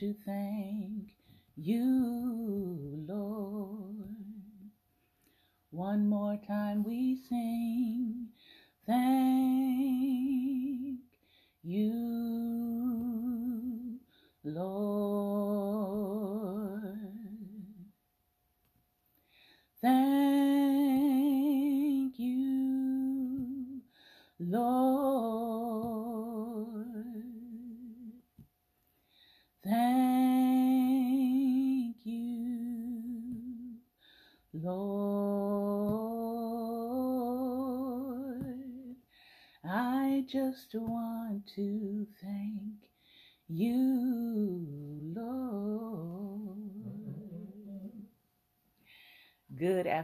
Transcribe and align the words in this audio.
To 0.00 0.14
thank 0.24 1.12
you, 1.56 2.19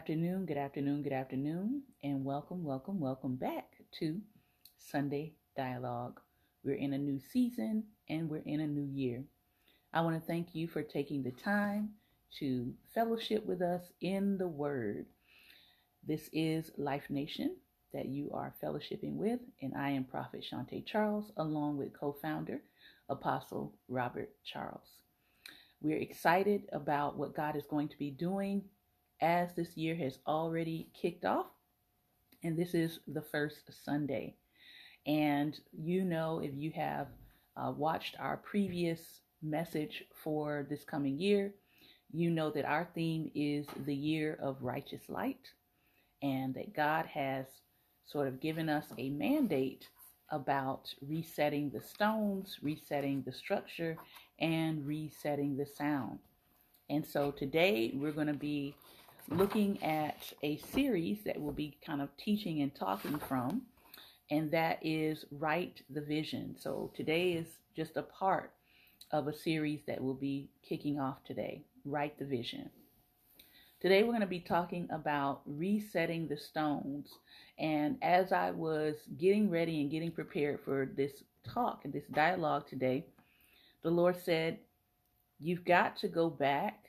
afternoon, 0.07 0.47
good 0.47 0.57
afternoon, 0.57 1.03
good 1.03 1.13
afternoon, 1.13 1.83
and 2.05 2.25
welcome, 2.25 2.63
welcome, 2.63 3.01
welcome 3.01 3.35
back 3.35 3.73
to 3.91 4.21
Sunday 4.79 5.33
Dialogue. 5.57 6.21
We're 6.63 6.77
in 6.77 6.93
a 6.93 6.99
new 6.99 7.19
season 7.19 7.83
and 8.09 8.31
we're 8.31 8.45
in 8.47 8.61
a 8.61 8.69
new 8.69 8.89
year. 8.89 9.25
I 9.93 10.03
want 10.03 10.15
to 10.15 10.25
thank 10.25 10.55
you 10.55 10.69
for 10.69 10.85
taking 10.85 11.25
the 11.25 11.33
time 11.33 11.89
to 12.39 12.73
fellowship 12.95 13.45
with 13.47 13.61
us 13.61 13.83
in 14.01 14.39
the 14.39 14.47
Word. 14.47 15.07
This 16.07 16.31
is 16.33 16.71
Life 16.77 17.11
Nation 17.11 17.57
that 17.93 18.07
you 18.07 18.31
are 18.33 18.55
fellowshipping 18.63 19.17
with, 19.17 19.41
and 19.61 19.75
I 19.75 19.91
am 19.91 20.05
Prophet 20.05 20.47
Shante 20.49 20.87
Charles, 20.87 21.33
along 21.37 21.79
with 21.79 21.99
co 21.99 22.17
founder 22.23 22.61
Apostle 23.09 23.75
Robert 23.89 24.31
Charles. 24.45 25.01
We're 25.81 25.99
excited 25.99 26.69
about 26.73 27.19
what 27.19 27.35
God 27.35 27.57
is 27.57 27.67
going 27.67 27.89
to 27.89 27.99
be 27.99 28.13
doing 28.13 28.63
as 29.21 29.55
this 29.55 29.77
year 29.77 29.95
has 29.97 30.19
already 30.27 30.89
kicked 31.01 31.25
off, 31.25 31.47
and 32.43 32.57
this 32.57 32.75
is 32.75 33.01
the 33.07 33.23
first 33.23 33.71
Sunday. 33.85 34.35
And 35.07 35.59
you 35.73 36.05
know, 36.05 36.41
if 36.41 36.53
you 36.55 36.73
have 36.73 37.09
uh, 37.57 37.73
watched 37.77 38.17
our 38.19 38.37
previous 38.37 39.01
message 39.43 40.05
for 40.15 40.67
this 40.69 40.85
coming 40.85 41.19
year, 41.19 41.55
you 42.13 42.31
know 42.31 42.51
that 42.51 42.65
our 42.65 42.89
theme 42.95 43.31
is 43.35 43.67
the 43.85 43.95
year 43.95 44.39
of 44.43 44.63
righteous 44.63 45.09
light, 45.09 45.49
and 46.23 46.55
that 46.55 46.75
God 46.75 47.07
has 47.07 47.47
sort 48.05 48.29
of 48.29 48.41
given 48.41 48.69
us 48.69 48.87
a 48.99 49.11
mandate 49.11 49.89
about 50.31 50.93
resetting 51.01 51.71
the 51.71 51.81
stones, 51.81 52.59
resetting 52.63 53.23
the 53.25 53.33
structure, 53.33 53.97
and 54.41 54.87
resetting 54.87 55.57
the 55.57 55.67
sound. 55.67 56.19
And 56.89 57.05
so 57.05 57.31
today 57.31 57.93
we're 57.95 58.13
going 58.13 58.27
to 58.29 58.33
be 58.35 58.75
looking 59.29 59.83
at 59.83 60.33
a 60.43 60.59
series 60.59 61.19
that 61.25 61.41
we'll 61.41 61.53
be 61.53 61.77
kind 61.85 62.01
of 62.01 62.17
teaching 62.17 62.63
and 62.63 62.75
talking 62.75 63.19
from, 63.19 63.63
and 64.31 64.51
that 64.53 64.79
is 64.83 65.25
Write 65.31 65.83
the 65.91 66.01
Vision. 66.01 66.57
So 66.59 66.91
today 66.95 67.33
is 67.33 67.47
just 67.75 67.97
a 67.97 68.03
part 68.03 68.53
of 69.11 69.29
a 69.29 69.37
series 69.37 69.81
that 69.87 70.03
will 70.03 70.15
be 70.15 70.49
kicking 70.69 70.99
off 70.99 71.25
today 71.25 71.65
Write 71.85 72.19
the 72.19 72.25
Vision. 72.25 72.71
Today 73.81 74.03
we're 74.03 74.11
going 74.11 74.21
to 74.21 74.27
be 74.27 74.41
talking 74.41 74.89
about 74.91 75.43
resetting 75.45 76.29
the 76.29 76.37
stones. 76.37 77.09
And 77.59 77.99
as 78.03 78.33
I 78.33 78.51
was 78.51 78.97
getting 79.19 79.51
ready 79.51 79.81
and 79.81 79.91
getting 79.91 80.11
prepared 80.11 80.61
for 80.65 80.89
this 80.97 81.23
talk 81.45 81.83
and 81.85 81.93
this 81.93 82.07
dialogue 82.13 82.67
today, 82.69 83.07
the 83.83 83.91
Lord 83.91 84.17
said, 84.17 84.59
You've 85.39 85.65
got 85.67 85.97
to 85.99 86.09
go 86.09 86.31
back 86.31 86.86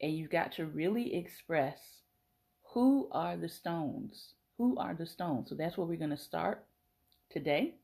and 0.00 0.12
you've 0.12 0.30
got 0.30 0.52
to 0.52 0.66
really 0.66 1.14
express 1.14 1.78
who 2.72 3.08
are 3.12 3.36
the 3.36 3.48
stones. 3.48 4.34
Who 4.58 4.76
are 4.78 4.94
the 4.94 5.06
stones? 5.06 5.48
So 5.48 5.54
that's 5.54 5.76
where 5.76 5.86
we're 5.86 5.96
going 5.96 6.10
to 6.10 6.16
start 6.16 6.64
today. 7.30 7.74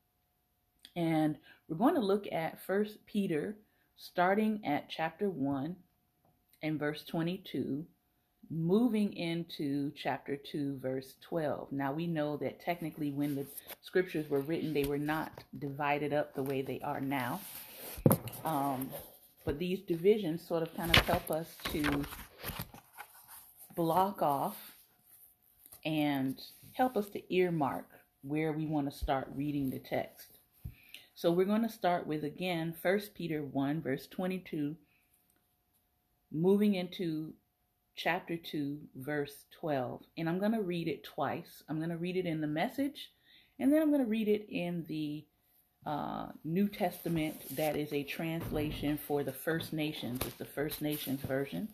And 0.95 1.37
we're 1.69 1.77
going 1.77 1.95
to 1.95 2.01
look 2.01 2.27
at 2.31 2.63
First 2.67 3.05
Peter, 3.07 3.57
starting 3.97 4.65
at 4.65 4.89
chapter 4.89 5.29
1 5.29 5.77
and 6.63 6.79
verse 6.79 7.05
22, 7.05 7.85
moving 8.51 9.13
into 9.15 9.93
chapter 9.97 10.37
2, 10.37 10.79
verse 10.81 11.15
12. 11.23 11.73
Now 11.73 11.93
we 11.93 12.07
know 12.07 12.37
that 12.39 12.61
technically, 12.61 13.11
when 13.11 13.35
the 13.35 13.47
scriptures 13.83 14.31
were 14.31 14.41
written, 14.41 14.73
they 14.73 14.85
were 14.85 14.99
not 14.99 15.45
divided 15.59 16.13
up 16.13 16.35
the 16.35 16.43
way 16.43 16.63
they 16.63 16.81
are 16.81 17.01
now. 17.01 17.41
Um, 18.45 18.91
but 19.47 19.59
these 19.61 19.81
divisions 19.81 20.47
sort 20.47 20.63
of 20.63 20.77
kind 20.77 20.95
of 20.95 21.03
help 21.07 21.31
us 21.31 21.57
to 21.71 22.05
block 23.77 24.21
off 24.21 24.77
and 25.85 26.43
help 26.73 26.97
us 26.97 27.09
to 27.11 27.35
earmark 27.35 27.87
where 28.23 28.53
we 28.53 28.67
want 28.67 28.91
to 28.91 28.99
start 28.99 29.29
reading 29.37 29.71
the 29.71 29.79
text. 29.79 30.41
So 31.15 31.31
we're 31.31 31.47
going 31.47 31.63
to 31.63 31.69
start 31.69 32.09
with 32.09 32.25
again 32.25 32.75
1 32.83 33.01
Peter 33.15 33.43
1, 33.43 33.81
verse 33.81 34.09
22, 34.09 34.75
moving 36.33 36.75
into 36.75 37.33
chapter 37.95 38.37
2, 38.37 38.79
verse 38.97 39.45
12. 39.61 40.03
And 40.19 40.29
I'm 40.29 40.41
going 40.41 40.53
to 40.53 40.61
read 40.61 40.89
it 40.89 41.05
twice. 41.05 41.63
I'm 41.69 41.79
going 41.79 41.91
to 41.91 41.97
read 41.97 42.17
it 42.17 42.27
in 42.27 42.41
the 42.41 42.49
message, 42.49 43.13
and 43.61 43.73
then 43.73 43.81
I'm 43.81 43.91
going 43.91 44.05
to 44.05 44.11
read 44.11 44.29
it 44.29 44.47
in 44.51 44.85
the 44.89 45.25
uh, 45.87 46.27
New 46.45 46.69
Testament 46.69 47.57
that 47.57 47.77
is 47.77 47.93
a 47.93 48.03
translation 48.03 48.99
for 48.99 49.23
the 49.23 49.33
First 49.33 49.73
Nations. 49.73 50.21
It's 50.27 50.37
the 50.37 50.45
First 50.45 50.83
Nations 50.83 51.21
version 51.21 51.69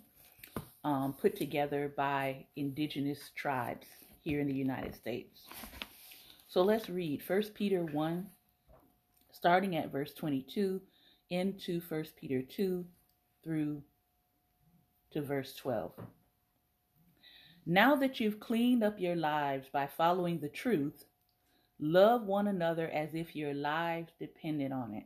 um, 0.84 1.14
put 1.14 1.36
together 1.36 1.92
by 1.96 2.44
indigenous 2.56 3.30
tribes 3.36 3.86
here 4.20 4.40
in 4.40 4.46
the 4.46 4.54
United 4.54 4.94
States. 4.94 5.46
So 6.48 6.62
let's 6.62 6.90
read 6.90 7.22
1 7.26 7.42
Peter 7.54 7.84
1, 7.84 8.26
starting 9.32 9.76
at 9.76 9.90
verse 9.90 10.12
22, 10.12 10.80
into 11.30 11.80
1 11.88 12.04
Peter 12.20 12.42
2 12.42 12.84
through 13.42 13.82
to 15.12 15.22
verse 15.22 15.54
12. 15.54 15.92
Now 17.64 17.94
that 17.96 18.18
you've 18.18 18.40
cleaned 18.40 18.82
up 18.82 18.98
your 18.98 19.16
lives 19.16 19.68
by 19.72 19.86
following 19.86 20.40
the 20.40 20.48
truth, 20.48 21.04
love 21.82 22.22
one 22.22 22.46
another 22.46 22.88
as 22.90 23.12
if 23.12 23.34
your 23.34 23.52
lives 23.52 24.12
depended 24.20 24.70
on 24.70 24.94
it. 24.94 25.02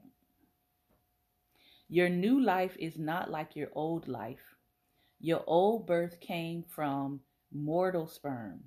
Your 1.89 2.11
new 2.11 2.39
life 2.39 2.77
is 2.79 2.99
not 2.99 3.31
like 3.31 3.57
your 3.57 3.71
old 3.73 4.09
life. 4.09 4.57
Your 5.19 5.43
old 5.47 5.87
birth 5.87 6.21
came 6.21 6.65
from 6.69 7.21
mortal 7.51 8.07
sperm. 8.07 8.61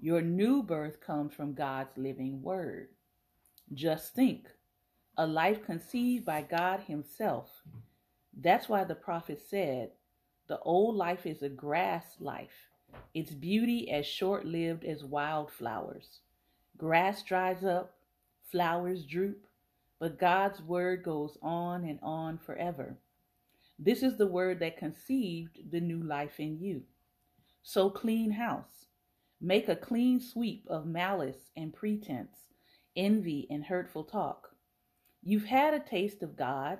Your 0.00 0.20
new 0.20 0.64
birth 0.64 1.00
comes 1.00 1.32
from 1.32 1.54
God's 1.54 1.96
living 1.96 2.42
word. 2.42 2.88
Just 3.72 4.14
think 4.14 4.48
a 5.16 5.24
life 5.24 5.64
conceived 5.64 6.24
by 6.24 6.42
God 6.42 6.80
Himself. 6.80 7.62
That's 8.36 8.68
why 8.68 8.82
the 8.82 8.96
prophet 8.96 9.40
said, 9.48 9.90
The 10.48 10.58
old 10.60 10.96
life 10.96 11.24
is 11.24 11.42
a 11.42 11.48
grass 11.48 12.16
life, 12.18 12.68
its 13.14 13.30
beauty 13.30 13.90
as 13.92 14.06
short 14.06 14.44
lived 14.44 14.84
as 14.84 15.04
wildflowers. 15.04 16.20
Grass 16.78 17.22
dries 17.24 17.64
up, 17.64 17.96
flowers 18.52 19.04
droop, 19.04 19.46
but 19.98 20.18
God's 20.18 20.62
word 20.62 21.02
goes 21.02 21.36
on 21.42 21.84
and 21.84 21.98
on 22.02 22.38
forever. 22.38 22.96
This 23.80 24.04
is 24.04 24.16
the 24.16 24.28
word 24.28 24.60
that 24.60 24.78
conceived 24.78 25.58
the 25.70 25.80
new 25.80 26.02
life 26.02 26.38
in 26.38 26.60
you. 26.60 26.82
So 27.62 27.90
clean 27.90 28.30
house. 28.30 28.86
Make 29.40 29.68
a 29.68 29.76
clean 29.76 30.20
sweep 30.20 30.64
of 30.68 30.86
malice 30.86 31.50
and 31.56 31.74
pretense, 31.74 32.36
envy 32.96 33.48
and 33.50 33.64
hurtful 33.64 34.04
talk. 34.04 34.50
You've 35.22 35.44
had 35.44 35.74
a 35.74 35.80
taste 35.80 36.22
of 36.22 36.36
God. 36.36 36.78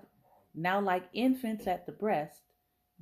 Now, 0.55 0.81
like 0.81 1.05
infants 1.13 1.67
at 1.67 1.87
the 1.87 1.93
breast, 1.93 2.43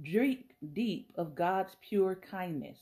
drink 0.03 0.57
deep 0.73 1.13
of 1.17 1.35
God's 1.35 1.77
pure 1.87 2.15
kindness. 2.15 2.79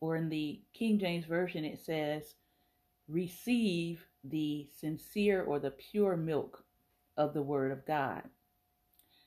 Or 0.00 0.16
in 0.16 0.28
the 0.28 0.60
King 0.74 0.98
James 0.98 1.24
Version, 1.24 1.64
it 1.64 1.80
says, 1.84 2.34
receive 3.08 4.04
the 4.24 4.68
sincere 4.80 5.42
or 5.42 5.58
the 5.58 5.70
pure 5.70 6.16
milk 6.16 6.64
of 7.16 7.34
the 7.34 7.42
Word 7.42 7.72
of 7.72 7.86
God. 7.86 8.22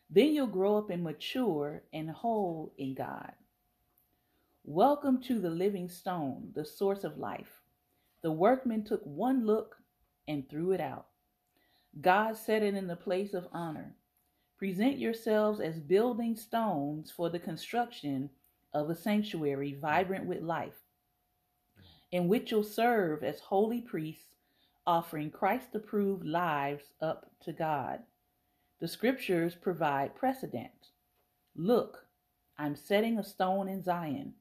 Then 0.10 0.34
you'll 0.34 0.48
grow 0.48 0.78
up 0.78 0.90
and 0.90 1.04
mature 1.04 1.84
and 1.94 2.10
whole 2.10 2.74
in 2.78 2.96
God. 2.96 3.31
Welcome 4.66 5.22
to 5.24 5.40
the 5.40 5.50
living 5.50 5.88
stone, 5.88 6.52
the 6.54 6.66
source 6.66 7.04
of 7.04 7.18
life. 7.18 7.62
The 8.22 8.31
workman 8.31 8.84
took 8.84 9.02
one 9.04 9.46
look 9.46 9.78
and 10.28 10.48
threw 10.50 10.72
it 10.72 10.82
out. 10.82 11.08
God 12.02 12.38
set 12.38 12.64
it 12.64 12.75
in 12.75 12.88
the 12.88 12.96
place 12.96 13.34
of 13.34 13.48
honor. 13.54 13.96
Present 14.58 15.00
yourselves 15.00 15.60
as 15.60 15.80
building 15.80 16.36
stones 16.36 17.12
for 17.12 17.30
the 17.30 17.40
construction 17.40 18.30
of 18.74 18.90
a 18.90 18.96
sanctuary 18.96 19.78
vibrant 19.82 20.25
with 20.25 20.42
life, 20.42 20.84
in 22.12 22.28
which 22.28 22.52
you'll 22.52 22.64
serve 22.64 23.24
as 23.24 23.40
holy 23.40 23.82
priests, 23.82 24.36
offering 24.88 25.30
Christ 25.30 25.76
approved 25.76 26.26
lives 26.26 26.86
up 27.02 27.32
to 27.42 27.54
God. 27.54 28.00
The 28.80 28.88
scriptures 28.88 29.56
provide 29.56 30.16
precedent. 30.16 30.90
Look, 31.56 32.06
I'm 32.58 32.76
setting 32.76 33.18
a 33.18 33.24
stone 33.24 33.68
in 33.68 33.84
Zion, 33.84 34.34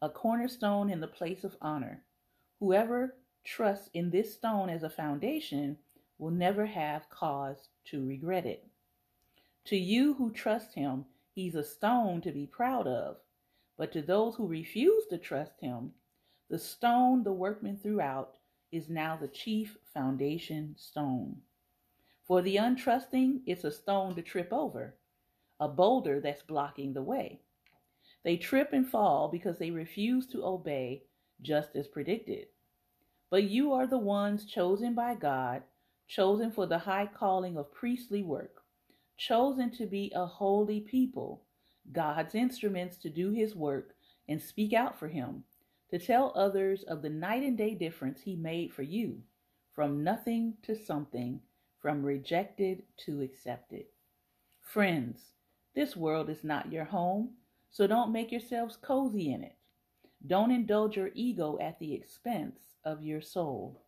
a 0.00 0.08
cornerstone 0.08 0.90
in 0.90 1.00
the 1.00 1.06
place 1.06 1.44
of 1.44 1.56
honor. 1.60 2.02
Whoever 2.58 3.14
trusts 3.44 3.90
in 3.94 4.10
this 4.10 4.34
stone 4.34 4.68
as 4.68 4.82
a 4.82 4.90
foundation 4.90 5.78
will 6.18 6.30
never 6.30 6.66
have 6.66 7.08
cause 7.10 7.68
to 7.84 8.06
regret 8.06 8.46
it. 8.46 8.66
To 9.66 9.76
you 9.76 10.14
who 10.14 10.30
trust 10.32 10.74
him, 10.74 11.04
he's 11.34 11.54
a 11.54 11.64
stone 11.64 12.20
to 12.22 12.32
be 12.32 12.46
proud 12.46 12.86
of. 12.86 13.16
But 13.76 13.92
to 13.92 14.02
those 14.02 14.36
who 14.36 14.46
refuse 14.46 15.06
to 15.06 15.18
trust 15.18 15.60
him, 15.60 15.92
the 16.52 16.58
stone 16.58 17.22
the 17.22 17.32
workmen 17.32 17.78
threw 17.82 17.98
out 17.98 18.34
is 18.72 18.90
now 18.90 19.16
the 19.16 19.26
chief 19.26 19.78
foundation 19.94 20.74
stone. 20.76 21.34
For 22.26 22.42
the 22.42 22.56
untrusting, 22.56 23.40
it's 23.46 23.64
a 23.64 23.72
stone 23.72 24.14
to 24.16 24.20
trip 24.20 24.52
over, 24.52 24.94
a 25.60 25.66
boulder 25.66 26.20
that's 26.20 26.42
blocking 26.42 26.92
the 26.92 27.00
way. 27.00 27.40
They 28.22 28.36
trip 28.36 28.74
and 28.74 28.86
fall 28.86 29.30
because 29.32 29.56
they 29.56 29.70
refuse 29.70 30.26
to 30.26 30.44
obey, 30.44 31.04
just 31.40 31.74
as 31.74 31.88
predicted. 31.88 32.48
But 33.30 33.44
you 33.44 33.72
are 33.72 33.86
the 33.86 33.96
ones 33.96 34.44
chosen 34.44 34.94
by 34.94 35.14
God, 35.14 35.62
chosen 36.06 36.52
for 36.52 36.66
the 36.66 36.80
high 36.80 37.08
calling 37.16 37.56
of 37.56 37.72
priestly 37.72 38.22
work, 38.22 38.62
chosen 39.16 39.70
to 39.70 39.86
be 39.86 40.12
a 40.14 40.26
holy 40.26 40.80
people, 40.80 41.44
God's 41.92 42.34
instruments 42.34 42.98
to 42.98 43.08
do 43.08 43.30
his 43.30 43.54
work 43.54 43.94
and 44.28 44.38
speak 44.38 44.74
out 44.74 44.98
for 44.98 45.08
him, 45.08 45.44
to 45.92 45.98
tell 45.98 46.32
others 46.34 46.84
of 46.84 47.02
the 47.02 47.10
night 47.10 47.42
and 47.42 47.58
day 47.58 47.74
difference 47.74 48.22
he 48.22 48.34
made 48.34 48.72
for 48.72 48.82
you, 48.82 49.18
from 49.74 50.02
nothing 50.02 50.54
to 50.62 50.74
something, 50.74 51.38
from 51.82 52.02
rejected 52.02 52.82
to 52.96 53.20
accepted. 53.20 53.84
Friends, 54.62 55.32
this 55.74 55.94
world 55.94 56.30
is 56.30 56.44
not 56.44 56.72
your 56.72 56.84
home, 56.84 57.32
so 57.70 57.86
don't 57.86 58.10
make 58.10 58.32
yourselves 58.32 58.78
cozy 58.80 59.34
in 59.34 59.42
it. 59.42 59.54
Don't 60.26 60.50
indulge 60.50 60.96
your 60.96 61.10
ego 61.14 61.58
at 61.60 61.78
the 61.78 61.92
expense 61.92 62.60
of 62.86 63.02
your 63.02 63.20
soul. 63.20 63.82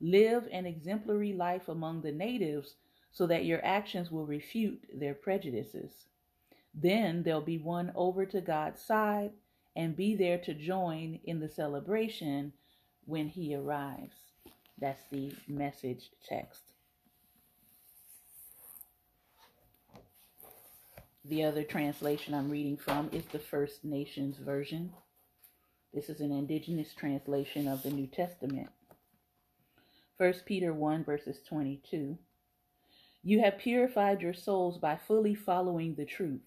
Live 0.00 0.48
an 0.52 0.66
exemplary 0.66 1.32
life 1.32 1.68
among 1.68 2.02
the 2.02 2.12
natives 2.12 2.76
so 3.10 3.26
that 3.26 3.44
your 3.44 3.64
actions 3.64 4.08
will 4.08 4.26
refute 4.26 4.84
their 4.94 5.14
prejudices. 5.14 6.06
Then 6.72 7.24
they'll 7.24 7.40
be 7.40 7.58
won 7.58 7.90
over 7.96 8.24
to 8.24 8.40
God's 8.40 8.80
side 8.80 9.32
and 9.76 9.96
be 9.96 10.14
there 10.14 10.38
to 10.38 10.54
join 10.54 11.20
in 11.24 11.40
the 11.40 11.48
celebration 11.48 12.52
when 13.06 13.28
He 13.28 13.54
arrives. 13.54 14.16
That's 14.78 15.02
the 15.10 15.32
message 15.48 16.10
text. 16.28 16.62
The 21.24 21.44
other 21.44 21.64
translation 21.64 22.34
I'm 22.34 22.50
reading 22.50 22.76
from 22.76 23.08
is 23.12 23.24
the 23.26 23.38
First 23.38 23.84
Nations 23.84 24.36
Version. 24.36 24.92
This 25.94 26.10
is 26.10 26.20
an 26.20 26.32
indigenous 26.32 26.92
translation 26.92 27.66
of 27.66 27.82
the 27.82 27.90
New 27.90 28.06
Testament. 28.06 28.68
1 30.18 30.34
Peter 30.44 30.74
1, 30.74 31.04
verses 31.04 31.38
22. 31.48 32.18
You 33.22 33.40
have 33.40 33.58
purified 33.58 34.20
your 34.20 34.34
souls 34.34 34.76
by 34.76 34.96
fully 34.96 35.34
following 35.34 35.94
the 35.94 36.04
truth. 36.04 36.42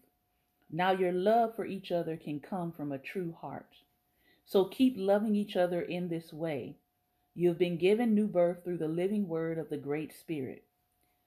Now 0.70 0.92
your 0.92 1.14
love 1.14 1.56
for 1.56 1.66
each 1.66 1.92
other 1.92 2.18
can 2.18 2.40
come 2.40 2.72
from 2.72 2.92
a 2.92 2.98
true 2.98 3.34
heart. 3.40 3.70
So 4.46 4.66
keep 4.66 4.96
loving 4.98 5.36
each 5.36 5.56
other 5.56 5.82
in 5.82 6.10
this 6.10 6.34
way. 6.34 6.78
You 7.36 7.50
have 7.50 7.60
been 7.60 7.78
given 7.78 8.16
new 8.16 8.28
birth 8.28 8.64
through 8.64 8.80
the 8.80 8.88
living 8.88 9.28
word 9.28 9.58
of 9.58 9.70
the 9.70 9.78
Great 9.78 10.14
Spirit. 10.14 10.64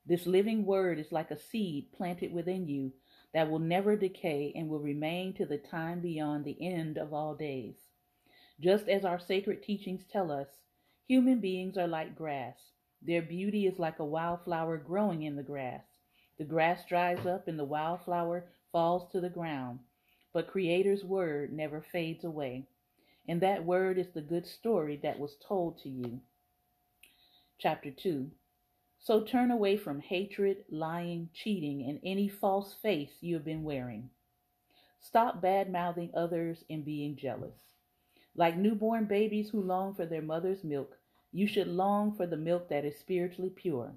This 0.07 0.27
living 0.27 0.65
word 0.67 0.99
is 0.99 1.13
like 1.13 1.31
a 1.31 1.39
seed 1.39 1.93
planted 1.93 2.33
within 2.33 2.67
you 2.67 2.93
that 3.33 3.49
will 3.49 3.59
never 3.61 3.97
decay 3.97 4.53
and 4.57 4.69
will 4.69 4.81
remain 4.81 5.33
to 5.35 5.47
the 5.47 5.59
time 5.59 6.01
beyond 6.01 6.45
the 6.45 6.57
end 6.61 6.99
of 6.99 7.15
all 7.15 7.35
days. 7.35 7.77
Just 8.59 8.89
as 8.89 9.05
our 9.05 9.21
sacred 9.21 9.63
teachings 9.63 10.05
tell 10.11 10.31
us, 10.33 10.49
human 11.07 11.41
beings 11.41 11.79
are 11.79 11.87
like 11.87 12.17
grass. 12.17 12.57
Their 13.03 13.23
beauty 13.23 13.67
is 13.67 13.79
like 13.79 14.01
a 14.01 14.05
wildflower 14.05 14.77
growing 14.77 15.23
in 15.23 15.37
the 15.37 15.43
grass. 15.43 15.85
The 16.39 16.45
grass 16.45 16.85
dries 16.87 17.25
up 17.25 17.49
and 17.49 17.59
the 17.59 17.65
wildflower 17.65 18.47
falls 18.73 19.11
to 19.13 19.21
the 19.21 19.29
ground, 19.29 19.81
but 20.33 20.51
Creator's 20.51 21.05
word 21.05 21.53
never 21.53 21.81
fades 21.81 22.25
away. 22.25 22.67
And 23.29 23.41
that 23.41 23.65
word 23.65 23.99
is 23.99 24.09
the 24.15 24.21
good 24.21 24.47
story 24.47 24.99
that 25.03 25.19
was 25.19 25.37
told 25.47 25.79
to 25.83 25.89
you. 25.89 26.21
Chapter 27.59 27.91
2 27.91 28.31
So 28.99 29.23
turn 29.23 29.51
away 29.51 29.77
from 29.77 30.01
hatred, 30.01 30.65
lying, 30.71 31.29
cheating, 31.33 31.85
and 31.89 32.01
any 32.03 32.29
false 32.29 32.75
face 32.75 33.13
you 33.21 33.35
have 33.35 33.45
been 33.45 33.63
wearing. 33.65 34.11
Stop 35.01 35.41
bad 35.41 35.71
mouthing 35.71 36.11
others 36.15 36.65
and 36.69 36.85
being 36.85 37.17
jealous. 37.17 37.57
Like 38.35 38.57
newborn 38.57 39.07
babies 39.07 39.51
who 39.51 39.61
long 39.61 39.95
for 39.95 40.07
their 40.07 40.23
mother's 40.23 40.63
milk, 40.63 40.97
you 41.33 41.47
should 41.47 41.69
long 41.69 42.15
for 42.15 42.27
the 42.27 42.37
milk 42.37 42.69
that 42.69 42.85
is 42.85 42.99
spiritually 42.99 43.51
pure. 43.51 43.93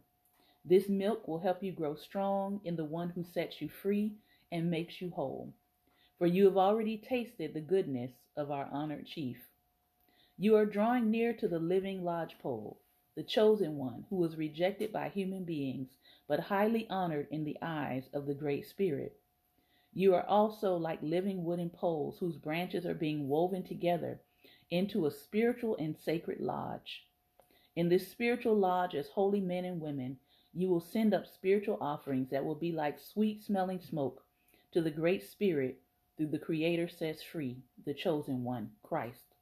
This 0.65 0.87
milk 0.87 1.27
will 1.27 1.39
help 1.39 1.61
you 1.61 1.71
grow 1.71 1.95
strong 1.95 2.61
in 2.63 2.75
the 2.75 2.85
one 2.85 3.09
who 3.09 3.23
sets 3.23 3.61
you 3.61 3.69
free 3.69 4.13
and 4.53 4.69
makes 4.69 5.01
you 5.01 5.09
whole. 5.09 5.51
For 6.19 6.27
you 6.27 6.45
have 6.45 6.57
already 6.57 6.95
tasted 6.95 7.53
the 7.53 7.59
goodness 7.59 8.11
of 8.38 8.51
our 8.51 8.69
honored 8.71 9.07
chief. 9.07 9.50
You 10.38 10.55
are 10.55 10.65
drawing 10.65 11.09
near 11.09 11.33
to 11.33 11.47
the 11.47 11.59
living 11.59 12.03
lodgepole, 12.03 12.77
the 13.15 13.23
chosen 13.23 13.77
one 13.77 14.05
who 14.09 14.17
was 14.17 14.38
rejected 14.38 14.94
by 14.94 15.09
human 15.09 15.44
beings, 15.44 15.89
but 16.27 16.39
highly 16.39 16.88
honored 16.88 17.27
in 17.31 17.44
the 17.44 17.57
eyes 17.63 18.09
of 18.13 18.27
the 18.27 18.35
Great 18.35 18.67
Spirit. 18.67 19.19
You 19.92 20.13
are 20.13 20.25
also 20.25 20.78
like 20.78 21.01
living 21.01 21.44
wooden 21.44 21.71
poles 21.71 22.19
whose 22.19 22.37
branches 22.37 22.85
are 22.85 22.94
being 22.94 23.28
woven 23.28 23.63
together 23.63 24.21
into 24.69 25.07
a 25.07 25.11
spiritual 25.11 25.75
and 25.78 25.97
sacred 25.97 26.39
lodge. 26.39 27.07
In 27.75 27.89
this 27.89 28.07
spiritual 28.07 28.56
lodge, 28.56 28.94
as 28.94 29.07
holy 29.09 29.42
men 29.42 29.66
and 29.66 29.81
women, 29.81 30.19
you 30.54 30.69
will 30.69 30.80
send 30.80 31.11
up 31.11 31.25
spiritual 31.25 31.80
offerings 31.81 32.30
that 32.30 32.45
will 32.45 32.56
be 32.56 32.71
like 32.71 32.99
sweet 32.99 33.42
smelling 33.42 33.81
smoke 33.81 34.23
to 34.73 34.81
the 34.81 34.92
Great 34.92 35.23
Spirit 35.23 35.80
through 36.18 36.27
the 36.27 36.39
Creator 36.39 36.89
sets 36.89 37.21
free, 37.21 37.63
the 37.85 37.94
chosen 37.94 38.44
one, 38.44 38.71
Christ. 38.81 39.35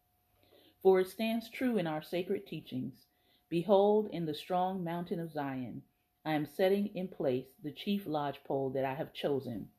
For 0.83 0.99
it 0.99 1.07
stands 1.07 1.49
true 1.49 1.77
in 1.77 1.87
our 1.87 2.01
sacred 2.01 2.45
teachings 2.45 3.05
Behold, 3.49 4.09
in 4.11 4.25
the 4.25 4.33
strong 4.33 4.83
mountain 4.83 5.19
of 5.19 5.31
Zion, 5.31 5.83
I 6.25 6.33
am 6.33 6.45
setting 6.45 6.87
in 6.95 7.07
place 7.07 7.47
the 7.63 7.71
chief 7.71 8.05
lodgepole 8.05 8.71
that 8.71 8.85
I 8.85 8.93
have 8.93 9.13
chosen, 9.13 9.69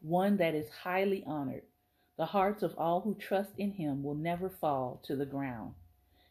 one 0.00 0.36
that 0.36 0.54
is 0.54 0.70
highly 0.70 1.24
honored. 1.24 1.64
The 2.16 2.26
hearts 2.26 2.62
of 2.62 2.78
all 2.78 3.00
who 3.00 3.14
trust 3.14 3.52
in 3.58 3.72
him 3.72 4.02
will 4.02 4.14
never 4.14 4.48
fall 4.48 5.00
to 5.04 5.16
the 5.16 5.26
ground. 5.26 5.74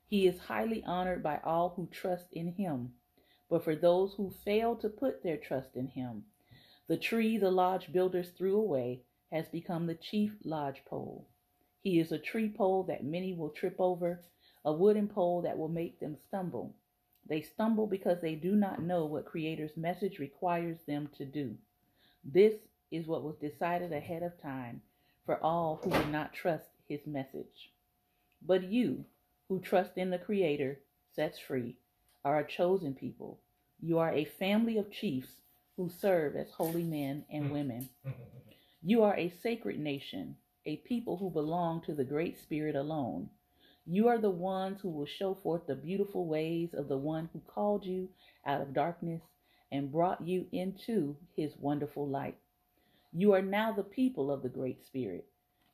He 0.08 0.26
is 0.26 0.40
highly 0.40 0.84
honored 0.86 1.22
by 1.22 1.40
all 1.44 1.70
who 1.76 1.88
trust 1.88 2.28
in 2.32 2.54
him. 2.54 2.94
But 3.50 3.64
for 3.64 3.76
those 3.76 4.14
who 4.14 4.30
fail 4.30 4.76
to 4.78 4.90
put 4.90 5.22
their 5.22 5.38
trust 5.38 5.76
in 5.76 5.88
him, 5.88 6.26
the 6.88 6.98
tree 6.98 7.38
the 7.38 7.50
lodge 7.50 7.92
builders 7.92 8.30
threw 8.30 8.58
away 8.58 9.02
has 9.32 9.48
become 9.48 9.88
the 9.88 9.96
chief 9.96 10.34
lodge 10.44 10.84
pole. 10.86 11.28
He 11.82 12.00
is 12.00 12.12
a 12.12 12.20
tree 12.20 12.50
pole 12.50 12.84
that 12.84 13.04
many 13.04 13.34
will 13.34 13.50
trip 13.50 13.76
over, 13.80 14.22
a 14.64 14.72
wooden 14.72 15.08
pole 15.08 15.42
that 15.42 15.58
will 15.58 15.68
make 15.68 16.00
them 16.00 16.16
stumble. 16.28 16.76
They 17.28 17.42
stumble 17.42 17.88
because 17.88 18.22
they 18.22 18.36
do 18.36 18.56
not 18.56 18.84
know 18.84 19.06
what 19.06 19.26
Creator's 19.26 19.76
message 19.76 20.20
requires 20.20 20.78
them 20.88 21.10
to 21.18 21.26
do. 21.26 21.56
This 22.24 22.54
is 22.92 23.08
what 23.08 23.24
was 23.24 23.36
decided 23.38 23.92
ahead 23.92 24.22
of 24.22 24.40
time 24.42 24.82
for 25.26 25.44
all 25.44 25.80
who 25.84 25.90
would 25.90 26.12
not 26.12 26.34
trust 26.34 26.70
his 26.88 27.08
message. 27.08 27.72
But 28.46 28.64
you, 28.64 29.06
who 29.50 29.60
trust 29.60 29.98
in 29.98 30.12
the 30.12 30.20
Creator, 30.20 30.80
sets 31.16 31.40
free, 31.40 31.78
are 32.24 32.40
a 32.40 32.48
chosen 32.48 32.94
people. 32.94 33.40
You 33.82 33.98
are 33.98 34.14
a 34.14 34.26
family 34.26 34.78
of 34.78 34.92
chiefs 34.92 35.42
who 35.78 35.90
serve 35.90 36.36
as 36.36 36.52
holy 36.52 36.84
men 36.84 37.26
and 37.30 37.46
mm. 37.46 37.52
women. 37.52 37.90
Mm, 38.06 38.12
mm, 38.12 38.14
mm, 38.14 38.54
you 38.82 39.04
are 39.04 39.18
a 39.18 39.34
sacred 39.42 39.80
nation, 39.80 40.36
a 40.66 40.78
people 40.78 41.18
who 41.18 41.30
belong 41.30 41.82
to 41.82 41.94
the 41.94 42.04
Great 42.04 42.40
Spirit 42.40 42.76
alone. 42.76 43.30
You 43.86 44.08
are 44.08 44.18
the 44.18 44.30
ones 44.30 44.80
who 44.82 44.90
will 44.90 45.06
show 45.06 45.36
forth 45.36 45.68
the 45.68 45.76
beautiful 45.76 46.26
ways 46.26 46.74
of 46.74 46.88
the 46.88 46.98
one 46.98 47.30
who 47.34 47.40
called 47.42 47.86
you 47.86 48.10
out 48.46 48.62
of 48.62 48.74
darkness 48.74 49.22
and 49.72 49.92
brought 49.92 50.26
you 50.26 50.48
into 50.52 51.16
his 51.36 51.52
wonderful 51.60 52.08
light. 52.08 52.38
You 53.14 53.34
are 53.34 53.42
now 53.42 53.72
the 53.72 53.84
people 53.84 54.32
of 54.32 54.42
the 54.44 54.50
Great 54.50 54.86
Spirit, 54.86 55.28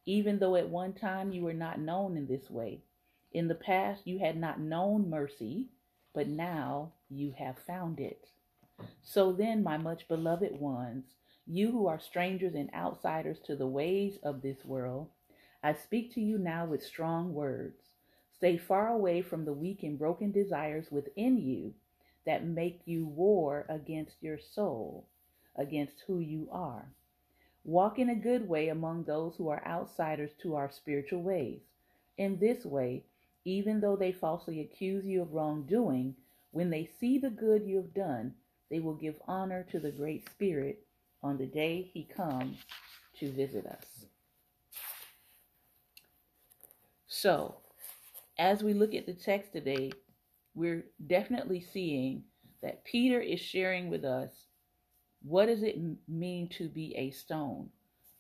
even 0.06 0.40
though 0.40 0.56
at 0.56 0.70
one 0.70 0.94
time 0.94 1.32
you 1.32 1.44
were 1.44 1.54
not 1.54 1.80
known 1.80 2.18
in 2.18 2.28
this 2.28 2.50
way. 2.50 2.82
In 3.34 3.48
the 3.48 3.56
past, 3.56 4.06
you 4.06 4.20
had 4.20 4.38
not 4.38 4.60
known 4.60 5.10
mercy, 5.10 5.70
but 6.14 6.28
now 6.28 6.92
you 7.10 7.34
have 7.38 7.58
found 7.60 8.00
it. 8.00 8.28
So 9.04 9.32
then, 9.32 9.64
my 9.64 9.78
much 9.78 10.08
beloved 10.08 10.60
ones, 10.60 11.06
you 11.46 11.72
who 11.72 11.88
are 11.88 12.00
strangers 12.00 12.56
and 12.56 12.74
outsiders 12.74 13.40
to 13.46 13.56
the 13.56 13.68
ways 13.68 14.18
of 14.24 14.42
this 14.42 14.64
world, 14.64 15.10
I 15.64 15.74
speak 15.74 16.14
to 16.14 16.22
you 16.22 16.38
now 16.38 16.66
with 16.66 16.84
strong 16.84 17.34
words. 17.34 17.84
Stay 18.34 18.58
far 18.58 18.88
away 18.88 19.22
from 19.22 19.46
the 19.46 19.54
weak 19.54 19.84
and 19.84 20.00
broken 20.00 20.32
desires 20.32 20.92
within 20.92 21.38
you 21.38 21.74
that 22.26 22.46
make 22.46 22.82
you 22.86 23.06
war 23.06 23.66
against 23.70 24.16
your 24.22 24.40
soul, 24.40 25.08
against 25.56 26.02
who 26.08 26.20
you 26.20 26.48
are. 26.52 26.86
Walk 27.64 28.00
in 28.00 28.10
a 28.10 28.16
good 28.16 28.48
way 28.48 28.70
among 28.70 29.04
those 29.04 29.36
who 29.36 29.50
are 29.50 29.64
outsiders 29.68 30.32
to 30.42 30.56
our 30.56 30.72
spiritual 30.72 31.22
ways. 31.22 31.62
In 32.18 32.40
this 32.40 32.66
way, 32.66 33.04
even 33.46 33.80
though 33.80 33.96
they 33.96 34.12
falsely 34.12 34.62
accuse 34.62 35.06
you 35.06 35.22
of 35.22 35.34
wrongdoing, 35.34 36.16
when 36.52 36.70
they 36.70 36.90
see 37.00 37.18
the 37.18 37.30
good 37.30 37.64
you 37.64 37.78
have 37.78 37.94
done, 37.94 38.34
they 38.72 38.80
will 38.80 38.96
give 38.96 39.16
honor 39.28 39.68
to 39.70 39.80
the 39.80 39.92
Great 39.92 40.28
Spirit 40.30 40.86
on 41.22 41.38
the 41.38 41.46
day 41.46 41.92
he 41.94 42.06
comes 42.06 42.58
to 43.20 43.30
visit 43.32 43.68
us. 43.68 44.06
So, 47.06 47.58
as 48.40 48.64
we 48.64 48.74
look 48.74 48.96
at 48.96 49.06
the 49.06 49.14
text 49.14 49.52
today, 49.52 49.92
we're 50.56 50.86
definitely 51.06 51.62
seeing 51.62 52.24
that 52.64 52.84
Peter 52.86 53.20
is 53.20 53.42
sharing 53.42 53.90
with 53.90 54.06
us 54.06 54.32
what 55.24 55.48
does 55.48 55.62
it 55.62 55.78
mean 56.08 56.50
to 56.50 56.68
be 56.68 56.96
a 56.96 57.12
stone? 57.12 57.70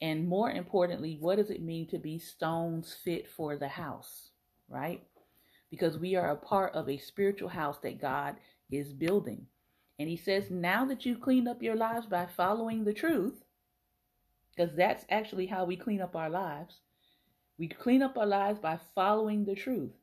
And 0.01 0.27
more 0.27 0.51
importantly, 0.51 1.17
what 1.19 1.37
does 1.37 1.49
it 1.49 1.61
mean 1.61 1.87
to 1.87 1.97
be 1.97 2.19
stones 2.19 2.95
fit 3.03 3.27
for 3.27 3.55
the 3.55 3.67
house, 3.67 4.29
right? 4.69 5.01
Because 5.71 5.97
we 5.97 6.15
are 6.15 6.31
a 6.31 6.35
part 6.35 6.73
of 6.73 6.89
a 6.89 6.97
spiritual 6.97 7.49
house 7.49 7.77
that 7.79 8.01
God 8.01 8.35
is 8.69 8.93
building. 8.93 9.47
And 10.01 10.09
he 10.09 10.17
says, 10.17 10.49
now 10.49 10.83
that 10.85 11.05
you've 11.05 11.21
cleaned 11.21 11.47
up 11.47 11.61
your 11.61 11.75
lives 11.75 12.07
by 12.07 12.25
following 12.25 12.83
the 12.83 12.93
truth, 12.93 13.43
because 14.49 14.75
that's 14.75 15.05
actually 15.11 15.45
how 15.45 15.63
we 15.63 15.75
clean 15.77 16.01
up 16.01 16.15
our 16.15 16.27
lives, 16.27 16.79
we 17.59 17.67
clean 17.67 18.01
up 18.01 18.17
our 18.17 18.25
lives 18.25 18.57
by 18.57 18.79
following 18.95 19.45
the 19.45 19.53
truth. 19.53 19.93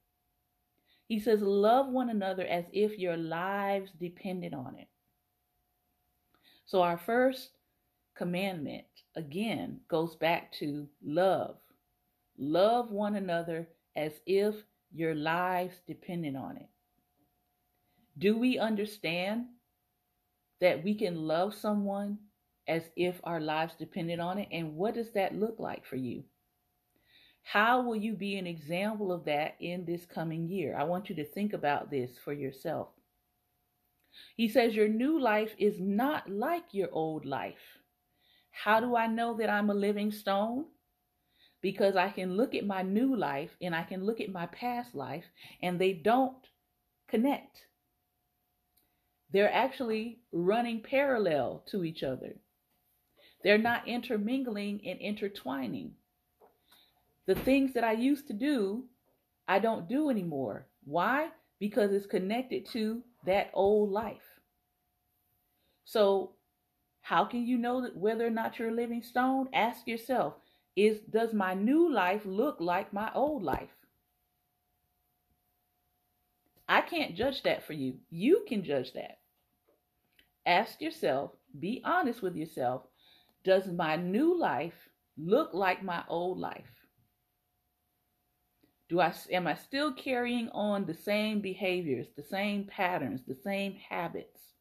He 1.09 1.19
says, 1.19 1.43
love 1.43 1.88
one 1.88 2.11
another 2.11 2.47
as 2.47 2.67
if 2.73 2.97
your 2.97 3.17
lives 3.17 3.90
depended 3.99 4.55
on 4.55 4.76
it. 4.78 4.87
So, 6.64 6.81
our 6.81 6.99
first 6.99 7.50
commandment, 8.14 8.85
again, 9.17 9.81
goes 9.88 10.14
back 10.14 10.52
to 10.61 10.87
love. 11.05 11.57
Love 12.38 12.93
one 12.93 13.17
another 13.17 13.67
as 13.97 14.12
if 14.26 14.55
your 14.93 15.17
lives 15.17 15.75
depended 15.88 16.37
on 16.37 16.57
it. 16.57 16.69
Do 18.17 18.38
we 18.38 18.61
understand 18.61 19.47
that 20.60 20.82
we 20.82 20.94
can 20.94 21.16
love 21.16 21.54
someone 21.54 22.18
as 22.66 22.90
if 22.96 23.20
our 23.24 23.40
lives 23.40 23.74
depended 23.78 24.20
on 24.20 24.38
it? 24.38 24.48
And 24.52 24.76
what 24.76 24.94
does 24.94 25.12
that 25.12 25.34
look 25.34 25.56
like 25.58 25.84
for 25.86 25.96
you? 25.96 26.24
How 27.42 27.80
will 27.80 27.96
you 27.96 28.12
be 28.12 28.36
an 28.36 28.46
example 28.46 29.10
of 29.10 29.24
that 29.24 29.56
in 29.58 29.86
this 29.86 30.04
coming 30.04 30.48
year? 30.48 30.76
I 30.76 30.84
want 30.84 31.08
you 31.08 31.16
to 31.16 31.24
think 31.24 31.54
about 31.54 31.90
this 31.90 32.10
for 32.22 32.32
yourself. 32.32 32.88
He 34.36 34.48
says, 34.48 34.74
Your 34.74 34.88
new 34.88 35.18
life 35.18 35.54
is 35.58 35.80
not 35.80 36.28
like 36.28 36.64
your 36.72 36.90
old 36.92 37.24
life. 37.24 37.78
How 38.50 38.80
do 38.80 38.96
I 38.96 39.06
know 39.06 39.34
that 39.38 39.48
I'm 39.48 39.70
a 39.70 39.74
living 39.74 40.10
stone? 40.10 40.66
Because 41.60 41.96
I 41.96 42.10
can 42.10 42.36
look 42.36 42.54
at 42.54 42.66
my 42.66 42.82
new 42.82 43.16
life 43.16 43.50
and 43.62 43.74
I 43.74 43.82
can 43.82 44.04
look 44.04 44.20
at 44.20 44.30
my 44.30 44.46
past 44.46 44.94
life, 44.94 45.24
and 45.62 45.78
they 45.78 45.92
don't 45.92 46.46
connect. 47.08 47.64
They're 49.32 49.52
actually 49.52 50.20
running 50.32 50.82
parallel 50.82 51.62
to 51.70 51.85
each 51.85 52.02
other. 52.02 52.37
They're 53.44 53.58
not 53.58 53.87
intermingling 53.87 54.80
and 54.87 54.99
intertwining. 55.00 55.92
The 57.26 57.35
things 57.35 57.75
that 57.75 57.85
I 57.85 57.92
used 57.92 58.26
to 58.28 58.32
do, 58.32 58.85
I 59.47 59.58
don't 59.58 59.88
do 59.88 60.08
anymore. 60.08 60.66
Why? 60.85 61.28
Because 61.58 61.92
it's 61.92 62.06
connected 62.06 62.66
to 62.73 63.02
that 63.26 63.50
old 63.52 63.90
life. 63.90 64.40
So, 65.85 66.32
how 67.02 67.25
can 67.25 67.47
you 67.47 67.58
know 67.58 67.88
whether 67.94 68.26
or 68.26 68.30
not 68.30 68.58
you're 68.58 68.70
a 68.70 68.75
living 68.75 69.02
stone? 69.02 69.49
Ask 69.52 69.87
yourself, 69.87 70.35
is 70.76 71.00
does 71.11 71.32
my 71.32 71.54
new 71.54 71.92
life 71.92 72.23
look 72.25 72.56
like 72.61 72.92
my 72.92 73.11
old 73.14 73.42
life? 73.42 73.70
I 76.68 76.82
can't 76.82 77.16
judge 77.16 77.42
that 77.44 77.66
for 77.66 77.73
you. 77.73 77.94
You 78.11 78.44
can 78.47 78.62
judge 78.62 78.92
that. 78.92 79.17
Ask 80.49 80.81
yourself, 80.81 81.33
be 81.61 81.83
honest 81.85 82.23
with 82.23 82.35
yourself. 82.35 82.85
Does 83.45 83.67
my 83.67 83.97
new 83.97 84.35
life 84.35 84.88
look 85.19 85.52
like 85.52 85.83
my 85.83 86.02
old 86.09 86.38
life? 86.38 86.87
Do 88.88 88.99
I 88.99 89.12
am 89.31 89.47
I 89.47 89.52
still 89.57 89.93
carrying 89.93 90.49
on 90.49 90.87
the 90.87 90.95
same 90.95 91.43
behaviors, 91.43 92.07
the 92.17 92.23
same 92.23 92.64
patterns, 92.64 93.21
the 93.26 93.35
same 93.35 93.75
habits? 93.75 94.55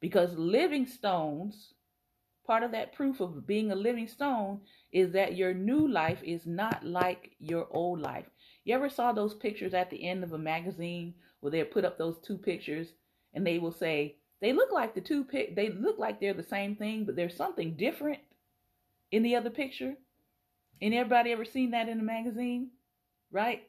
Because 0.00 0.36
living 0.36 0.84
stones, 0.84 1.74
part 2.44 2.64
of 2.64 2.72
that 2.72 2.92
proof 2.92 3.20
of 3.20 3.46
being 3.46 3.70
a 3.70 3.76
living 3.76 4.08
stone 4.08 4.62
is 4.90 5.12
that 5.12 5.36
your 5.36 5.54
new 5.54 5.86
life 5.86 6.20
is 6.24 6.44
not 6.44 6.84
like 6.84 7.36
your 7.38 7.68
old 7.70 8.00
life. 8.00 8.26
You 8.64 8.74
ever 8.74 8.88
saw 8.88 9.12
those 9.12 9.34
pictures 9.34 9.74
at 9.74 9.90
the 9.90 10.08
end 10.08 10.24
of 10.24 10.32
a 10.32 10.38
magazine 10.38 11.14
where 11.38 11.52
they 11.52 11.62
put 11.62 11.84
up 11.84 11.98
those 11.98 12.18
two 12.18 12.36
pictures 12.36 12.88
and 13.32 13.46
they 13.46 13.60
will 13.60 13.70
say 13.70 14.16
they 14.40 14.52
look 14.52 14.72
like 14.72 14.94
the 14.94 15.00
two 15.00 15.24
pic 15.24 15.54
they 15.56 15.70
look 15.70 15.98
like 15.98 16.20
they're 16.20 16.34
the 16.34 16.42
same 16.42 16.76
thing, 16.76 17.04
but 17.04 17.16
there's 17.16 17.36
something 17.36 17.74
different 17.74 18.20
in 19.10 19.22
the 19.22 19.36
other 19.36 19.50
picture? 19.50 19.94
And 20.82 20.94
everybody 20.94 21.32
ever 21.32 21.44
seen 21.44 21.72
that 21.72 21.88
in 21.88 22.00
a 22.00 22.02
magazine? 22.02 22.70
right? 23.30 23.62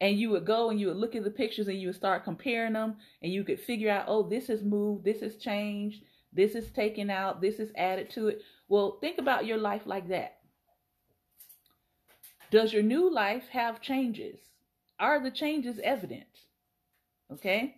And 0.00 0.18
you 0.18 0.30
would 0.30 0.44
go 0.44 0.70
and 0.70 0.78
you 0.78 0.88
would 0.88 0.96
look 0.96 1.14
at 1.14 1.24
the 1.24 1.30
pictures 1.30 1.68
and 1.68 1.80
you 1.80 1.88
would 1.88 1.96
start 1.96 2.24
comparing 2.24 2.74
them 2.74 2.96
and 3.22 3.32
you 3.32 3.44
could 3.44 3.60
figure 3.60 3.90
out, 3.90 4.04
oh, 4.08 4.28
this 4.28 4.48
has 4.48 4.62
moved, 4.62 5.04
this 5.04 5.20
has 5.20 5.36
changed, 5.36 6.02
this 6.32 6.54
is 6.54 6.70
taken 6.70 7.10
out, 7.10 7.40
this 7.40 7.58
is 7.58 7.70
added 7.76 8.10
to 8.10 8.28
it. 8.28 8.42
Well, 8.68 8.98
think 9.00 9.18
about 9.18 9.46
your 9.46 9.58
life 9.58 9.82
like 9.86 10.08
that. 10.08 10.38
Does 12.50 12.72
your 12.72 12.82
new 12.82 13.12
life 13.12 13.44
have 13.50 13.80
changes? 13.80 14.38
Are 14.98 15.22
the 15.22 15.30
changes 15.30 15.80
evident? 15.82 16.24
Okay. 17.32 17.76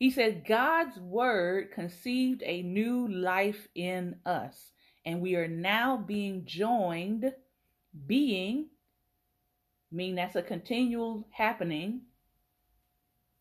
He 0.00 0.10
said, 0.10 0.46
God's 0.46 0.98
word 0.98 1.72
conceived 1.72 2.42
a 2.46 2.62
new 2.62 3.06
life 3.06 3.68
in 3.74 4.16
us, 4.24 4.72
and 5.04 5.20
we 5.20 5.36
are 5.36 5.46
now 5.46 5.98
being 5.98 6.46
joined, 6.46 7.34
being 8.06 8.70
mean 9.92 10.14
that's 10.14 10.36
a 10.36 10.42
continual 10.42 11.28
happening, 11.30 12.00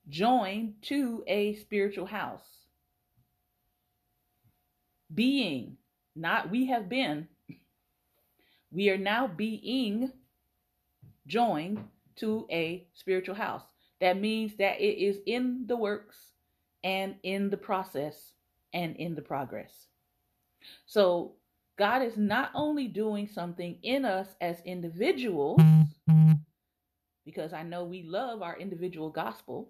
joined 0.10 0.74
to 0.82 1.24
a 1.28 1.56
spiritual 1.56 2.08
house. 2.08 2.68
Being, 5.14 5.78
not 6.14 6.52
we 6.52 6.66
have 6.68 6.90
been, 6.90 7.30
we 8.70 8.90
are 8.90 8.98
now 8.98 9.28
being 9.28 10.12
joined 11.26 11.86
to 12.18 12.46
a 12.52 12.86
spiritual 12.96 13.36
house. 13.36 13.64
That 14.02 14.20
means 14.20 14.58
that 14.58 14.82
it 14.82 15.02
is 15.02 15.20
in 15.26 15.66
the 15.66 15.78
works 15.78 16.18
and 16.84 17.16
in 17.24 17.50
the 17.50 17.58
process 17.58 18.34
and 18.74 18.96
in 18.98 19.16
the 19.16 19.22
progress. 19.22 19.88
So 20.86 21.34
God 21.78 22.02
is 22.02 22.18
not 22.18 22.52
only 22.54 22.88
doing 22.88 23.28
something 23.28 23.78
in 23.84 24.06
us 24.06 24.28
as 24.42 24.62
individuals, 24.66 25.62
because 27.26 27.54
I 27.54 27.64
know 27.64 27.84
we 27.86 28.04
love 28.04 28.42
our 28.42 28.58
individual 28.58 29.10
gospel. 29.10 29.70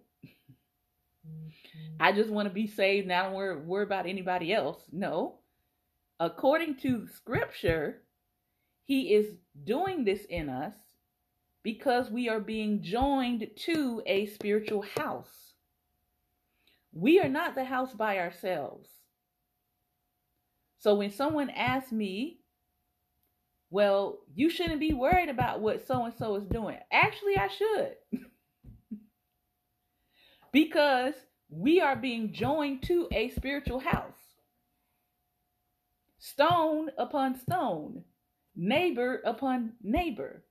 I 2.00 2.12
just 2.12 2.30
want 2.30 2.48
to 2.48 2.54
be 2.54 2.68
saved 2.68 3.06
and 3.06 3.14
I 3.14 3.24
don't 3.24 3.34
worry, 3.34 3.58
worry 3.58 3.84
about 3.84 4.08
anybody 4.08 4.54
else. 4.54 4.82
No. 4.92 5.36
According 6.20 6.78
to 6.78 7.08
scripture, 7.08 8.02
he 8.86 9.14
is 9.14 9.36
doing 9.66 10.04
this 10.04 10.26
in 10.30 10.50
us 10.50 10.74
because 11.64 12.10
we 12.10 12.30
are 12.30 12.40
being 12.40 12.82
joined 12.82 13.48
to 13.56 14.02
a 14.06 14.26
spiritual 14.28 14.84
house. 14.98 15.49
We 16.92 17.20
are 17.20 17.30
not 17.30 17.56
the 17.56 17.64
house 17.64 17.94
by 17.94 18.18
ourselves. 18.20 18.90
So 20.80 20.96
when 20.96 21.12
someone 21.12 21.50
asks 21.50 21.92
me, 21.92 22.40
well, 23.70 24.20
you 24.34 24.50
shouldn't 24.50 24.80
be 24.80 24.94
worried 24.94 25.30
about 25.30 25.62
what 25.62 25.86
so 25.86 26.06
and 26.06 26.14
so 26.14 26.36
is 26.36 26.48
doing. 26.48 26.78
Actually, 26.92 27.38
I 27.38 27.48
should. 27.48 27.96
because 30.52 31.14
we 31.50 31.82
are 31.82 31.96
being 31.96 32.34
joined 32.34 32.84
to 32.84 33.08
a 33.12 33.30
spiritual 33.30 33.80
house. 33.80 34.18
Stone 36.18 36.90
upon 36.98 37.40
stone, 37.40 38.04
neighbor 38.56 39.22
upon 39.26 39.74
neighbor. 39.82 40.44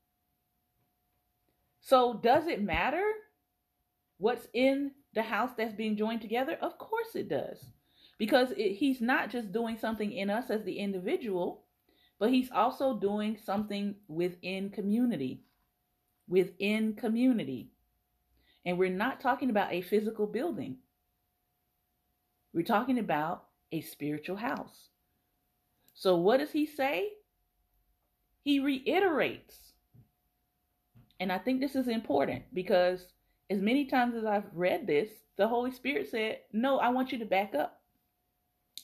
So, 1.80 2.14
does 2.14 2.46
it 2.46 2.62
matter 2.62 3.04
what's 4.18 4.46
in 4.52 4.92
the 5.14 5.22
house 5.22 5.50
that's 5.56 5.74
being 5.74 5.96
joined 5.96 6.20
together? 6.20 6.58
Of 6.60 6.78
course 6.78 7.14
it 7.14 7.28
does. 7.28 7.64
Because 8.18 8.50
it, 8.52 8.74
he's 8.74 9.00
not 9.00 9.30
just 9.30 9.52
doing 9.52 9.78
something 9.78 10.12
in 10.12 10.30
us 10.30 10.50
as 10.50 10.64
the 10.64 10.78
individual, 10.78 11.64
but 12.18 12.30
he's 12.30 12.50
also 12.50 12.98
doing 12.98 13.38
something 13.44 13.94
within 14.08 14.70
community. 14.70 15.42
Within 16.28 16.94
community. 16.94 17.70
And 18.66 18.76
we're 18.78 18.90
not 18.90 19.20
talking 19.20 19.50
about 19.50 19.72
a 19.72 19.82
physical 19.82 20.26
building. 20.26 20.78
We're 22.52 22.64
talking 22.64 22.98
about 22.98 23.44
a 23.72 23.80
spiritual 23.82 24.36
house. 24.36 24.88
So 25.94 26.16
what 26.16 26.38
does 26.38 26.50
he 26.50 26.66
say? 26.66 27.10
He 28.42 28.60
reiterates. 28.60 29.72
And 31.20 31.32
I 31.32 31.38
think 31.38 31.60
this 31.60 31.74
is 31.74 31.88
important 31.88 32.44
because 32.54 33.06
as 33.50 33.60
many 33.60 33.86
times 33.86 34.14
as 34.14 34.24
I've 34.24 34.54
read 34.54 34.86
this, 34.86 35.08
the 35.36 35.48
Holy 35.48 35.70
Spirit 35.70 36.10
said, 36.10 36.40
No, 36.52 36.78
I 36.78 36.88
want 36.88 37.12
you 37.12 37.18
to 37.18 37.24
back 37.24 37.54
up. 37.54 37.80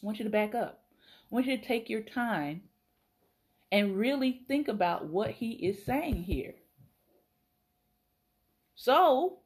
I 0.02 0.06
want 0.06 0.18
you 0.18 0.24
to 0.24 0.30
back 0.30 0.54
up. 0.54 0.80
I 1.30 1.34
want 1.34 1.46
you 1.46 1.56
to 1.56 1.64
take 1.64 1.90
your 1.90 2.00
time 2.00 2.62
and 3.72 3.96
really 3.96 4.42
think 4.46 4.68
about 4.68 5.06
what 5.06 5.30
he 5.30 5.52
is 5.52 5.84
saying 5.84 6.24
here. 6.24 6.54
So, 8.76 9.38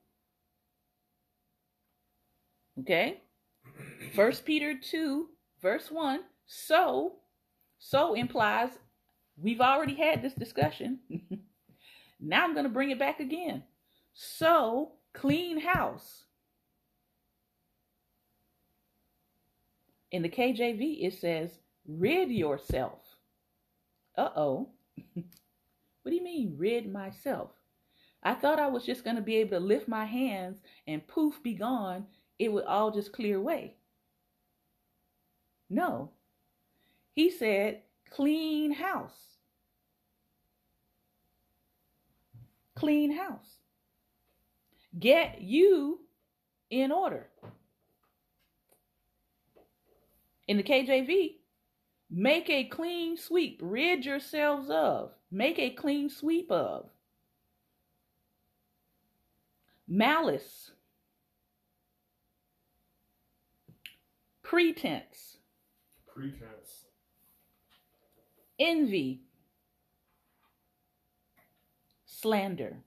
okay, 2.80 3.20
First 4.14 4.44
Peter 4.44 4.74
2, 4.78 5.28
verse 5.60 5.90
1. 5.90 6.20
So, 6.46 7.16
so 7.78 8.14
implies 8.14 8.70
we've 9.40 9.60
already 9.60 9.94
had 9.94 10.22
this 10.22 10.34
discussion. 10.34 10.98
now 12.20 12.44
I'm 12.44 12.52
going 12.52 12.64
to 12.64 12.70
bring 12.70 12.90
it 12.90 12.98
back 12.98 13.20
again. 13.20 13.62
So, 14.12 14.92
clean 15.14 15.60
house. 15.60 16.24
In 20.10 20.22
the 20.22 20.28
KJV, 20.28 21.06
it 21.06 21.14
says, 21.14 21.58
rid 21.86 22.30
yourself. 22.30 23.00
Uh 24.16 24.30
oh. 24.36 24.70
what 25.14 25.24
do 26.10 26.14
you 26.14 26.22
mean, 26.22 26.54
rid 26.56 26.90
myself? 26.90 27.50
I 28.22 28.34
thought 28.34 28.58
I 28.58 28.68
was 28.68 28.84
just 28.84 29.04
going 29.04 29.16
to 29.16 29.22
be 29.22 29.36
able 29.36 29.58
to 29.58 29.64
lift 29.64 29.86
my 29.86 30.04
hands 30.04 30.58
and 30.86 31.06
poof, 31.06 31.40
be 31.42 31.54
gone. 31.54 32.06
It 32.38 32.52
would 32.52 32.64
all 32.64 32.90
just 32.90 33.12
clear 33.12 33.36
away. 33.36 33.76
No. 35.70 36.10
He 37.14 37.30
said, 37.30 37.82
clean 38.10 38.72
house. 38.72 39.36
Clean 42.76 43.12
house. 43.16 43.57
Get 44.96 45.40
you 45.40 46.00
in 46.70 46.92
order. 46.92 47.28
In 50.46 50.56
the 50.56 50.62
KJV, 50.62 51.34
make 52.10 52.48
a 52.48 52.64
clean 52.64 53.16
sweep. 53.16 53.58
Rid 53.62 54.04
yourselves 54.04 54.70
of. 54.70 55.12
Make 55.30 55.58
a 55.58 55.70
clean 55.70 56.08
sweep 56.08 56.50
of. 56.50 56.90
Malice. 59.86 60.70
Pretense 64.42 65.38
pretense, 66.18 66.86
envy, 68.58 69.20
slander. 72.04 72.78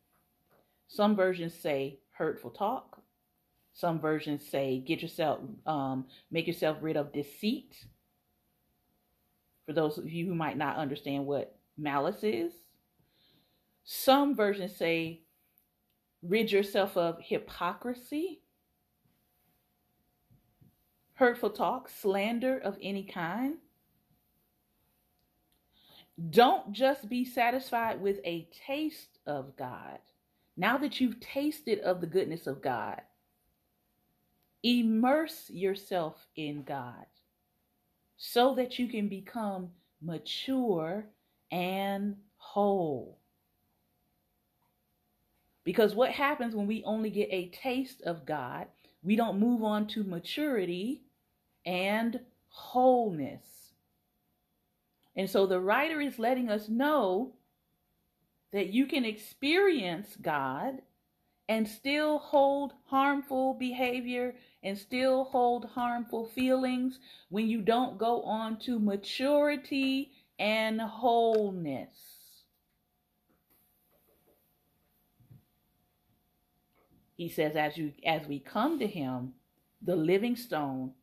Some 0.91 1.15
versions 1.15 1.53
say 1.53 1.99
hurtful 2.11 2.51
talk. 2.51 3.01
Some 3.73 4.01
versions 4.01 4.45
say 4.45 4.79
get 4.79 5.01
yourself, 5.01 5.39
um, 5.65 6.05
make 6.29 6.47
yourself 6.47 6.77
rid 6.81 6.97
of 6.97 7.13
deceit. 7.13 7.75
For 9.65 9.71
those 9.71 9.97
of 9.97 10.09
you 10.09 10.25
who 10.25 10.35
might 10.35 10.57
not 10.57 10.75
understand 10.75 11.25
what 11.25 11.55
malice 11.77 12.23
is, 12.23 12.51
some 13.85 14.35
versions 14.35 14.75
say 14.75 15.21
rid 16.21 16.51
yourself 16.51 16.97
of 16.97 17.19
hypocrisy 17.21 18.41
hurtful 21.13 21.51
talk, 21.51 21.87
slander 21.87 22.57
of 22.57 22.75
any 22.81 23.03
kind. 23.03 23.53
Don't 26.31 26.73
just 26.73 27.07
be 27.07 27.23
satisfied 27.23 28.01
with 28.01 28.19
a 28.25 28.49
taste 28.65 29.19
of 29.27 29.55
God. 29.55 29.99
Now 30.57 30.77
that 30.77 30.99
you've 30.99 31.19
tasted 31.19 31.79
of 31.79 32.01
the 32.01 32.07
goodness 32.07 32.47
of 32.47 32.61
God, 32.61 33.01
immerse 34.63 35.49
yourself 35.49 36.27
in 36.35 36.63
God 36.63 37.05
so 38.17 38.53
that 38.55 38.77
you 38.77 38.87
can 38.87 39.07
become 39.07 39.69
mature 40.01 41.05
and 41.51 42.15
whole. 42.37 43.17
Because 45.63 45.95
what 45.95 46.11
happens 46.11 46.55
when 46.55 46.67
we 46.67 46.83
only 46.83 47.09
get 47.09 47.29
a 47.31 47.49
taste 47.49 48.01
of 48.03 48.25
God, 48.25 48.67
we 49.03 49.15
don't 49.15 49.39
move 49.39 49.63
on 49.63 49.87
to 49.87 50.03
maturity 50.03 51.01
and 51.65 52.19
wholeness. 52.49 53.43
And 55.15 55.29
so 55.29 55.45
the 55.45 55.59
writer 55.59 56.01
is 56.01 56.19
letting 56.19 56.49
us 56.49 56.69
know 56.69 57.33
that 58.51 58.73
you 58.73 58.85
can 58.85 59.05
experience 59.05 60.15
God 60.21 60.81
and 61.47 61.67
still 61.67 62.19
hold 62.19 62.73
harmful 62.85 63.53
behavior 63.53 64.35
and 64.63 64.77
still 64.77 65.25
hold 65.25 65.65
harmful 65.65 66.25
feelings 66.25 66.99
when 67.29 67.47
you 67.47 67.61
don't 67.61 67.97
go 67.97 68.21
on 68.23 68.59
to 68.59 68.79
maturity 68.79 70.11
and 70.39 70.79
wholeness. 70.79 71.89
He 77.15 77.29
says 77.29 77.55
as 77.55 77.77
you 77.77 77.93
as 78.05 78.27
we 78.27 78.39
come 78.39 78.79
to 78.79 78.87
him, 78.87 79.33
the 79.81 79.95
living 79.95 80.35
stone, 80.35 80.93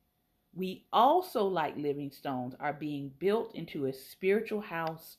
we 0.54 0.86
also, 0.92 1.44
like 1.44 1.76
living 1.76 2.10
stones, 2.10 2.54
are 2.58 2.72
being 2.72 3.12
built 3.18 3.54
into 3.54 3.86
a 3.86 3.92
spiritual 3.92 4.60
house. 4.60 5.18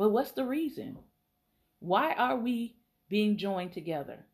But 0.00 0.12
what's 0.12 0.32
the 0.32 0.46
reason? 0.46 0.96
Why 1.80 2.14
are 2.14 2.36
we 2.36 2.74
being 3.10 3.36
joined 3.36 3.74
together? 3.74 4.24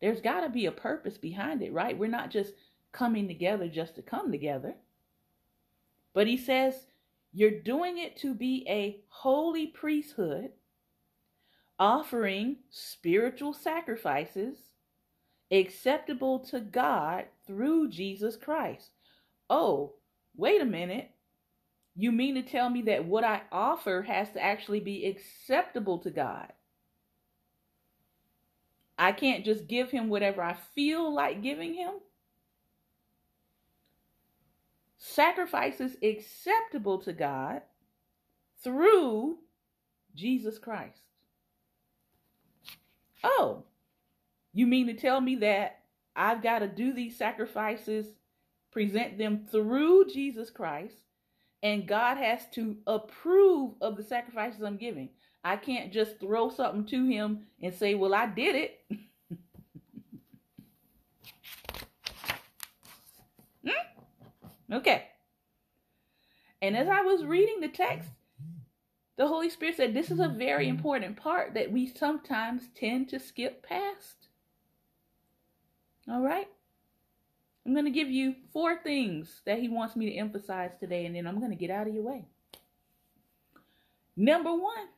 There's 0.00 0.20
got 0.20 0.42
to 0.42 0.48
be 0.48 0.66
a 0.66 0.70
purpose 0.70 1.18
behind 1.18 1.60
it, 1.60 1.72
right? 1.72 1.98
We're 1.98 2.06
not 2.06 2.30
just 2.30 2.52
coming 2.92 3.26
together 3.26 3.66
just 3.66 3.96
to 3.96 4.02
come 4.02 4.30
together. 4.30 4.76
But 6.14 6.28
he 6.28 6.36
says 6.36 6.86
you're 7.32 7.50
doing 7.50 7.98
it 7.98 8.16
to 8.18 8.32
be 8.32 8.64
a 8.68 9.00
holy 9.08 9.66
priesthood, 9.66 10.50
offering 11.80 12.58
spiritual 12.70 13.54
sacrifices 13.54 14.56
acceptable 15.50 16.38
to 16.38 16.60
God 16.60 17.24
through 17.44 17.88
Jesus 17.88 18.36
Christ. 18.36 18.90
Oh, 19.50 19.94
wait 20.36 20.62
a 20.62 20.64
minute. 20.64 21.10
You 22.00 22.12
mean 22.12 22.36
to 22.36 22.42
tell 22.42 22.70
me 22.70 22.82
that 22.82 23.06
what 23.06 23.24
I 23.24 23.42
offer 23.50 24.02
has 24.02 24.30
to 24.30 24.40
actually 24.40 24.78
be 24.78 25.04
acceptable 25.04 25.98
to 25.98 26.10
God? 26.10 26.52
I 28.96 29.10
can't 29.10 29.44
just 29.44 29.66
give 29.66 29.90
him 29.90 30.08
whatever 30.08 30.40
I 30.40 30.54
feel 30.76 31.12
like 31.12 31.42
giving 31.42 31.74
him? 31.74 31.94
Sacrifices 34.96 35.96
acceptable 36.00 36.98
to 36.98 37.12
God 37.12 37.62
through 38.62 39.38
Jesus 40.14 40.56
Christ. 40.56 41.00
Oh, 43.24 43.64
you 44.52 44.68
mean 44.68 44.86
to 44.86 44.94
tell 44.94 45.20
me 45.20 45.34
that 45.36 45.80
I've 46.14 46.44
got 46.44 46.60
to 46.60 46.68
do 46.68 46.92
these 46.92 47.16
sacrifices 47.18 48.06
present 48.70 49.18
them 49.18 49.46
through 49.50 50.06
Jesus 50.06 50.48
Christ, 50.50 50.94
and 51.62 51.86
God 51.86 52.16
has 52.18 52.42
to 52.52 52.76
approve 52.86 53.74
of 53.80 53.96
the 53.96 54.02
sacrifices 54.02 54.62
I'm 54.62 54.76
giving. 54.76 55.10
I 55.44 55.56
can't 55.56 55.92
just 55.92 56.20
throw 56.20 56.50
something 56.50 56.84
to 56.86 57.06
him 57.06 57.46
and 57.62 57.72
say, 57.74 57.94
Well, 57.94 58.14
I 58.14 58.26
did 58.26 58.54
it. 58.54 58.80
hmm? 63.64 63.70
Okay. 64.72 65.04
And 66.60 66.76
as 66.76 66.88
I 66.88 67.02
was 67.02 67.24
reading 67.24 67.60
the 67.60 67.68
text, 67.68 68.08
the 69.16 69.26
Holy 69.26 69.50
Spirit 69.50 69.76
said 69.76 69.94
this 69.94 70.10
is 70.10 70.20
a 70.20 70.28
very 70.28 70.68
important 70.68 71.16
part 71.16 71.54
that 71.54 71.72
we 71.72 71.86
sometimes 71.86 72.68
tend 72.74 73.08
to 73.08 73.18
skip 73.18 73.66
past. 73.66 74.28
All 76.08 76.20
right? 76.20 76.48
I'm 77.68 77.74
going 77.74 77.84
to 77.84 77.90
give 77.90 78.10
you 78.10 78.34
four 78.50 78.78
things 78.82 79.42
that 79.44 79.58
he 79.58 79.68
wants 79.68 79.94
me 79.94 80.08
to 80.08 80.16
emphasize 80.16 80.70
today, 80.80 81.04
and 81.04 81.14
then 81.14 81.26
I'm 81.26 81.38
going 81.38 81.50
to 81.50 81.54
get 81.56 81.70
out 81.70 81.86
of 81.86 81.92
your 81.92 82.02
way. 82.02 82.24
Number 84.16 84.54
one, 84.54 84.88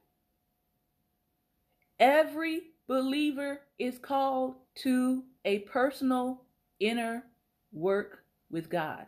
every 1.99 2.61
believer 2.87 3.63
is 3.81 3.99
called 3.99 4.55
to 4.83 5.25
a 5.45 5.59
personal 5.61 6.43
inner 6.79 7.25
work 7.73 8.23
with 8.53 8.71
God. 8.71 9.07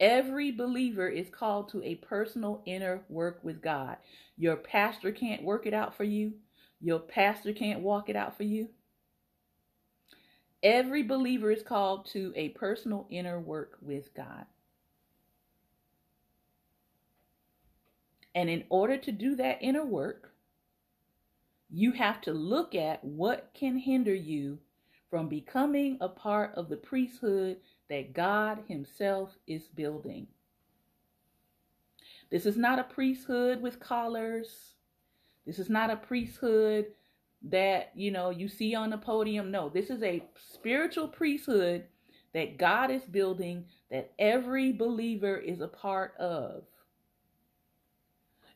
Every 0.00 0.50
believer 0.50 1.08
is 1.08 1.28
called 1.30 1.68
to 1.68 1.84
a 1.84 1.94
personal 1.94 2.62
inner 2.66 3.02
work 3.08 3.38
with 3.44 3.62
God. 3.62 3.98
Your 4.36 4.56
pastor 4.56 5.12
can't 5.12 5.44
work 5.44 5.66
it 5.66 5.72
out 5.72 5.96
for 5.96 6.02
you. 6.02 6.32
Your 6.80 6.98
pastor 6.98 7.52
can't 7.52 7.78
walk 7.78 8.08
it 8.08 8.16
out 8.16 8.36
for 8.36 8.42
you. 8.42 8.70
Every 10.66 11.04
believer 11.04 11.52
is 11.52 11.62
called 11.62 12.06
to 12.06 12.32
a 12.34 12.48
personal 12.48 13.06
inner 13.08 13.38
work 13.38 13.78
with 13.80 14.12
God. 14.14 14.46
And 18.34 18.50
in 18.50 18.64
order 18.68 18.96
to 18.96 19.12
do 19.12 19.36
that 19.36 19.58
inner 19.60 19.84
work, 19.84 20.32
you 21.70 21.92
have 21.92 22.20
to 22.22 22.32
look 22.32 22.74
at 22.74 23.04
what 23.04 23.52
can 23.54 23.78
hinder 23.78 24.12
you 24.12 24.58
from 25.08 25.28
becoming 25.28 25.98
a 26.00 26.08
part 26.08 26.52
of 26.56 26.68
the 26.68 26.76
priesthood 26.76 27.58
that 27.88 28.12
God 28.12 28.64
Himself 28.66 29.36
is 29.46 29.68
building. 29.68 30.26
This 32.28 32.44
is 32.44 32.56
not 32.56 32.80
a 32.80 32.84
priesthood 32.84 33.62
with 33.62 33.78
collars. 33.78 34.74
This 35.46 35.60
is 35.60 35.70
not 35.70 35.90
a 35.90 35.96
priesthood 35.96 36.86
that, 37.42 37.92
you 37.94 38.10
know, 38.10 38.30
you 38.30 38.48
see 38.48 38.74
on 38.74 38.90
the 38.90 38.98
podium. 38.98 39.50
No, 39.50 39.68
this 39.68 39.90
is 39.90 40.02
a 40.02 40.22
spiritual 40.52 41.08
priesthood 41.08 41.84
that 42.34 42.58
God 42.58 42.90
is 42.90 43.02
building 43.02 43.64
that 43.90 44.12
every 44.18 44.72
believer 44.72 45.36
is 45.36 45.60
a 45.60 45.68
part 45.68 46.14
of. 46.18 46.64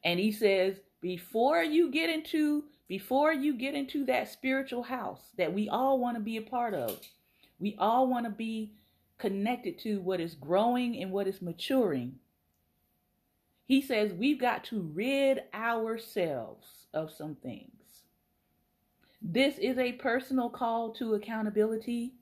And 0.04 0.18
he 0.18 0.32
says, 0.32 0.76
before 1.00 1.62
you 1.62 1.90
get 1.90 2.10
into 2.10 2.64
before 2.88 3.32
you 3.32 3.54
get 3.54 3.74
into 3.74 4.04
that 4.06 4.28
spiritual 4.28 4.82
house 4.82 5.20
that 5.38 5.54
we 5.54 5.68
all 5.68 6.00
want 6.00 6.16
to 6.16 6.22
be 6.22 6.36
a 6.36 6.42
part 6.42 6.74
of, 6.74 6.98
we 7.60 7.76
all 7.78 8.08
want 8.08 8.26
to 8.26 8.30
be 8.30 8.72
connected 9.16 9.78
to 9.78 10.00
what 10.00 10.18
is 10.18 10.34
growing 10.34 11.00
and 11.00 11.12
what 11.12 11.28
is 11.28 11.40
maturing. 11.40 12.16
He 13.64 13.80
says 13.80 14.12
we've 14.12 14.40
got 14.40 14.64
to 14.64 14.80
rid 14.92 15.42
ourselves 15.54 16.66
of 16.92 17.12
some 17.12 17.36
things. 17.36 17.79
This 19.22 19.58
is 19.58 19.78
a 19.78 19.92
personal 19.92 20.48
call 20.48 20.92
to 20.94 21.14
accountability. 21.14 22.14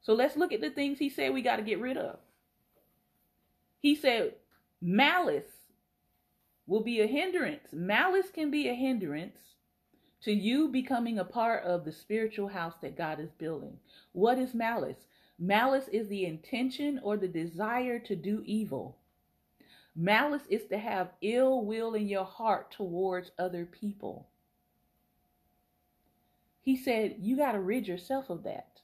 So 0.00 0.12
let's 0.12 0.36
look 0.36 0.52
at 0.52 0.60
the 0.60 0.70
things 0.70 0.98
he 0.98 1.08
said 1.08 1.32
we 1.32 1.42
got 1.42 1.56
to 1.56 1.62
get 1.62 1.80
rid 1.80 1.96
of. 1.96 2.18
He 3.80 3.94
said 3.94 4.34
malice 4.80 5.66
will 6.66 6.82
be 6.82 7.00
a 7.00 7.06
hindrance. 7.06 7.68
Malice 7.72 8.30
can 8.32 8.50
be 8.50 8.68
a 8.68 8.74
hindrance 8.74 9.38
to 10.22 10.32
you 10.32 10.68
becoming 10.68 11.18
a 11.18 11.24
part 11.24 11.64
of 11.64 11.84
the 11.84 11.92
spiritual 11.92 12.48
house 12.48 12.74
that 12.82 12.96
God 12.96 13.20
is 13.20 13.30
building. 13.38 13.78
What 14.12 14.38
is 14.38 14.54
malice? 14.54 15.06
Malice 15.38 15.86
is 15.88 16.08
the 16.08 16.26
intention 16.26 17.00
or 17.02 17.16
the 17.16 17.28
desire 17.28 18.00
to 18.00 18.16
do 18.16 18.42
evil. 18.44 18.98
Malice 19.94 20.42
is 20.48 20.66
to 20.66 20.78
have 20.78 21.12
ill 21.22 21.64
will 21.64 21.94
in 21.94 22.08
your 22.08 22.24
heart 22.24 22.72
towards 22.72 23.30
other 23.38 23.64
people. 23.64 24.28
He 26.62 26.76
said, 26.76 27.16
You 27.20 27.36
got 27.36 27.52
to 27.52 27.60
rid 27.60 27.88
yourself 27.88 28.30
of 28.30 28.42
that. 28.44 28.80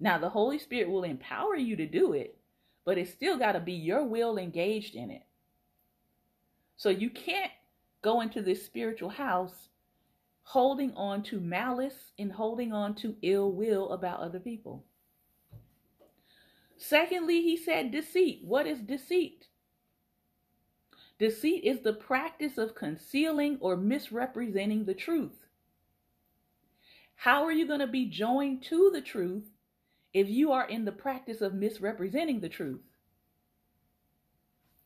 Now, 0.00 0.18
the 0.18 0.28
Holy 0.28 0.58
Spirit 0.58 0.90
will 0.90 1.04
empower 1.04 1.56
you 1.56 1.76
to 1.76 1.86
do 1.86 2.12
it, 2.12 2.36
but 2.84 2.98
it's 2.98 3.12
still 3.12 3.38
got 3.38 3.52
to 3.52 3.60
be 3.60 3.72
your 3.72 4.04
will 4.04 4.36
engaged 4.36 4.94
in 4.94 5.10
it. 5.10 5.24
So 6.76 6.90
you 6.90 7.10
can't 7.10 7.52
go 8.02 8.20
into 8.20 8.42
this 8.42 8.64
spiritual 8.64 9.08
house 9.08 9.68
holding 10.42 10.92
on 10.94 11.22
to 11.22 11.40
malice 11.40 12.12
and 12.18 12.30
holding 12.30 12.72
on 12.72 12.94
to 12.94 13.16
ill 13.22 13.50
will 13.52 13.90
about 13.92 14.20
other 14.20 14.38
people. 14.38 14.84
Secondly, 16.76 17.40
he 17.40 17.56
said 17.56 17.90
deceit. 17.90 18.40
What 18.44 18.66
is 18.66 18.80
deceit? 18.80 19.46
Deceit 21.18 21.62
is 21.64 21.80
the 21.80 21.92
practice 21.92 22.58
of 22.58 22.74
concealing 22.74 23.58
or 23.60 23.76
misrepresenting 23.76 24.84
the 24.84 24.94
truth. 24.94 25.46
How 27.14 27.44
are 27.44 27.52
you 27.52 27.66
going 27.66 27.80
to 27.80 27.86
be 27.86 28.06
joined 28.06 28.64
to 28.64 28.90
the 28.92 29.00
truth 29.00 29.44
if 30.12 30.28
you 30.28 30.52
are 30.52 30.68
in 30.68 30.84
the 30.84 30.92
practice 30.92 31.40
of 31.40 31.54
misrepresenting 31.54 32.40
the 32.40 32.48
truth? 32.48 32.82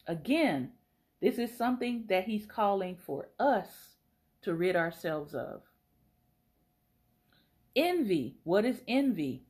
Again, 0.07 0.73
this 1.21 1.39
is 1.39 1.57
something 1.57 2.05
that 2.09 2.25
he's 2.25 2.47
calling 2.47 2.97
for 2.97 3.29
us 3.41 3.97
to 4.43 4.55
rid 4.55 4.77
ourselves 4.77 5.35
of. 5.35 5.63
Envy. 7.75 8.37
What 8.45 8.65
is 8.65 8.83
envy? 8.87 9.45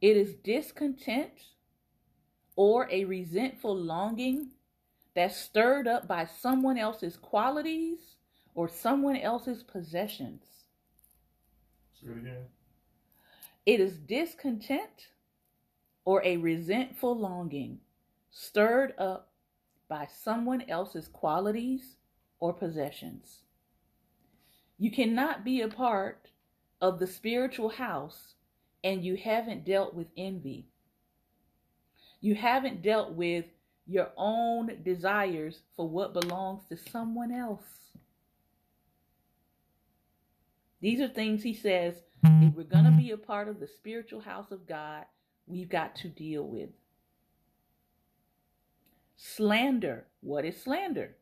It 0.00 0.16
is 0.16 0.34
discontent 0.34 1.32
or 2.56 2.88
a 2.90 3.04
resentful 3.04 3.76
longing 3.76 4.52
that's 5.14 5.36
stirred 5.36 5.86
up 5.86 6.06
by 6.06 6.26
someone 6.26 6.78
else's 6.78 7.16
qualities 7.16 7.98
or 8.54 8.68
someone 8.68 9.16
else's 9.16 9.62
possessions. 9.62 10.42
Say 12.00 12.10
it 12.10 12.18
again. 12.18 12.44
It 13.66 13.80
is 13.80 13.98
discontent 13.98 15.08
or 16.04 16.22
a 16.24 16.36
resentful 16.36 17.16
longing 17.16 17.80
stirred 18.30 18.94
up 18.98 19.28
by 19.88 20.06
someone 20.06 20.62
else's 20.68 21.08
qualities 21.08 21.96
or 22.38 22.52
possessions. 22.52 23.40
You 24.78 24.90
cannot 24.90 25.44
be 25.44 25.60
a 25.60 25.68
part 25.68 26.28
of 26.80 26.98
the 26.98 27.06
spiritual 27.06 27.68
house 27.68 28.34
and 28.82 29.04
you 29.04 29.16
haven't 29.16 29.64
dealt 29.64 29.94
with 29.94 30.06
envy. 30.16 30.66
You 32.20 32.34
haven't 32.34 32.82
dealt 32.82 33.12
with 33.12 33.44
your 33.90 34.10
own 34.16 34.70
desires 34.84 35.62
for 35.74 35.88
what 35.88 36.14
belongs 36.14 36.62
to 36.68 36.76
someone 36.76 37.32
else. 37.32 37.64
These 40.80 41.00
are 41.00 41.08
things 41.08 41.42
he 41.42 41.54
says 41.54 41.96
if 42.22 42.54
we're 42.54 42.62
going 42.62 42.84
to 42.84 42.92
be 42.92 43.10
a 43.10 43.16
part 43.16 43.48
of 43.48 43.58
the 43.58 43.66
spiritual 43.66 44.20
house 44.20 44.52
of 44.52 44.64
God, 44.66 45.06
we've 45.48 45.68
got 45.68 45.96
to 45.96 46.08
deal 46.08 46.46
with. 46.46 46.70
Slander. 49.16 50.06
What 50.20 50.44
is 50.44 50.62
slander? 50.62 51.16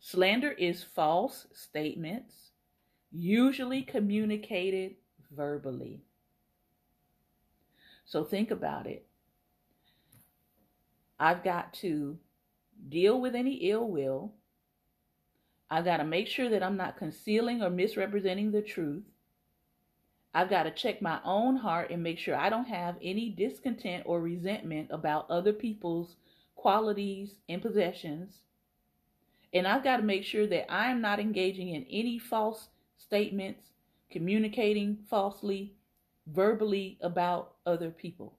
Slander 0.00 0.52
is 0.52 0.82
false 0.82 1.46
statements, 1.52 2.32
usually 3.12 3.82
communicated 3.82 4.94
verbally. 5.30 6.00
So 8.06 8.24
think 8.24 8.50
about 8.50 8.86
it. 8.86 9.06
I've 11.22 11.44
got 11.44 11.72
to 11.74 12.18
deal 12.88 13.20
with 13.20 13.34
any 13.34 13.54
ill 13.70 13.88
will. 13.88 14.32
I've 15.70 15.84
got 15.84 15.98
to 15.98 16.04
make 16.04 16.26
sure 16.26 16.50
that 16.50 16.62
I'm 16.62 16.76
not 16.76 16.98
concealing 16.98 17.62
or 17.62 17.70
misrepresenting 17.70 18.50
the 18.50 18.62
truth. 18.62 19.04
I've 20.34 20.50
got 20.50 20.64
to 20.64 20.70
check 20.70 21.00
my 21.00 21.20
own 21.24 21.56
heart 21.56 21.90
and 21.90 22.02
make 22.02 22.18
sure 22.18 22.34
I 22.34 22.50
don't 22.50 22.68
have 22.68 22.96
any 23.02 23.30
discontent 23.30 24.02
or 24.06 24.20
resentment 24.20 24.88
about 24.90 25.30
other 25.30 25.52
people's 25.52 26.16
qualities, 26.62 27.34
and 27.48 27.60
possessions. 27.60 28.34
And 29.52 29.66
I've 29.66 29.82
got 29.82 29.96
to 29.96 30.04
make 30.04 30.22
sure 30.24 30.46
that 30.46 30.72
I'm 30.72 31.00
not 31.00 31.18
engaging 31.18 31.70
in 31.70 31.84
any 31.90 32.20
false 32.20 32.68
statements, 32.96 33.64
communicating 34.10 34.98
falsely, 35.10 35.74
verbally 36.28 36.98
about 37.02 37.54
other 37.66 37.90
people. 37.90 38.38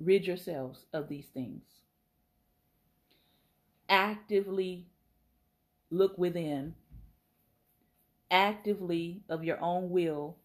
Rid 0.00 0.26
yourselves 0.26 0.86
of 0.92 1.08
these 1.08 1.26
things. 1.26 1.62
Actively 3.88 4.86
look 5.90 6.16
within, 6.18 6.74
actively 8.30 9.22
of 9.28 9.44
your 9.44 9.60
own 9.60 9.90
will, 9.90 10.36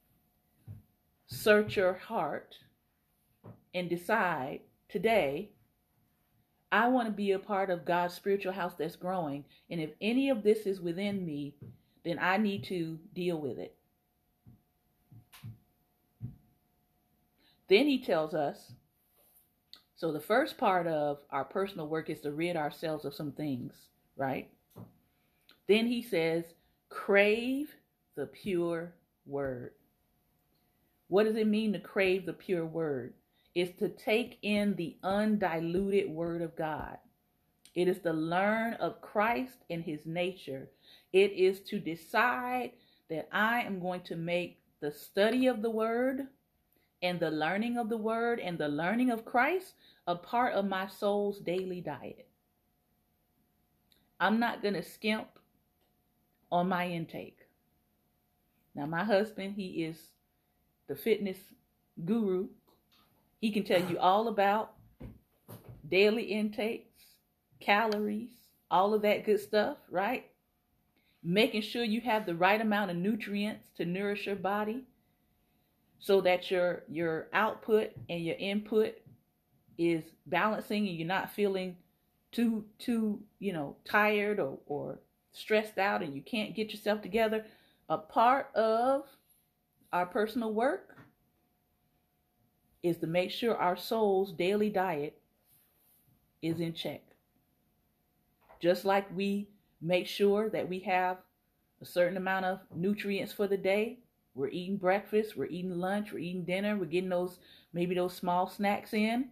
search 1.27 1.75
your 1.75 1.93
heart 1.93 2.55
and 3.73 3.89
decide 3.89 4.61
today, 4.87 5.49
I 6.71 6.87
want 6.87 7.07
to 7.07 7.13
be 7.13 7.31
a 7.31 7.39
part 7.39 7.69
of 7.69 7.85
God's 7.85 8.13
spiritual 8.13 8.53
house 8.53 8.73
that's 8.77 8.95
growing. 8.95 9.45
And 9.69 9.79
if 9.79 9.91
any 10.01 10.29
of 10.29 10.41
this 10.43 10.65
is 10.65 10.81
within 10.81 11.25
me, 11.25 11.53
then 12.03 12.17
I 12.19 12.37
need 12.37 12.63
to 12.65 12.97
deal 13.13 13.39
with 13.39 13.59
it. 13.59 13.75
Then 17.67 17.87
he 17.87 18.03
tells 18.03 18.33
us 18.33 18.73
so 19.95 20.11
the 20.11 20.19
first 20.19 20.57
part 20.57 20.87
of 20.87 21.19
our 21.29 21.45
personal 21.45 21.87
work 21.87 22.09
is 22.09 22.21
to 22.21 22.31
rid 22.31 22.55
ourselves 22.55 23.05
of 23.05 23.13
some 23.13 23.31
things, 23.31 23.73
right? 24.15 24.49
Then 25.67 25.87
he 25.87 26.01
says, 26.01 26.43
crave 26.89 27.75
the 28.15 28.25
pure 28.27 28.93
word. 29.25 29.71
What 31.07 31.25
does 31.25 31.35
it 31.35 31.47
mean 31.47 31.73
to 31.73 31.79
crave 31.79 32.25
the 32.25 32.33
pure 32.33 32.65
word? 32.65 33.13
is 33.55 33.69
to 33.79 33.89
take 33.89 34.39
in 34.41 34.75
the 34.75 34.97
undiluted 35.03 36.09
word 36.09 36.41
of 36.41 36.55
God. 36.55 36.97
It 37.75 37.87
is 37.87 37.99
to 37.99 38.13
learn 38.13 38.73
of 38.75 39.01
Christ 39.01 39.57
and 39.69 39.83
his 39.83 40.05
nature. 40.05 40.69
It 41.11 41.31
is 41.31 41.59
to 41.61 41.79
decide 41.79 42.71
that 43.09 43.27
I 43.31 43.61
am 43.61 43.79
going 43.79 44.01
to 44.01 44.15
make 44.15 44.59
the 44.79 44.91
study 44.91 45.47
of 45.47 45.61
the 45.61 45.69
word 45.69 46.27
and 47.03 47.19
the 47.19 47.29
learning 47.29 47.77
of 47.77 47.89
the 47.89 47.97
word 47.97 48.39
and 48.39 48.57
the 48.57 48.69
learning 48.69 49.11
of 49.11 49.25
Christ 49.25 49.75
a 50.07 50.15
part 50.15 50.53
of 50.53 50.65
my 50.65 50.87
soul's 50.87 51.37
daily 51.39 51.81
diet. 51.81 52.27
I'm 54.19 54.39
not 54.39 54.61
going 54.61 54.73
to 54.75 54.81
skimp 54.81 55.27
on 56.49 56.69
my 56.69 56.87
intake. 56.87 57.39
Now, 58.73 58.85
my 58.85 59.03
husband, 59.03 59.55
he 59.55 59.83
is 59.83 59.97
the 60.87 60.95
fitness 60.95 61.37
guru. 62.05 62.47
He 63.41 63.51
can 63.51 63.65
tell 63.65 63.83
you 63.83 63.99
all 63.99 64.29
about 64.29 64.71
daily 65.89 66.23
intakes, 66.23 67.03
calories, 67.59 68.31
all 68.71 68.93
of 68.93 69.01
that 69.01 69.25
good 69.25 69.41
stuff, 69.41 69.77
right? 69.89 70.25
Making 71.21 71.61
sure 71.61 71.83
you 71.83 72.01
have 72.01 72.25
the 72.25 72.35
right 72.35 72.59
amount 72.59 72.91
of 72.91 72.97
nutrients 72.97 73.67
to 73.77 73.85
nourish 73.85 74.25
your 74.25 74.35
body 74.35 74.85
so 76.03 76.19
that 76.19 76.51
your 76.51 76.83
your 76.89 77.27
output 77.31 77.91
and 78.09 78.25
your 78.25 78.35
input 78.35 78.95
is 79.77 80.03
balancing 80.25 80.85
and 80.85 80.97
you're 80.97 81.07
not 81.07 81.31
feeling 81.31 81.77
too 82.33 82.65
too, 82.77 83.21
you 83.39 83.53
know, 83.53 83.77
tired 83.85 84.37
or 84.37 84.59
or 84.65 84.99
stressed 85.31 85.77
out 85.77 86.03
and 86.03 86.13
you 86.13 86.21
can't 86.21 86.57
get 86.57 86.71
yourself 86.71 87.01
together. 87.01 87.45
A 87.87 87.97
part 87.97 88.53
of 88.53 89.05
our 89.93 90.05
personal 90.05 90.53
work 90.53 90.97
is 92.83 92.97
to 92.97 93.07
make 93.07 93.31
sure 93.31 93.55
our 93.55 93.77
soul's 93.77 94.33
daily 94.33 94.69
diet 94.69 95.21
is 96.41 96.59
in 96.59 96.73
check. 96.73 97.01
Just 98.59 98.83
like 98.83 99.05
we 99.15 99.47
make 99.81 100.07
sure 100.07 100.49
that 100.49 100.67
we 100.67 100.79
have 100.79 101.19
a 101.81 101.85
certain 101.85 102.17
amount 102.17 102.43
of 102.43 102.59
nutrients 102.75 103.31
for 103.31 103.47
the 103.47 103.55
day, 103.55 103.99
we're 104.35 104.49
eating 104.49 104.77
breakfast, 104.77 105.37
we're 105.37 105.45
eating 105.45 105.77
lunch, 105.77 106.11
we're 106.11 106.19
eating 106.19 106.45
dinner, 106.45 106.75
we're 106.75 106.85
getting 106.85 107.09
those 107.09 107.39
maybe 107.73 107.95
those 107.95 108.15
small 108.15 108.49
snacks 108.49 108.93
in. 108.93 109.29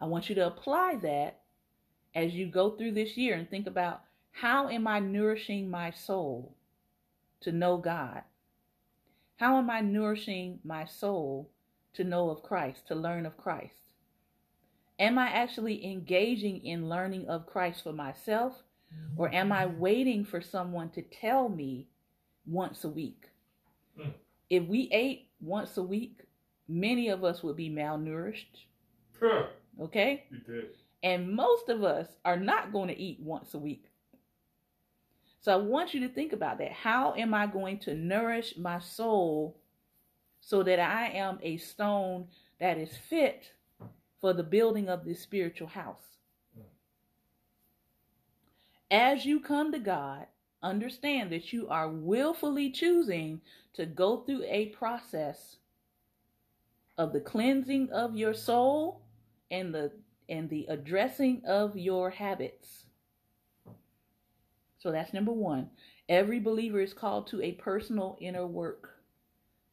I 0.00 0.06
want 0.06 0.28
you 0.28 0.34
to 0.36 0.46
apply 0.46 0.96
that 1.02 1.40
as 2.14 2.34
you 2.34 2.46
go 2.46 2.70
through 2.70 2.92
this 2.92 3.16
year 3.16 3.34
and 3.34 3.48
think 3.48 3.66
about 3.66 4.02
how 4.32 4.68
am 4.68 4.86
I 4.86 5.00
nourishing 5.00 5.70
my 5.70 5.90
soul 5.90 6.54
to 7.40 7.52
know 7.52 7.78
God? 7.78 8.22
How 9.36 9.56
am 9.58 9.70
I 9.70 9.80
nourishing 9.80 10.60
my 10.64 10.84
soul 10.84 11.50
to 11.94 12.04
know 12.04 12.30
of 12.30 12.42
Christ, 12.42 12.86
to 12.88 12.94
learn 12.94 13.26
of 13.26 13.36
Christ? 13.36 13.74
Am 14.98 15.18
I 15.18 15.28
actually 15.28 15.84
engaging 15.84 16.64
in 16.64 16.88
learning 16.88 17.28
of 17.28 17.46
Christ 17.46 17.82
for 17.82 17.92
myself? 17.92 18.62
Or 19.16 19.32
am 19.34 19.52
I 19.52 19.66
mm-hmm. 19.66 19.78
waiting 19.78 20.24
for 20.24 20.40
someone 20.40 20.90
to 20.90 21.02
tell 21.02 21.48
me 21.48 21.88
once 22.46 22.84
a 22.84 22.88
week? 22.88 23.28
Mm. 23.98 24.12
If 24.50 24.64
we 24.64 24.88
ate 24.92 25.28
once 25.40 25.76
a 25.76 25.82
week, 25.82 26.20
many 26.68 27.08
of 27.08 27.24
us 27.24 27.42
would 27.42 27.56
be 27.56 27.70
malnourished. 27.70 28.64
Huh. 29.20 29.44
Okay? 29.80 30.24
And 31.02 31.32
most 31.32 31.68
of 31.68 31.84
us 31.84 32.08
are 32.24 32.36
not 32.36 32.72
going 32.72 32.88
to 32.88 32.98
eat 32.98 33.20
once 33.20 33.54
a 33.54 33.58
week. 33.58 33.84
So 35.40 35.52
I 35.52 35.56
want 35.56 35.94
you 35.94 36.00
to 36.00 36.08
think 36.08 36.32
about 36.32 36.58
that. 36.58 36.72
How 36.72 37.14
am 37.14 37.32
I 37.32 37.46
going 37.46 37.78
to 37.80 37.94
nourish 37.94 38.56
my 38.56 38.80
soul 38.80 39.56
so 40.40 40.62
that 40.64 40.80
I 40.80 41.08
am 41.08 41.38
a 41.42 41.56
stone 41.58 42.26
that 42.58 42.78
is 42.78 42.96
fit 43.08 43.52
for 44.20 44.32
the 44.32 44.42
building 44.42 44.88
of 44.88 45.04
this 45.04 45.20
spiritual 45.20 45.68
house? 45.68 46.02
As 48.90 49.24
you 49.24 49.40
come 49.40 49.72
to 49.72 49.78
God, 49.78 50.26
understand 50.66 51.30
that 51.32 51.52
you 51.52 51.68
are 51.68 51.88
willfully 51.88 52.70
choosing 52.70 53.40
to 53.74 53.86
go 53.86 54.18
through 54.18 54.44
a 54.44 54.66
process 54.66 55.56
of 56.98 57.12
the 57.12 57.20
cleansing 57.20 57.90
of 57.90 58.16
your 58.16 58.34
soul 58.34 59.02
and 59.50 59.74
the 59.74 59.92
and 60.28 60.50
the 60.50 60.66
addressing 60.68 61.42
of 61.46 61.76
your 61.76 62.10
habits. 62.10 62.86
So 64.78 64.90
that's 64.90 65.12
number 65.12 65.32
1. 65.32 65.70
Every 66.08 66.40
believer 66.40 66.80
is 66.80 66.92
called 66.92 67.28
to 67.28 67.42
a 67.42 67.52
personal 67.52 68.16
inner 68.20 68.46
work 68.46 68.96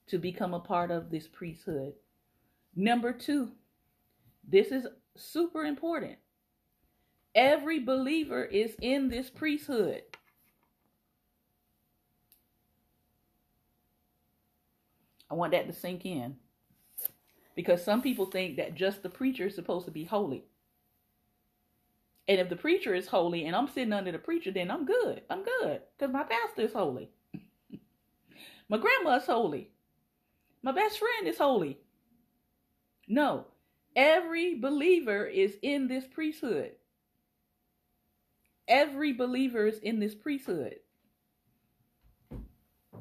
to 0.08 0.18
become 0.18 0.54
a 0.54 0.60
part 0.60 0.92
of 0.92 1.10
this 1.10 1.28
priesthood. 1.28 1.94
Number 2.76 3.12
2. 3.12 3.52
This 4.48 4.68
is 4.68 4.86
super 5.16 5.66
important. 5.66 6.18
Every 7.36 7.80
believer 7.80 8.44
is 8.44 8.76
in 8.82 9.10
this 9.10 9.30
priesthood. 9.30 10.04
I 15.34 15.36
want 15.36 15.54
that 15.54 15.66
to 15.66 15.74
sink 15.74 16.06
in. 16.06 16.36
Because 17.56 17.84
some 17.84 18.04
people 18.04 18.28
think 18.28 18.58
that 18.58 18.76
just 18.76 19.02
the 19.02 19.10
preacher 19.10 19.48
is 19.48 19.56
supposed 19.56 19.86
to 19.86 19.92
be 19.92 20.04
holy. 20.04 20.46
And 22.28 22.40
if 22.40 22.50
the 22.50 22.56
preacher 22.56 22.94
is 22.94 23.08
holy 23.08 23.46
and 23.46 23.56
I'm 23.56 23.68
sitting 23.68 23.94
under 23.94 24.12
the 24.12 24.20
preacher, 24.20 24.52
then 24.52 24.70
I'm 24.70 24.86
good. 24.86 25.24
I'm 25.32 25.44
good. 25.44 25.82
Because 25.98 26.14
my 26.14 26.22
pastor 26.22 26.62
is 26.62 26.74
holy. 26.74 27.10
my 28.70 28.78
grandma's 28.78 29.26
holy. 29.26 29.72
My 30.62 30.72
best 30.72 31.00
friend 31.00 31.28
is 31.28 31.40
holy. 31.40 31.80
No. 33.08 33.48
Every 33.96 34.60
believer 34.60 35.26
is 35.26 35.58
in 35.64 35.88
this 35.88 36.06
priesthood. 36.06 36.74
Every 38.68 39.14
believer 39.14 39.66
is 39.66 39.80
in 39.80 40.00
this 40.00 40.14
priesthood. 40.14 40.76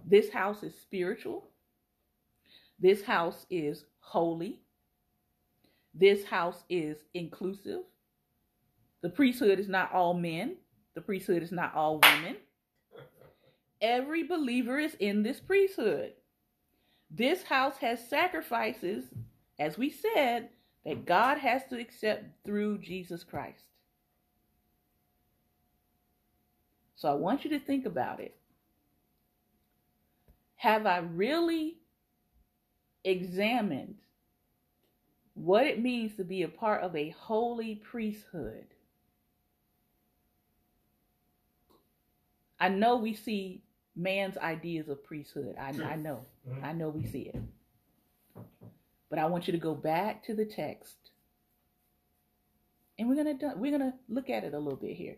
This 0.07 0.31
house 0.31 0.63
is 0.63 0.75
spiritual. 0.75 1.52
This 2.83 3.05
house 3.05 3.47
is 3.49 3.85
holy. 4.01 4.59
This 5.95 6.25
house 6.25 6.65
is 6.69 6.99
inclusive. 7.15 7.83
The 9.03 9.09
priesthood 9.09 9.61
is 9.61 9.69
not 9.69 9.93
all 9.93 10.15
men, 10.15 10.57
the 10.95 11.01
priesthood 11.01 11.45
is 11.45 11.53
not 11.53 11.77
all 11.77 12.01
women. 12.01 12.37
Every 13.81 14.25
believer 14.25 14.81
is 14.81 14.95
in 14.99 15.23
this 15.23 15.39
priesthood. 15.39 16.15
This 17.09 17.45
house 17.45 17.77
has 17.77 18.09
sacrifices, 18.09 19.05
as 19.61 19.79
we 19.79 19.89
said, 19.89 20.49
that 20.85 21.07
God 21.07 21.39
has 21.39 21.63
to 21.71 21.79
accept 21.79 22.25
through 22.45 22.79
Jesus 22.79 23.23
Christ. 23.23 23.65
So 26.97 27.09
I 27.09 27.15
want 27.15 27.45
you 27.45 27.51
to 27.51 27.61
think 27.61 27.87
about 27.87 28.19
it. 28.19 28.35
Have 30.57 30.87
I 30.87 30.99
really 30.99 31.82
examined 33.05 33.97
what 35.35 35.67
it 35.67 35.81
means 35.81 36.17
to 36.17 36.25
be 36.25 36.43
a 36.43 36.49
part 36.49 36.83
of 36.83 36.95
a 36.95 37.11
holy 37.11 37.77
priesthood? 37.77 38.67
I 42.61 42.69
know 42.69 42.97
we 42.97 43.15
see 43.15 43.63
man's 43.97 44.39
ideas 44.39 44.89
of 44.89 45.03
priesthood. 45.05 45.57
I, 45.59 45.71
I 45.83 45.97
know. 45.97 46.25
Mm-hmm. 46.49 46.65
I 46.65 46.73
know 46.73 46.89
we 46.89 47.05
see 47.07 47.23
it. 47.23 47.43
But 49.11 49.19
I 49.19 49.27
want 49.27 49.47
you 49.47 49.53
to 49.53 49.59
go 49.59 49.75
back 49.75 50.25
to 50.25 50.35
the 50.35 50.45
text. 50.45 50.97
And 52.99 53.09
we're 53.09 53.17
gonna 53.17 53.55
we're 53.57 53.77
gonna 53.77 53.95
look 54.09 54.31
at 54.31 54.45
it 54.45 54.55
a 54.55 54.59
little 54.59 54.79
bit 54.79 54.97
here. 54.97 55.17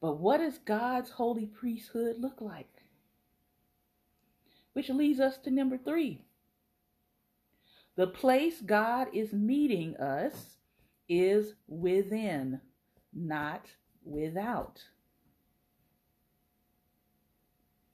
But 0.00 0.18
what 0.18 0.38
does 0.38 0.58
God's 0.58 1.10
holy 1.10 1.46
priesthood 1.46 2.16
look 2.18 2.40
like? 2.40 2.68
Which 4.72 4.88
leads 4.90 5.20
us 5.20 5.38
to 5.38 5.50
number 5.50 5.78
three. 5.78 6.25
The 7.96 8.06
place 8.06 8.60
God 8.60 9.08
is 9.14 9.32
meeting 9.32 9.96
us 9.96 10.58
is 11.08 11.54
within, 11.66 12.60
not 13.14 13.66
without. 14.04 14.82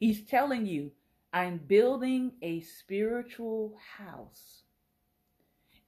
He's 0.01 0.25
telling 0.25 0.67
you, 0.67 0.91
I'm 1.33 1.59
building 1.59 2.33
a 2.43 2.61
spiritual 2.63 3.79
house. 3.97 4.63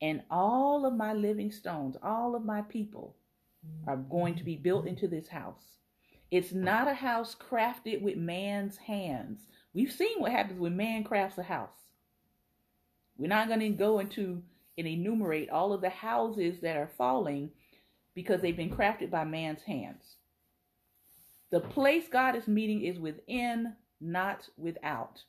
And 0.01 0.23
all 0.31 0.87
of 0.87 0.95
my 0.95 1.13
living 1.13 1.51
stones, 1.51 1.97
all 2.03 2.37
of 2.37 2.45
my 2.45 2.63
people 2.63 3.17
are 3.87 3.97
going 3.97 4.37
to 4.37 4.45
be 4.45 4.57
built 4.57 4.87
into 4.87 5.09
this 5.09 5.29
house. 5.29 5.79
It's 6.31 6.53
not 6.53 6.87
a 6.87 6.95
house 6.95 7.35
crafted 7.35 8.03
with 8.03 8.17
man's 8.17 8.77
hands. 8.77 9.41
We've 9.73 9.93
seen 9.93 10.19
what 10.19 10.33
happens 10.33 10.61
when 10.61 10.77
man 10.77 11.03
crafts 11.03 11.39
a 11.39 11.43
house. 11.43 11.84
We're 13.17 13.29
not 13.29 13.49
going 13.49 13.61
to 13.61 13.69
go 13.71 14.01
into 14.01 14.43
and 14.77 14.87
enumerate 14.87 15.51
all 15.51 15.73
of 15.73 15.81
the 15.81 15.91
houses 15.91 16.57
that 16.63 16.77
are 16.77 16.91
falling 16.99 17.51
because 18.15 18.41
they've 18.41 18.57
been 18.57 18.75
crafted 18.75 19.11
by 19.11 19.25
man's 19.25 19.63
hands. 19.63 20.17
The 21.51 21.61
place 21.61 22.09
God 22.09 22.35
is 22.35 22.49
meeting 22.49 22.83
is 22.83 22.99
within, 22.99 23.75
not 24.01 24.49
without. 24.57 25.23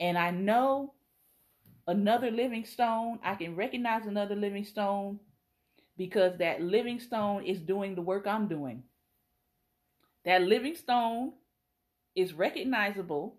And 0.00 0.18
I 0.18 0.30
know 0.30 0.92
another 1.86 2.30
living 2.30 2.64
stone, 2.64 3.18
I 3.24 3.34
can 3.34 3.56
recognize 3.56 4.06
another 4.06 4.34
living 4.34 4.64
stone 4.64 5.18
because 5.96 6.38
that 6.38 6.62
living 6.62 7.00
stone 7.00 7.44
is 7.44 7.60
doing 7.60 7.94
the 7.94 8.02
work 8.02 8.26
I'm 8.26 8.48
doing. 8.48 8.82
That 10.24 10.42
living 10.42 10.74
stone 10.74 11.32
is 12.14 12.34
recognizable 12.34 13.36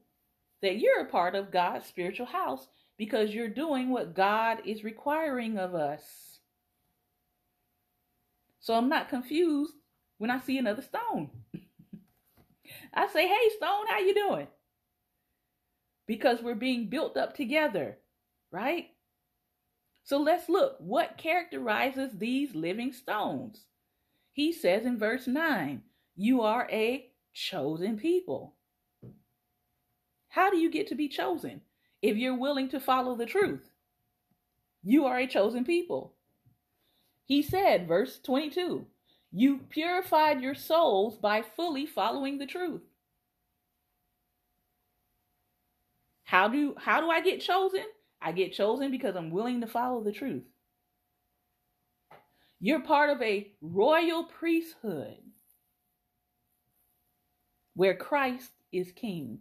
that 0.63 0.79
you're 0.79 1.01
a 1.01 1.05
part 1.05 1.35
of 1.35 1.51
God's 1.51 1.85
spiritual 1.85 2.25
house 2.25 2.67
because 2.97 3.33
you're 3.33 3.49
doing 3.49 3.89
what 3.89 4.15
God 4.15 4.59
is 4.65 4.83
requiring 4.83 5.59
of 5.59 5.75
us. 5.75 6.39
So 8.61 8.73
I'm 8.73 8.87
not 8.87 9.09
confused 9.09 9.73
when 10.17 10.31
I 10.31 10.39
see 10.39 10.57
another 10.57 10.81
stone. 10.81 11.29
I 12.93 13.07
say, 13.07 13.27
"Hey 13.27 13.49
stone, 13.57 13.87
how 13.89 13.99
you 13.99 14.13
doing?" 14.15 14.47
Because 16.07 16.41
we're 16.41 16.55
being 16.55 16.87
built 16.89 17.17
up 17.17 17.35
together, 17.35 17.97
right? 18.49 18.87
So 20.05 20.17
let's 20.17 20.47
look 20.47 20.77
what 20.79 21.17
characterizes 21.17 22.11
these 22.17 22.55
living 22.55 22.93
stones. 22.93 23.65
He 24.31 24.53
says 24.53 24.85
in 24.85 24.97
verse 24.97 25.27
9, 25.27 25.81
You 26.15 26.41
are 26.41 26.67
a 26.71 27.09
chosen 27.33 27.97
people. 27.97 28.55
How 30.33 30.49
do 30.49 30.57
you 30.57 30.71
get 30.71 30.87
to 30.87 30.95
be 30.95 31.09
chosen? 31.09 31.61
If 32.01 32.17
you're 32.17 32.35
willing 32.35 32.67
to 32.69 32.79
follow 32.79 33.15
the 33.15 33.27
truth, 33.27 33.69
you 34.81 35.05
are 35.05 35.19
a 35.19 35.27
chosen 35.27 35.63
people. 35.63 36.15
He 37.25 37.43
said, 37.43 37.87
verse 37.87 38.19
22, 38.23 38.83
You 39.31 39.59
purified 39.69 40.41
your 40.41 40.55
souls 40.55 41.17
by 41.17 41.43
fully 41.43 41.85
following 41.85 42.39
the 42.39 42.47
truth. 42.47 42.81
How 46.23 46.47
do 46.47 46.73
how 46.79 46.99
do 46.99 47.11
I 47.11 47.21
get 47.21 47.39
chosen? 47.39 47.85
I 48.19 48.31
get 48.31 48.53
chosen 48.53 48.89
because 48.89 49.15
I'm 49.15 49.29
willing 49.29 49.61
to 49.61 49.67
follow 49.67 50.03
the 50.03 50.11
truth. 50.11 50.45
You're 52.59 52.81
part 52.81 53.11
of 53.11 53.21
a 53.21 53.51
royal 53.61 54.23
priesthood 54.23 55.19
where 57.75 57.95
Christ 57.95 58.49
is 58.71 58.91
king. 58.93 59.37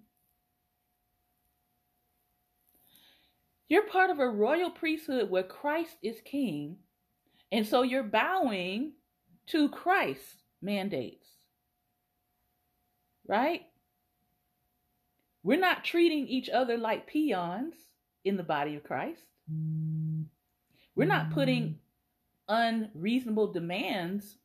You're 3.72 3.86
part 3.86 4.10
of 4.10 4.18
a 4.18 4.28
royal 4.28 4.68
priesthood 4.68 5.30
where 5.30 5.42
Christ 5.42 5.96
is 6.02 6.20
king. 6.26 6.76
And 7.50 7.66
so 7.66 7.80
you're 7.80 8.02
bowing 8.02 8.92
to 9.46 9.70
Christ's 9.70 10.42
mandates. 10.60 11.26
Right? 13.26 13.62
We're 15.42 15.58
not 15.58 15.84
treating 15.84 16.28
each 16.28 16.50
other 16.50 16.76
like 16.76 17.06
peons 17.06 17.72
in 18.26 18.36
the 18.36 18.42
body 18.42 18.76
of 18.76 18.84
Christ. 18.84 19.22
We're 20.94 21.06
not 21.06 21.30
putting 21.30 21.78
unreasonable 22.50 23.54
demands 23.54 24.36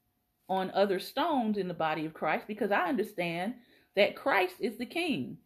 on 0.48 0.72
other 0.72 1.02
stones 1.02 1.58
in 1.58 1.68
the 1.68 1.74
body 1.74 2.06
of 2.06 2.14
Christ 2.14 2.46
because 2.48 2.72
I 2.72 2.88
understand 2.88 3.56
that 3.98 4.16
Christ 4.16 4.56
is 4.62 4.78
the 4.78 4.86
king. 4.86 5.38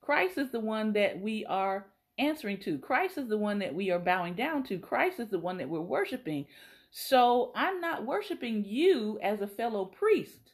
Christ 0.00 0.38
is 0.38 0.52
the 0.52 0.60
one 0.60 0.92
that 0.92 1.20
we 1.20 1.44
are 1.46 1.86
answering 2.18 2.58
to. 2.60 2.78
Christ 2.78 3.18
is 3.18 3.28
the 3.28 3.38
one 3.38 3.58
that 3.60 3.74
we 3.74 3.90
are 3.90 3.98
bowing 3.98 4.34
down 4.34 4.62
to. 4.64 4.78
Christ 4.78 5.20
is 5.20 5.28
the 5.28 5.38
one 5.38 5.58
that 5.58 5.68
we're 5.68 5.80
worshiping. 5.80 6.46
So 6.90 7.52
I'm 7.54 7.80
not 7.80 8.06
worshiping 8.06 8.64
you 8.64 9.18
as 9.22 9.40
a 9.40 9.46
fellow 9.46 9.84
priest 9.84 10.52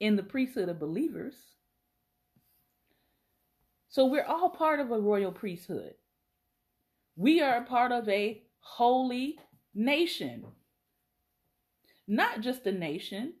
in 0.00 0.16
the 0.16 0.22
priesthood 0.22 0.68
of 0.68 0.80
believers. 0.80 1.34
So 3.88 4.06
we're 4.06 4.24
all 4.24 4.50
part 4.50 4.80
of 4.80 4.90
a 4.90 5.00
royal 5.00 5.32
priesthood. 5.32 5.94
We 7.16 7.40
are 7.40 7.56
a 7.56 7.64
part 7.64 7.92
of 7.92 8.08
a 8.08 8.42
holy 8.60 9.38
nation. 9.74 10.44
Not 12.06 12.40
just 12.40 12.66
a 12.66 12.72
nation, 12.72 13.34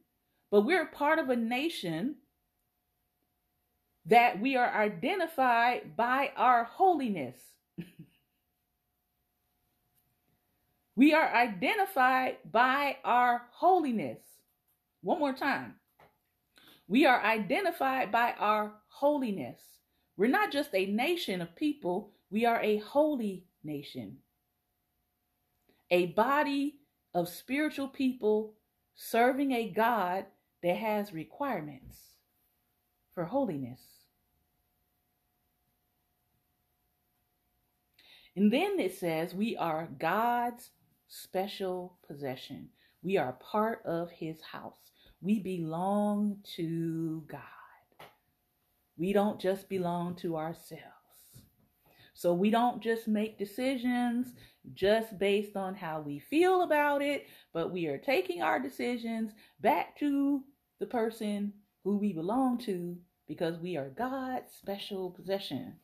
but 0.50 0.62
we're 0.62 0.84
a 0.84 0.88
part 0.92 1.18
of 1.18 1.28
a 1.28 1.36
nation 1.36 2.16
that 4.06 4.40
we 4.40 4.56
are 4.56 4.72
identified 4.72 5.96
by 5.96 6.30
our 6.36 6.64
holiness. 6.64 7.36
we 10.96 11.12
are 11.12 11.34
identified 11.34 12.36
by 12.50 12.96
our 13.04 13.42
holiness. 13.50 14.20
One 15.02 15.18
more 15.18 15.32
time. 15.32 15.74
We 16.88 17.04
are 17.04 17.20
identified 17.22 18.12
by 18.12 18.34
our 18.38 18.72
holiness. 18.88 19.60
We're 20.16 20.30
not 20.30 20.52
just 20.52 20.70
a 20.72 20.86
nation 20.86 21.42
of 21.42 21.56
people, 21.56 22.12
we 22.30 22.46
are 22.46 22.60
a 22.62 22.78
holy 22.78 23.44
nation. 23.64 24.18
A 25.90 26.06
body 26.06 26.80
of 27.12 27.28
spiritual 27.28 27.88
people 27.88 28.54
serving 28.94 29.52
a 29.52 29.70
God 29.70 30.26
that 30.62 30.76
has 30.76 31.12
requirements 31.12 31.98
for 33.14 33.24
holiness. 33.24 33.95
And 38.36 38.52
then 38.52 38.78
it 38.78 38.94
says 38.94 39.34
we 39.34 39.56
are 39.56 39.88
God's 39.98 40.70
special 41.08 41.96
possession. 42.06 42.68
We 43.02 43.16
are 43.16 43.32
part 43.34 43.82
of 43.86 44.10
his 44.10 44.40
house. 44.42 44.90
We 45.22 45.40
belong 45.40 46.38
to 46.56 47.24
God. 47.28 47.40
We 48.98 49.14
don't 49.14 49.40
just 49.40 49.68
belong 49.68 50.16
to 50.16 50.36
ourselves. 50.36 50.82
So 52.12 52.34
we 52.34 52.50
don't 52.50 52.82
just 52.82 53.08
make 53.08 53.38
decisions 53.38 54.34
just 54.74 55.18
based 55.18 55.56
on 55.56 55.74
how 55.74 56.00
we 56.00 56.18
feel 56.18 56.62
about 56.62 57.02
it, 57.02 57.26
but 57.52 57.72
we 57.72 57.86
are 57.86 57.98
taking 57.98 58.42
our 58.42 58.58
decisions 58.58 59.32
back 59.60 59.98
to 59.98 60.42
the 60.78 60.86
person 60.86 61.52
who 61.84 61.96
we 61.96 62.12
belong 62.12 62.58
to 62.58 62.96
because 63.28 63.58
we 63.58 63.76
are 63.76 63.90
God's 63.90 64.52
special 64.52 65.10
possession. 65.10 65.76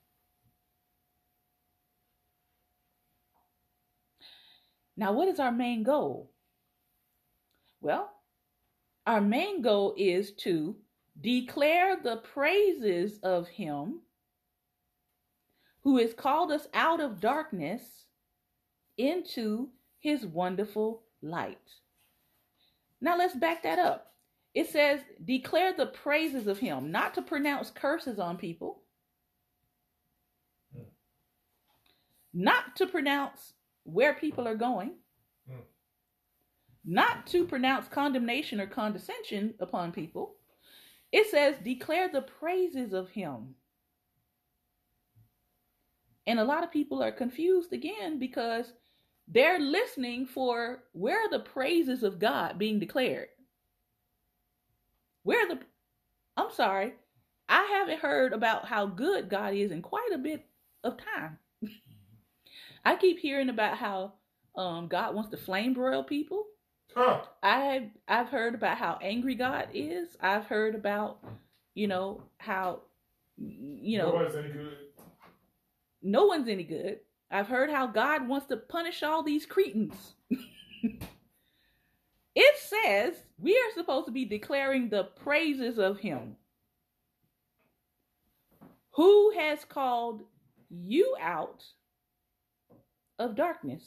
Now, 4.96 5.12
what 5.12 5.28
is 5.28 5.38
our 5.38 5.52
main 5.52 5.82
goal? 5.82 6.30
Well, 7.80 8.10
our 9.06 9.20
main 9.20 9.62
goal 9.62 9.94
is 9.96 10.32
to 10.42 10.76
declare 11.20 11.96
the 11.96 12.16
praises 12.16 13.18
of 13.22 13.48
him 13.48 14.00
who 15.82 15.98
has 15.98 16.14
called 16.14 16.52
us 16.52 16.68
out 16.74 17.00
of 17.00 17.20
darkness 17.20 17.82
into 18.96 19.70
his 19.98 20.24
wonderful 20.24 21.02
light. 21.22 21.58
Now 23.00 23.16
let's 23.16 23.34
back 23.34 23.64
that 23.64 23.78
up. 23.78 24.12
It 24.54 24.68
says, 24.68 25.00
declare 25.24 25.72
the 25.72 25.86
praises 25.86 26.46
of 26.46 26.58
him, 26.58 26.92
not 26.92 27.14
to 27.14 27.22
pronounce 27.22 27.70
curses 27.70 28.18
on 28.18 28.36
people, 28.36 28.82
hmm. 30.72 30.82
not 32.34 32.76
to 32.76 32.86
pronounce 32.86 33.54
where 33.84 34.14
people 34.14 34.46
are 34.46 34.54
going, 34.54 34.92
hmm. 35.48 35.60
not 36.84 37.26
to 37.28 37.46
pronounce 37.46 37.88
condemnation 37.88 38.60
or 38.60 38.66
condescension 38.66 39.54
upon 39.60 39.92
people, 39.92 40.36
it 41.10 41.30
says, 41.30 41.56
declare 41.62 42.08
the 42.08 42.22
praises 42.22 42.92
of 42.92 43.10
him. 43.10 43.54
And 46.26 46.38
a 46.38 46.44
lot 46.44 46.64
of 46.64 46.70
people 46.70 47.02
are 47.02 47.12
confused 47.12 47.72
again 47.72 48.18
because 48.18 48.72
they're 49.28 49.58
listening 49.58 50.26
for 50.26 50.84
where 50.92 51.18
are 51.18 51.30
the 51.30 51.40
praises 51.40 52.02
of 52.02 52.18
God 52.18 52.58
being 52.58 52.78
declared? 52.78 53.28
Where 55.24 55.48
the, 55.48 55.58
I'm 56.36 56.52
sorry, 56.52 56.94
I 57.48 57.64
haven't 57.78 58.00
heard 58.00 58.32
about 58.32 58.66
how 58.66 58.86
good 58.86 59.28
God 59.28 59.54
is 59.54 59.70
in 59.72 59.82
quite 59.82 60.10
a 60.14 60.18
bit 60.18 60.46
of 60.84 60.96
time. 61.14 61.38
I 62.84 62.96
keep 62.96 63.18
hearing 63.18 63.48
about 63.48 63.78
how 63.78 64.14
um, 64.56 64.88
God 64.88 65.14
wants 65.14 65.30
to 65.30 65.36
flame 65.36 65.74
broil 65.74 66.02
people. 66.02 66.46
Huh. 66.94 67.22
I've 67.42 67.88
I've 68.06 68.28
heard 68.28 68.54
about 68.54 68.76
how 68.76 68.98
angry 69.00 69.34
God 69.34 69.68
is. 69.72 70.08
I've 70.20 70.44
heard 70.44 70.74
about, 70.74 71.24
you 71.74 71.88
know, 71.88 72.22
how 72.38 72.80
you 73.38 73.98
know 73.98 74.12
Nobody's 74.12 74.36
any 74.36 74.48
good. 74.48 74.76
No 76.02 76.26
one's 76.26 76.48
any 76.48 76.64
good. 76.64 76.98
I've 77.30 77.48
heard 77.48 77.70
how 77.70 77.86
God 77.86 78.28
wants 78.28 78.46
to 78.48 78.56
punish 78.58 79.02
all 79.02 79.22
these 79.22 79.46
cretins. 79.46 80.14
it 82.34 82.56
says 82.58 83.14
we 83.38 83.56
are 83.56 83.72
supposed 83.74 84.06
to 84.06 84.12
be 84.12 84.26
declaring 84.26 84.88
the 84.90 85.04
praises 85.04 85.78
of 85.78 85.98
him. 85.98 86.36
Who 88.96 89.30
has 89.30 89.64
called 89.64 90.24
you 90.68 91.16
out 91.18 91.64
of 93.18 93.36
darkness 93.36 93.82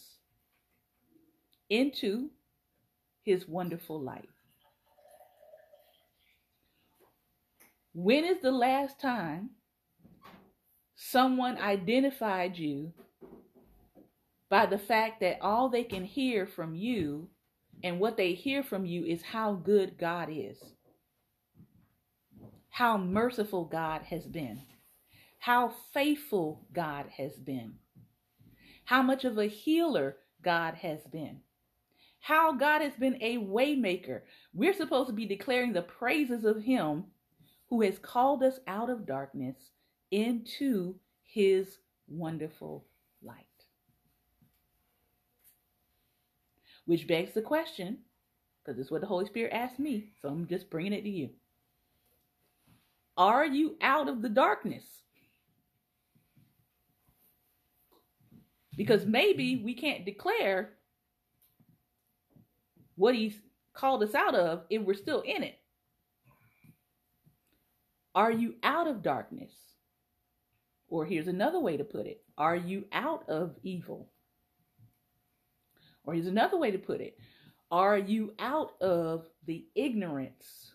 into 1.69 2.29
his 3.23 3.47
wonderful 3.47 3.99
light. 3.99 4.29
When 7.93 8.25
is 8.25 8.41
the 8.41 8.51
last 8.51 8.99
time 8.99 9.51
someone 10.95 11.57
identified 11.57 12.57
you 12.57 12.93
by 14.49 14.65
the 14.65 14.77
fact 14.77 15.21
that 15.21 15.41
all 15.41 15.69
they 15.69 15.83
can 15.83 16.05
hear 16.05 16.45
from 16.45 16.75
you 16.75 17.29
and 17.83 17.99
what 17.99 18.17
they 18.17 18.33
hear 18.33 18.63
from 18.63 18.85
you 18.85 19.05
is 19.05 19.21
how 19.21 19.53
good 19.53 19.97
God 19.97 20.29
is, 20.31 20.57
how 22.69 22.97
merciful 22.97 23.65
God 23.65 24.01
has 24.03 24.25
been, 24.25 24.61
how 25.39 25.73
faithful 25.93 26.65
God 26.73 27.05
has 27.17 27.33
been, 27.33 27.75
how 28.85 29.01
much 29.01 29.25
of 29.25 29.37
a 29.37 29.45
healer 29.45 30.17
God 30.41 30.75
has 30.75 31.01
been, 31.11 31.39
how 32.19 32.53
God 32.53 32.81
has 32.81 32.93
been 32.93 33.17
a 33.21 33.37
waymaker. 33.37 34.21
We're 34.53 34.73
supposed 34.73 35.09
to 35.09 35.13
be 35.13 35.25
declaring 35.25 35.73
the 35.73 35.81
praises 35.81 36.45
of 36.45 36.63
him 36.63 37.05
who 37.69 37.81
has 37.81 37.99
called 37.99 38.43
us 38.43 38.59
out 38.67 38.89
of 38.89 39.05
darkness 39.05 39.57
into 40.11 40.95
his 41.23 41.77
wonderful 42.07 42.85
light. 43.23 43.45
Which 46.85 47.07
begs 47.07 47.33
the 47.33 47.41
question, 47.41 47.97
because 48.63 48.79
it's 48.79 48.91
what 48.91 49.01
the 49.01 49.07
Holy 49.07 49.25
Spirit 49.25 49.51
asked 49.51 49.79
me, 49.79 50.11
so 50.21 50.29
I'm 50.29 50.47
just 50.47 50.69
bringing 50.69 50.93
it 50.93 51.01
to 51.01 51.09
you. 51.09 51.31
Are 53.17 53.45
you 53.45 53.77
out 53.81 54.07
of 54.07 54.21
the 54.21 54.29
darkness? 54.29 54.83
Because 58.77 59.05
maybe 59.05 59.61
we 59.63 59.73
can't 59.73 60.05
declare 60.05 60.73
what 62.95 63.15
He's 63.15 63.35
called 63.73 64.03
us 64.03 64.15
out 64.15 64.35
of 64.35 64.63
if 64.69 64.81
we're 64.81 64.93
still 64.95 65.21
in 65.21 65.43
it. 65.43 65.59
Are 68.13 68.31
you 68.31 68.55
out 68.63 68.87
of 68.87 69.03
darkness? 69.03 69.51
Or 70.87 71.05
here's 71.05 71.27
another 71.27 71.59
way 71.59 71.77
to 71.77 71.83
put 71.83 72.05
it 72.05 72.23
Are 72.37 72.55
you 72.55 72.85
out 72.91 73.27
of 73.29 73.55
evil? 73.63 74.09
Or 76.05 76.13
here's 76.13 76.27
another 76.27 76.57
way 76.57 76.71
to 76.71 76.77
put 76.77 77.01
it 77.01 77.17
Are 77.71 77.97
you 77.97 78.33
out 78.39 78.81
of 78.81 79.27
the 79.45 79.65
ignorance 79.75 80.71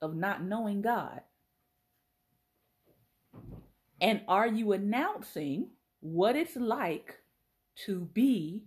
of 0.00 0.14
not 0.14 0.44
knowing 0.44 0.80
God? 0.80 1.20
And 4.00 4.20
are 4.28 4.46
you 4.46 4.72
announcing 4.72 5.70
what 6.00 6.36
it's 6.36 6.54
like 6.54 7.17
to 7.86 8.08
be 8.12 8.64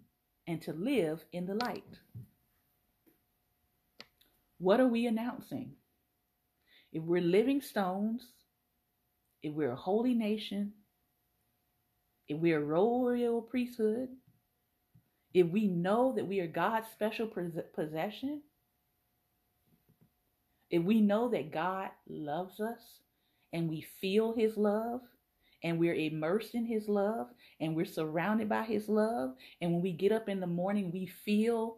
and 0.47 0.61
to 0.63 0.73
live 0.73 1.23
in 1.31 1.45
the 1.45 1.55
light? 1.55 1.83
What 4.57 4.79
are 4.79 4.87
we 4.87 5.07
announcing? 5.07 5.73
If 6.93 7.03
we're 7.03 7.21
living 7.21 7.61
stones, 7.61 8.23
if 9.41 9.53
we're 9.53 9.71
a 9.71 9.75
holy 9.75 10.13
nation, 10.13 10.73
if 12.27 12.37
we're 12.37 12.61
a 12.61 12.65
royal 12.65 13.41
priesthood, 13.41 14.09
if 15.33 15.47
we 15.47 15.67
know 15.67 16.13
that 16.15 16.27
we 16.27 16.39
are 16.41 16.47
God's 16.47 16.87
special 16.91 17.27
possession, 17.73 18.41
if 20.69 20.83
we 20.83 21.01
know 21.01 21.29
that 21.29 21.51
God 21.51 21.89
loves 22.07 22.59
us 22.59 22.79
and 23.51 23.69
we 23.69 23.85
feel 23.99 24.33
his 24.33 24.57
love 24.57 25.01
and 25.63 25.77
we're 25.77 25.95
immersed 25.95 26.55
in 26.55 26.65
his 26.65 26.87
love 26.87 27.27
and 27.59 27.75
we're 27.75 27.85
surrounded 27.85 28.49
by 28.49 28.63
his 28.63 28.89
love 28.89 29.35
and 29.61 29.71
when 29.71 29.81
we 29.81 29.91
get 29.91 30.11
up 30.11 30.29
in 30.29 30.39
the 30.39 30.47
morning 30.47 30.91
we 30.91 31.05
feel 31.05 31.77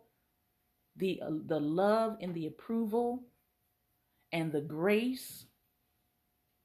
the 0.97 1.21
uh, 1.21 1.29
the 1.47 1.59
love 1.59 2.17
and 2.21 2.33
the 2.33 2.47
approval 2.47 3.23
and 4.31 4.51
the 4.51 4.61
grace 4.61 5.45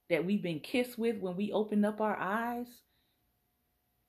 that 0.08 0.24
we've 0.24 0.42
been 0.42 0.60
kissed 0.60 0.98
with 0.98 1.18
when 1.18 1.36
we 1.36 1.52
open 1.52 1.84
up 1.84 2.00
our 2.00 2.16
eyes. 2.16 2.66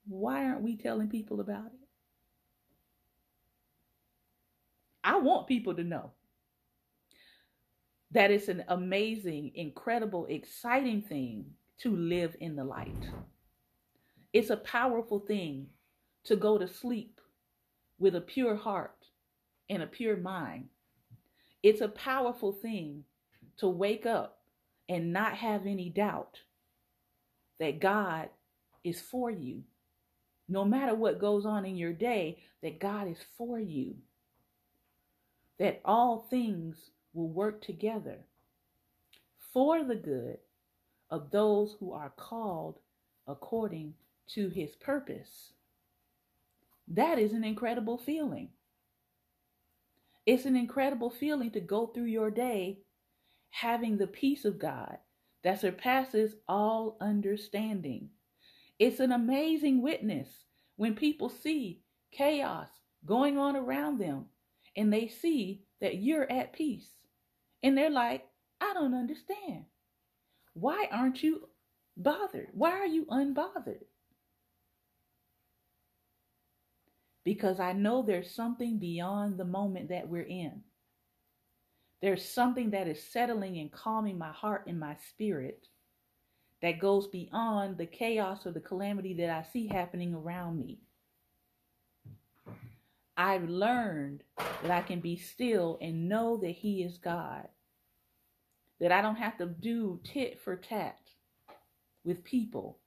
Why 0.08 0.46
aren't 0.46 0.62
we 0.62 0.78
telling 0.78 1.10
people 1.10 1.42
about 1.42 1.68
it? 1.68 1.88
I 5.04 5.18
want 5.18 5.48
people 5.48 5.76
to 5.76 5.84
know 5.84 6.12
that 8.12 8.32
it's 8.32 8.48
an 8.48 8.64
amazing, 8.70 9.52
incredible, 9.56 10.26
exciting 10.28 11.02
thing 11.02 11.46
to 11.82 11.96
live 11.96 12.36
in 12.40 12.56
the 12.56 12.64
light. 12.64 13.10
It's 14.34 14.50
a 14.50 14.58
powerful 14.58 15.20
thing 15.20 15.68
to 16.26 16.36
go 16.36 16.58
to 16.58 16.68
sleep 16.68 17.20
with 17.98 18.16
a 18.16 18.22
pure 18.22 18.56
heart 18.56 19.06
and 19.70 19.82
a 19.82 19.88
pure 19.88 20.18
mind. 20.18 20.70
It's 21.64 21.82
a 21.82 21.88
powerful 21.88 22.52
thing 22.52 23.04
to 23.58 23.68
wake 23.68 24.06
up 24.06 24.40
and 24.88 25.14
not 25.14 25.36
have 25.36 25.66
any 25.66 25.90
doubt 25.90 26.40
that 27.60 27.80
God 27.80 28.30
is 28.84 29.02
for 29.02 29.30
you. 29.30 29.64
No 30.48 30.66
matter 30.66 30.96
what 30.96 31.20
goes 31.20 31.46
on 31.46 31.66
in 31.66 31.76
your 31.76 31.94
day, 31.94 32.40
that 32.62 32.80
God 32.80 33.08
is 33.08 33.20
for 33.38 33.60
you 33.60 33.96
that 35.60 35.82
all 35.84 36.26
things 36.30 36.92
will 37.14 37.28
work 37.28 37.62
together 37.62 38.18
for 39.54 39.84
the 39.84 39.96
good 39.96 40.38
of 41.10 41.32
those 41.32 41.76
who 41.80 41.94
are 41.94 42.14
called 42.16 42.80
according 43.28 43.94
to 44.28 44.50
his 44.50 44.76
purpose. 44.76 45.54
That 46.88 47.20
is 47.20 47.34
an 47.34 47.44
incredible 47.44 47.98
feeling. 47.98 48.50
It's 50.26 50.46
an 50.46 50.56
incredible 50.56 51.10
feeling 51.10 51.52
to 51.52 51.60
go 51.60 51.88
through 51.88 52.06
your 52.06 52.32
day 52.32 52.80
having 53.52 53.98
the 53.98 54.08
peace 54.08 54.46
of 54.46 54.60
God 54.60 54.98
that 55.44 55.62
surpasses 55.62 56.36
all 56.48 56.98
understanding. 57.02 58.10
It's 58.78 59.00
an 59.00 59.12
amazing 59.12 59.82
witness 59.82 60.28
when 60.76 60.96
people 60.96 61.30
see 61.30 61.82
chaos 62.12 62.70
going 63.06 63.38
on 63.38 63.56
around 63.56 64.00
them 64.00 64.26
and 64.76 64.92
they 64.92 65.08
see 65.08 65.64
that 65.82 65.98
you're 65.98 66.32
at 66.32 66.54
peace. 66.54 66.90
And 67.64 67.78
they're 67.78 67.90
like, 67.90 68.26
I 68.62 68.74
don't 68.74 68.94
understand. 68.94 69.66
Why 70.54 70.88
aren't 70.92 71.24
you 71.24 71.50
bothered? 71.96 72.50
Why 72.54 72.72
are 72.72 72.88
you 72.88 73.06
unbothered? 73.06 73.84
Because 77.24 77.60
I 77.60 77.74
know 77.74 78.02
there's 78.02 78.32
something 78.32 78.80
beyond 78.80 79.38
the 79.38 79.46
moment 79.46 79.90
that 79.90 80.08
we're 80.08 80.24
in. 80.24 80.62
There's 82.02 82.24
something 82.24 82.72
that 82.72 82.88
is 82.88 83.04
settling 83.04 83.58
and 83.58 83.72
calming 83.72 84.18
my 84.18 84.32
heart 84.32 84.66
and 84.68 84.80
my 84.80 84.96
spirit 85.10 85.68
that 86.62 86.80
goes 86.80 87.08
beyond 87.08 87.78
the 87.78 87.86
chaos 87.86 88.46
or 88.46 88.52
the 88.52 88.60
calamity 88.60 89.14
that 89.16 89.30
I 89.30 89.44
see 89.52 89.68
happening 89.68 90.14
around 90.14 90.60
me. 90.60 90.80
I've 93.18 93.50
learned 93.50 94.24
that 94.38 94.72
I 94.72 94.82
can 94.82 95.02
be 95.02 95.18
still 95.18 95.78
and 95.82 96.08
know 96.08 96.38
that 96.38 96.52
He 96.52 96.84
is 96.84 96.98
God. 96.98 97.48
That 98.80 98.92
I 98.92 99.02
don't 99.02 99.16
have 99.16 99.38
to 99.38 99.46
do 99.46 100.00
tit 100.04 100.40
for 100.40 100.56
tat 100.56 101.00
with 102.04 102.24
people 102.24 102.80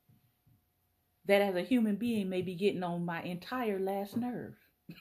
that 1.26 1.42
as 1.42 1.54
a 1.54 1.62
human 1.62 1.96
being 1.96 2.28
may 2.28 2.42
be 2.42 2.54
getting 2.54 2.82
on 2.82 3.04
my 3.04 3.22
entire 3.22 3.78
last 3.78 4.16
nerve. 4.16 4.54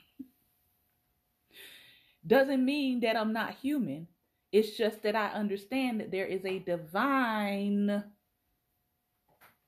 Doesn't 2.28 2.64
mean 2.64 3.00
that 3.00 3.16
I'm 3.16 3.34
not 3.34 3.56
human. 3.56 4.08
It's 4.52 4.78
just 4.78 5.02
that 5.04 5.16
I 5.16 5.30
understand 5.30 6.00
that 6.00 6.12
there 6.12 6.26
is 6.26 6.46
a 6.46 6.60
divine 6.60 8.04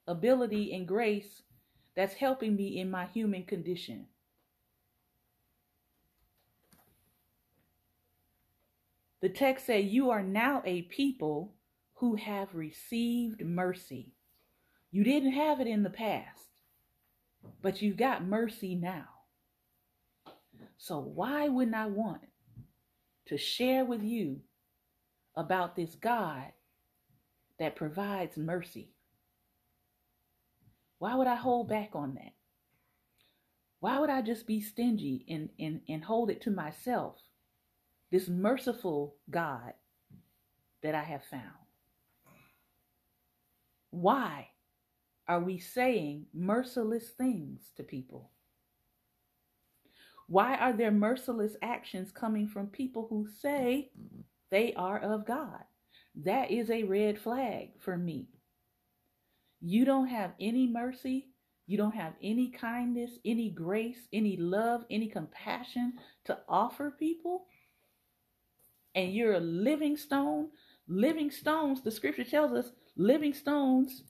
ability 0.06 0.74
and 0.74 0.88
grace 0.88 1.42
that's 1.96 2.14
helping 2.14 2.56
me 2.56 2.80
in 2.80 2.92
my 2.92 3.06
human 3.06 3.44
condition. 3.44 4.08
The 9.24 9.30
text 9.30 9.68
said, 9.68 9.86
You 9.86 10.10
are 10.10 10.22
now 10.22 10.62
a 10.66 10.82
people 10.82 11.54
who 11.94 12.16
have 12.16 12.54
received 12.54 13.40
mercy. 13.40 14.12
You 14.92 15.06
didn't 15.06 15.32
have 15.32 15.62
it 15.62 15.68
in 15.68 15.82
the 15.82 15.90
past, 15.90 16.50
but 17.62 17.82
you 17.82 17.94
got 17.94 18.26
mercy 18.26 18.76
now. 18.76 19.08
So, 20.78 21.00
why 21.00 21.48
wouldn't 21.48 21.74
I 21.74 21.86
want 21.86 22.24
to 23.28 23.38
share 23.38 23.86
with 23.86 24.04
you 24.04 24.42
about 25.38 25.78
this 25.78 25.96
God 25.96 26.52
that 27.60 27.78
provides 27.78 28.36
mercy? 28.36 28.92
Why 31.00 31.16
would 31.16 31.28
I 31.28 31.36
hold 31.36 31.70
back 31.70 31.92
on 31.94 32.16
that? 32.16 32.34
Why 33.80 34.00
would 34.00 34.10
I 34.10 34.22
just 34.22 34.46
be 34.46 34.60
stingy 34.60 35.24
and, 35.30 35.48
and, 35.58 35.80
and 35.88 36.04
hold 36.04 36.30
it 36.30 36.42
to 36.42 36.52
myself 36.52 37.22
this 38.14 38.30
merciful 38.30 39.16
God 39.32 39.74
that 40.84 40.94
I 40.94 41.02
have 41.02 41.24
found. 41.24 41.42
Why 43.90 44.50
are 45.28 45.40
we 45.40 45.58
saying 45.58 46.28
merciless 46.32 47.10
things 47.10 47.72
to 47.76 47.82
people? 47.82 48.30
Why 50.28 50.58
are 50.58 50.74
there 50.74 50.92
merciless 50.92 51.56
actions 51.64 52.12
coming 52.12 52.48
from 52.48 52.68
people 52.68 53.08
who 53.10 53.28
say 53.42 53.90
they 54.52 54.76
are 54.76 55.00
of 55.00 55.26
God? 55.26 55.64
That 56.24 56.52
is 56.52 56.70
a 56.70 56.84
red 56.84 57.18
flag 57.18 57.70
for 57.80 57.98
me. 57.98 58.28
You 59.60 59.86
don't 59.86 60.08
have 60.08 60.34
any 60.40 60.68
mercy 60.68 61.34
you 61.66 61.78
don't 61.78 61.96
have 61.96 62.14
any 62.22 62.50
kindness, 62.50 63.12
any 63.24 63.50
grace, 63.50 64.08
any 64.12 64.36
love, 64.36 64.84
any 64.90 65.08
compassion 65.08 65.94
to 66.26 66.38
offer 66.50 66.92
people, 66.92 67.46
and 68.96 69.14
you're 69.14 69.34
a 69.34 69.40
living 69.40 69.98
stone, 69.98 70.50
living 70.88 71.32
stones, 71.32 71.82
the 71.82 71.92
scripture 71.92 72.24
tells 72.24 72.54
us, 72.54 72.72
living 72.96 73.34
stones 73.34 74.04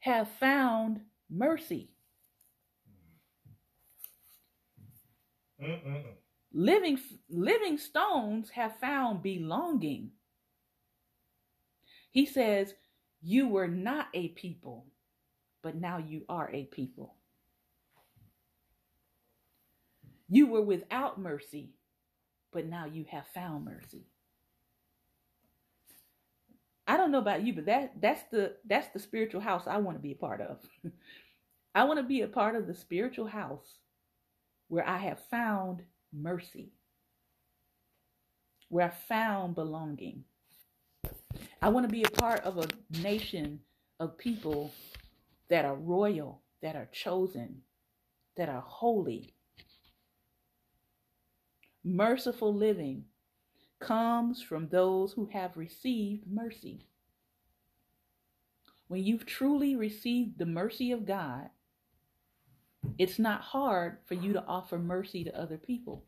have 0.00 0.28
found 0.28 1.00
mercy. 1.28 1.90
Mm-mm-mm. 5.62 6.04
Living 6.52 6.98
living 7.28 7.78
stones 7.78 8.50
have 8.50 8.76
found 8.80 9.22
belonging. 9.22 10.10
He 12.10 12.26
says, 12.26 12.74
"You 13.22 13.46
were 13.46 13.68
not 13.68 14.08
a 14.14 14.28
people, 14.28 14.86
but 15.62 15.76
now 15.76 15.98
you 15.98 16.24
are 16.28 16.50
a 16.52 16.64
people. 16.64 17.16
You 20.28 20.46
were 20.48 20.62
without 20.62 21.20
mercy, 21.20 21.74
but 22.52 22.66
now 22.66 22.86
you 22.86 23.04
have 23.10 23.28
found 23.28 23.64
mercy." 23.64 24.09
I 26.90 26.96
don't 26.96 27.12
know 27.12 27.18
about 27.18 27.44
you, 27.44 27.52
but 27.52 27.66
that 27.66 27.92
that's 28.00 28.24
the 28.32 28.56
that's 28.66 28.88
the 28.88 28.98
spiritual 28.98 29.40
house 29.40 29.68
I 29.68 29.76
want 29.76 29.96
to 29.96 30.02
be 30.02 30.10
a 30.10 30.16
part 30.16 30.40
of. 30.40 30.58
I 31.76 31.84
want 31.84 32.00
to 32.00 32.02
be 32.02 32.22
a 32.22 32.26
part 32.26 32.56
of 32.56 32.66
the 32.66 32.74
spiritual 32.74 33.28
house 33.28 33.76
where 34.66 34.84
I 34.84 34.98
have 34.98 35.20
found 35.30 35.84
mercy, 36.12 36.72
where 38.70 38.86
I 38.86 38.90
found 38.90 39.54
belonging. 39.54 40.24
I 41.62 41.68
want 41.68 41.86
to 41.86 41.92
be 41.92 42.02
a 42.02 42.10
part 42.10 42.40
of 42.40 42.58
a 42.58 42.66
nation 43.00 43.60
of 44.00 44.18
people 44.18 44.72
that 45.48 45.64
are 45.64 45.76
royal, 45.76 46.42
that 46.60 46.74
are 46.74 46.88
chosen, 46.90 47.62
that 48.36 48.48
are 48.48 48.64
holy. 48.66 49.32
Merciful 51.84 52.52
living 52.52 53.04
comes 53.80 54.42
from 54.42 54.68
those 54.68 55.12
who 55.12 55.26
have 55.32 55.56
received 55.56 56.24
mercy. 56.30 56.86
When 58.88 59.02
you've 59.02 59.26
truly 59.26 59.76
received 59.76 60.38
the 60.38 60.46
mercy 60.46 60.92
of 60.92 61.06
God, 61.06 61.48
it's 62.98 63.18
not 63.18 63.40
hard 63.40 63.98
for 64.06 64.14
you 64.14 64.32
to 64.32 64.44
offer 64.46 64.78
mercy 64.78 65.24
to 65.24 65.40
other 65.40 65.56
people. 65.58 66.04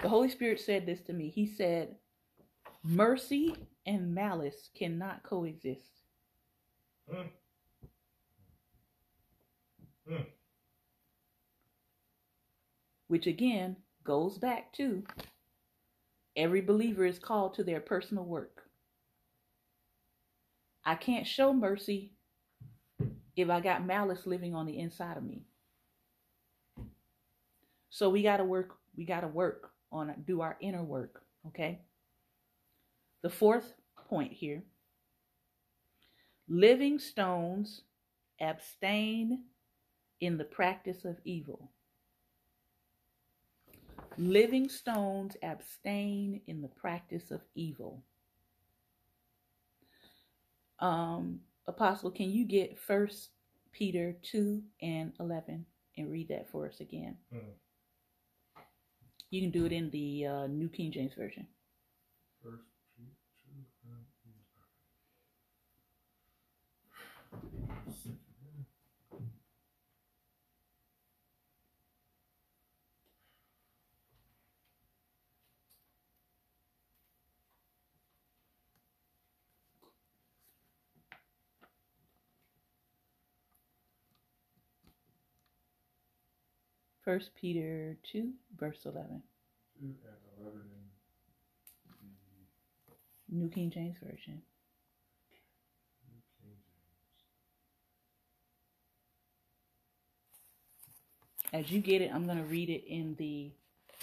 The 0.00 0.08
Holy 0.08 0.28
Spirit 0.28 0.60
said 0.60 0.86
this 0.86 1.00
to 1.02 1.12
me. 1.12 1.30
He 1.30 1.46
said, 1.46 1.96
Mercy 2.82 3.54
and 3.86 4.14
malice 4.14 4.70
cannot 4.74 5.22
coexist. 5.22 6.00
Mm. 7.12 7.28
Mm. 10.10 10.26
Which 13.08 13.26
again 13.26 13.76
goes 14.04 14.38
back 14.38 14.72
to 14.74 15.04
every 16.36 16.60
believer 16.60 17.04
is 17.04 17.18
called 17.18 17.54
to 17.54 17.64
their 17.64 17.80
personal 17.80 18.24
work. 18.24 18.62
I 20.84 20.94
can't 20.94 21.26
show 21.26 21.52
mercy 21.52 22.12
if 23.36 23.48
I 23.50 23.60
got 23.60 23.86
malice 23.86 24.26
living 24.26 24.54
on 24.54 24.66
the 24.66 24.78
inside 24.78 25.16
of 25.16 25.24
me. 25.24 25.44
So 27.90 28.10
we 28.10 28.22
got 28.22 28.38
to 28.38 28.44
work, 28.44 28.70
we 28.96 29.04
got 29.04 29.20
to 29.20 29.28
work 29.28 29.70
on 29.92 30.14
do 30.26 30.40
our 30.40 30.56
inner 30.60 30.82
work, 30.82 31.22
okay? 31.46 31.80
The 33.22 33.30
fourth 33.30 33.72
point 34.08 34.32
here. 34.32 34.62
Living 36.48 36.98
stones 36.98 37.82
abstain 38.40 39.44
in 40.20 40.36
the 40.36 40.44
practice 40.44 41.04
of 41.04 41.16
evil. 41.24 41.70
Living 44.16 44.68
stones 44.68 45.36
abstain 45.42 46.40
in 46.46 46.62
the 46.62 46.68
practice 46.68 47.30
of 47.30 47.40
evil. 47.54 48.02
Um, 50.78 51.40
Apostle, 51.66 52.10
can 52.10 52.30
you 52.30 52.44
get 52.44 52.78
First 52.78 53.30
Peter 53.72 54.16
2 54.22 54.62
and 54.82 55.12
11 55.18 55.64
and 55.96 56.10
read 56.10 56.28
that 56.28 56.48
for 56.50 56.66
us 56.66 56.80
again? 56.80 57.16
Mm. 57.34 57.40
You 59.30 59.40
can 59.40 59.50
do 59.50 59.66
it 59.66 59.72
in 59.72 59.90
the 59.90 60.26
uh, 60.26 60.46
New 60.46 60.68
King 60.68 60.92
James 60.92 61.14
Version. 61.14 61.46
First 62.42 62.62
Peter 62.96 63.10
two 63.32 63.50
and 63.50 63.64
eleven. 63.84 64.04
First 87.04 87.34
Peter 87.34 87.98
2, 88.10 88.30
verse 88.58 88.78
11. 88.86 89.22
Two 89.78 89.86
and 89.86 89.96
eleven 90.40 90.60
in 90.62 90.70
the 93.28 93.36
New 93.36 93.50
King 93.50 93.70
James 93.70 93.96
Version. 94.02 94.40
New 96.08 96.22
King 96.40 96.56
James. 101.52 101.66
As 101.66 101.70
you 101.70 101.80
get 101.80 102.00
it, 102.00 102.10
I'm 102.14 102.24
going 102.24 102.38
to 102.38 102.44
read 102.44 102.70
it 102.70 102.84
in 102.88 103.16
the 103.18 103.52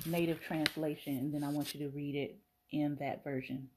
native 0.05 0.39
translation, 0.41 1.17
and 1.17 1.33
then 1.33 1.43
I 1.43 1.49
want 1.49 1.73
you 1.73 1.79
to 1.81 1.89
read 1.95 2.15
it 2.15 2.37
in 2.69 2.95
that 2.97 3.23
version. 3.23 3.69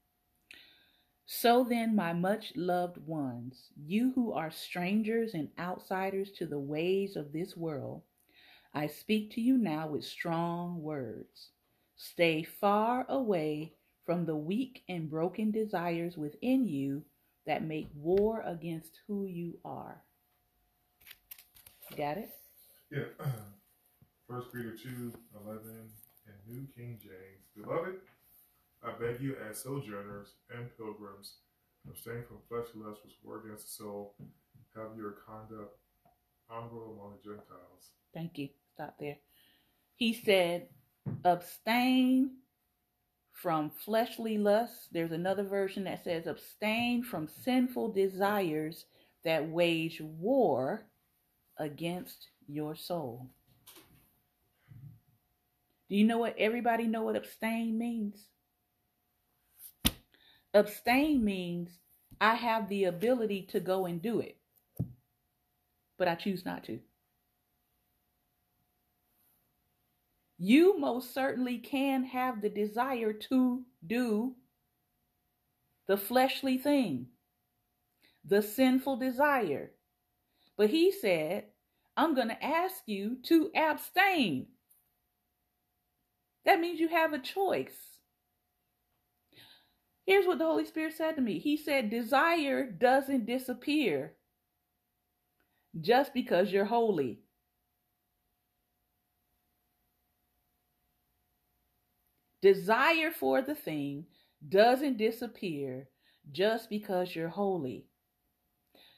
So 1.25 1.65
then, 1.65 1.97
my 1.97 2.13
much 2.13 2.53
loved 2.57 2.99
ones, 2.99 3.71
you 3.75 4.13
who 4.15 4.35
are 4.35 4.51
strangers 4.51 5.33
and 5.33 5.49
outsiders 5.59 6.31
to 6.33 6.45
the 6.45 6.59
ways 6.59 7.17
of 7.17 7.33
this 7.33 7.57
world, 7.57 8.03
I 8.75 8.89
speak 8.89 9.31
to 9.33 9.41
you 9.41 9.57
now 9.57 9.87
with 9.87 10.05
strong 10.05 10.83
words. 10.83 11.51
Stay 11.97 12.43
far 12.43 13.07
away 13.09 13.73
from 14.05 14.27
the 14.27 14.35
weak 14.35 14.83
and 14.89 15.09
broken 15.09 15.53
desires 15.53 16.17
within 16.17 16.67
you 16.67 17.05
that 17.47 17.63
make 17.63 17.89
war 17.95 18.43
against 18.45 18.99
who 19.07 19.27
you 19.27 19.59
are. 19.65 20.03
Got 21.97 22.19
it? 22.19 22.31
Yeah. 22.91 23.05
First 24.29 24.53
Peter 24.53 24.73
2, 24.73 25.13
11 25.45 25.61
and 26.27 26.37
New 26.49 26.67
King 26.75 26.99
James. 27.01 27.45
Beloved, 27.57 27.95
I 28.83 28.91
beg 28.99 29.21
you 29.21 29.37
as 29.49 29.63
sojourners 29.63 30.33
and 30.51 30.69
pilgrims, 30.77 31.35
abstain 31.89 32.25
from 32.27 32.39
fleshly 32.49 32.83
lusts 32.83 33.05
which 33.05 33.15
war 33.23 33.41
against 33.45 33.67
the 33.67 33.73
soul, 33.73 34.15
have 34.75 34.97
your 34.97 35.13
conduct 35.27 35.77
honorable 36.51 36.97
among 36.99 37.15
the 37.17 37.31
Gentiles. 37.31 37.93
Thank 38.13 38.39
you. 38.39 38.49
Stop 38.75 38.97
there. 38.99 39.17
He 39.97 40.13
said, 40.13 40.69
abstain 41.25 42.39
from 43.33 43.71
fleshly 43.71 44.39
lusts. 44.39 44.89
There's 44.91 45.13
another 45.13 45.45
version 45.45 45.85
that 45.85 46.03
says, 46.03 46.27
abstain 46.27 47.03
from 47.05 47.29
sinful 47.29 47.93
desires 47.93 48.87
that 49.25 49.49
wage 49.49 50.01
war 50.01 50.87
against 51.59 52.29
your 52.49 52.75
soul. 52.75 53.31
Do 55.89 55.97
you 55.97 56.05
know 56.05 56.19
what 56.19 56.35
everybody 56.39 56.87
know 56.87 57.03
what 57.03 57.17
abstain 57.17 57.79
means? 57.79 58.27
Abstain 60.53 61.25
means 61.25 61.71
I 62.21 62.35
have 62.35 62.69
the 62.69 62.85
ability 62.85 63.43
to 63.53 63.61
go 63.61 63.87
and 63.87 64.01
do 64.01 64.21
it, 64.21 64.37
but 65.99 66.09
I 66.09 66.15
choose 66.15 66.45
not 66.45 66.65
to. 66.65 66.81
You 70.39 70.79
most 70.79 71.15
certainly 71.15 71.59
can 71.59 72.05
have 72.05 72.43
the 72.43 72.49
desire 72.49 73.13
to 73.13 73.63
do 73.87 74.35
the 75.87 75.97
fleshly 75.97 76.59
thing, 76.59 77.07
the 78.25 78.43
sinful 78.43 78.97
desire. 78.97 79.73
But 80.57 80.71
he 80.71 80.91
said, 80.93 81.45
I'm 81.97 82.15
going 82.15 82.29
to 82.29 82.45
ask 82.45 82.83
you 82.87 83.19
to 83.25 83.51
abstain. 83.55 84.47
That 86.45 86.61
means 86.61 86.81
you 86.81 86.89
have 86.89 87.13
a 87.13 87.19
choice. 87.19 87.77
Here's 90.07 90.27
what 90.27 90.39
the 90.39 90.45
Holy 90.45 90.67
Spirit 90.67 90.95
said 90.95 91.17
to 91.17 91.23
me 91.23 91.39
He 91.39 91.57
said, 91.57 91.91
Desire 91.91 92.71
doesn't 92.71 93.27
disappear 93.27 94.15
just 95.81 96.15
because 96.15 96.53
you're 96.53 96.65
holy. 96.67 97.24
Desire 102.45 103.11
for 103.11 103.41
the 103.41 103.55
thing 103.55 104.05
doesn't 104.51 104.99
disappear 104.99 105.89
just 106.31 106.69
because 106.69 107.17
you're 107.17 107.31
holy. 107.31 107.87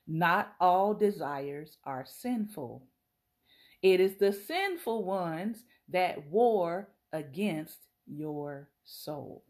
Not 0.05 0.55
all 0.61 0.95
desires 0.95 1.77
are 1.85 2.05
sinful. 2.05 2.83
It 3.83 4.01
is 4.01 4.17
the 4.17 4.33
sinful 4.33 5.05
ones 5.05 5.63
that 5.91 6.27
war 6.29 6.89
against 7.13 7.79
your 8.09 8.69
soul. 8.83 9.45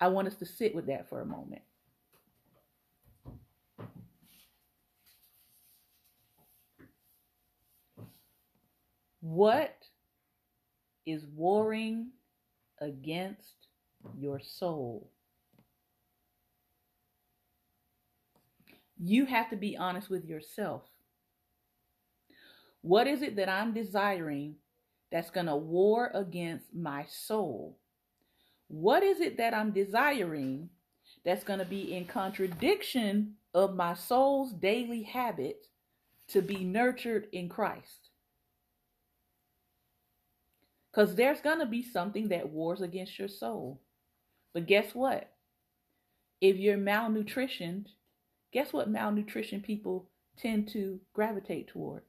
I 0.00 0.08
want 0.08 0.26
us 0.26 0.34
to 0.40 0.44
sit 0.44 0.74
with 0.74 0.86
that 0.86 1.08
for 1.08 1.20
a 1.20 1.24
moment. 1.24 1.62
What 9.28 9.74
is 11.04 11.26
warring 11.26 12.12
against 12.80 13.66
your 14.16 14.38
soul? 14.38 15.10
You 18.96 19.26
have 19.26 19.50
to 19.50 19.56
be 19.56 19.76
honest 19.76 20.10
with 20.10 20.26
yourself. 20.26 20.82
What 22.82 23.08
is 23.08 23.20
it 23.20 23.34
that 23.34 23.48
I'm 23.48 23.74
desiring 23.74 24.54
that's 25.10 25.30
going 25.30 25.46
to 25.46 25.56
war 25.56 26.12
against 26.14 26.72
my 26.72 27.04
soul? 27.08 27.80
What 28.68 29.02
is 29.02 29.18
it 29.18 29.38
that 29.38 29.54
I'm 29.54 29.72
desiring 29.72 30.70
that's 31.24 31.42
going 31.42 31.58
to 31.58 31.64
be 31.64 31.92
in 31.92 32.04
contradiction 32.04 33.34
of 33.54 33.74
my 33.74 33.94
soul's 33.94 34.52
daily 34.52 35.02
habit 35.02 35.66
to 36.28 36.42
be 36.42 36.62
nurtured 36.62 37.26
in 37.32 37.48
Christ? 37.48 38.05
Because 40.96 41.14
there's 41.14 41.42
going 41.42 41.58
to 41.58 41.66
be 41.66 41.82
something 41.82 42.28
that 42.28 42.48
wars 42.48 42.80
against 42.80 43.18
your 43.18 43.28
soul. 43.28 43.82
But 44.54 44.66
guess 44.66 44.94
what? 44.94 45.30
If 46.40 46.56
you're 46.56 46.78
malnutritioned, 46.78 47.88
guess 48.50 48.72
what 48.72 48.88
malnutrition 48.88 49.60
people 49.60 50.08
tend 50.38 50.68
to 50.68 50.98
gravitate 51.12 51.68
toward? 51.68 52.02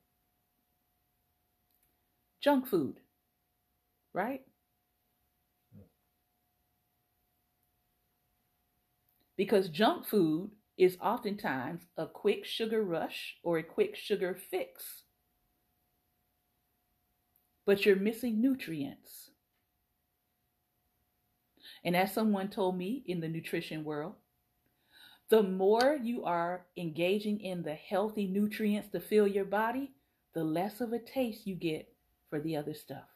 Junk 2.40 2.66
food, 2.66 3.02
right? 4.14 4.44
Because 9.36 9.68
junk 9.68 10.06
food 10.06 10.52
is 10.78 10.98
oftentimes 11.02 11.82
a 11.98 12.08
quick 12.08 12.46
sugar 12.46 12.84
rush 12.84 13.36
or 13.44 13.58
a 13.58 13.64
quick 13.64 13.98
sugar 13.98 14.38
fix 14.50 15.04
but 17.68 17.86
you're 17.86 17.98
missing 17.98 18.42
nutrients. 18.42 19.32
And 21.84 21.96
as 21.96 22.14
someone 22.14 22.48
told 22.48 22.78
me 22.78 23.04
in 23.06 23.20
the 23.20 23.28
nutrition 23.28 23.84
world, 23.84 24.16
the 25.30 25.44
more 25.44 26.00
you 26.02 26.24
are 26.24 26.66
engaging 26.78 27.42
in 27.42 27.62
the 27.62 27.76
healthy 27.76 28.26
nutrients 28.26 28.90
to 28.94 29.02
fill 29.02 29.28
your 29.28 29.46
body, 29.46 29.92
the 30.34 30.44
less 30.44 30.80
of 30.80 30.94
a 30.94 31.00
taste 31.00 31.46
you 31.46 31.56
get 31.56 31.94
for 32.30 32.40
the 32.40 32.56
other 32.56 32.74
stuff. 32.74 33.10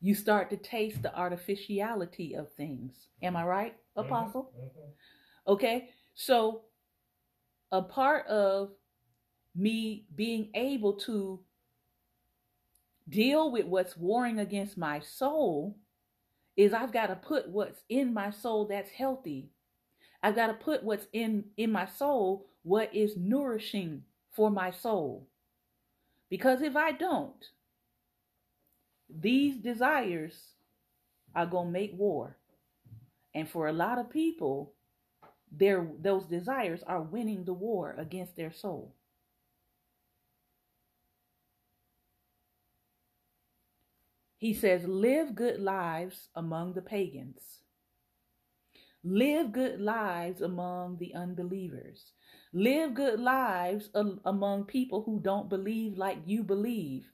You 0.00 0.14
start 0.14 0.48
to 0.50 0.56
taste 0.56 1.02
the 1.02 1.14
artificiality 1.14 2.34
of 2.34 2.50
things. 2.54 3.08
Am 3.22 3.36
I 3.36 3.44
right, 3.44 3.74
mm-hmm. 3.96 4.06
Apostle? 4.06 4.52
Mm-hmm. 4.58 5.52
Okay, 5.52 5.90
so 6.14 6.62
a 7.70 7.82
part 7.82 8.26
of 8.28 8.70
me 9.54 10.06
being 10.14 10.48
able 10.54 10.94
to 10.94 11.40
deal 13.08 13.50
with 13.50 13.66
what's 13.66 13.96
warring 13.96 14.38
against 14.38 14.76
my 14.76 15.00
soul 15.00 15.76
is 16.56 16.72
I've 16.72 16.92
got 16.92 17.08
to 17.08 17.16
put 17.16 17.48
what's 17.48 17.82
in 17.88 18.14
my 18.14 18.30
soul 18.30 18.66
that's 18.66 18.90
healthy. 18.90 19.50
I've 20.22 20.34
got 20.34 20.48
to 20.48 20.54
put 20.54 20.82
what's 20.82 21.06
in 21.12 21.44
in 21.56 21.70
my 21.70 21.86
soul 21.86 22.46
what 22.62 22.92
is 22.92 23.16
nourishing 23.16 24.02
for 24.32 24.50
my 24.50 24.72
soul. 24.72 25.28
Because 26.28 26.62
if 26.62 26.74
I 26.74 26.90
don't, 26.90 27.44
these 29.08 29.56
desires 29.56 30.34
are 31.34 31.46
going 31.46 31.66
to 31.66 31.72
make 31.72 31.96
war. 31.96 32.36
And 33.34 33.48
for 33.48 33.68
a 33.68 33.72
lot 33.72 33.98
of 33.98 34.10
people, 34.10 34.72
their 35.52 35.86
those 36.00 36.24
desires 36.24 36.82
are 36.88 37.02
winning 37.02 37.44
the 37.44 37.52
war 37.52 37.94
against 37.96 38.34
their 38.34 38.52
soul. 38.52 38.95
He 44.46 44.54
says, 44.54 44.86
live 44.86 45.34
good 45.34 45.58
lives 45.58 46.28
among 46.36 46.74
the 46.74 46.80
pagans. 46.80 47.42
Live 49.02 49.50
good 49.50 49.80
lives 49.80 50.40
among 50.40 50.98
the 50.98 51.12
unbelievers. 51.16 52.12
Live 52.52 52.94
good 52.94 53.18
lives 53.18 53.90
among 54.24 54.66
people 54.66 55.02
who 55.02 55.18
don't 55.18 55.48
believe 55.48 55.98
like 55.98 56.18
you 56.26 56.44
believe. 56.44 57.10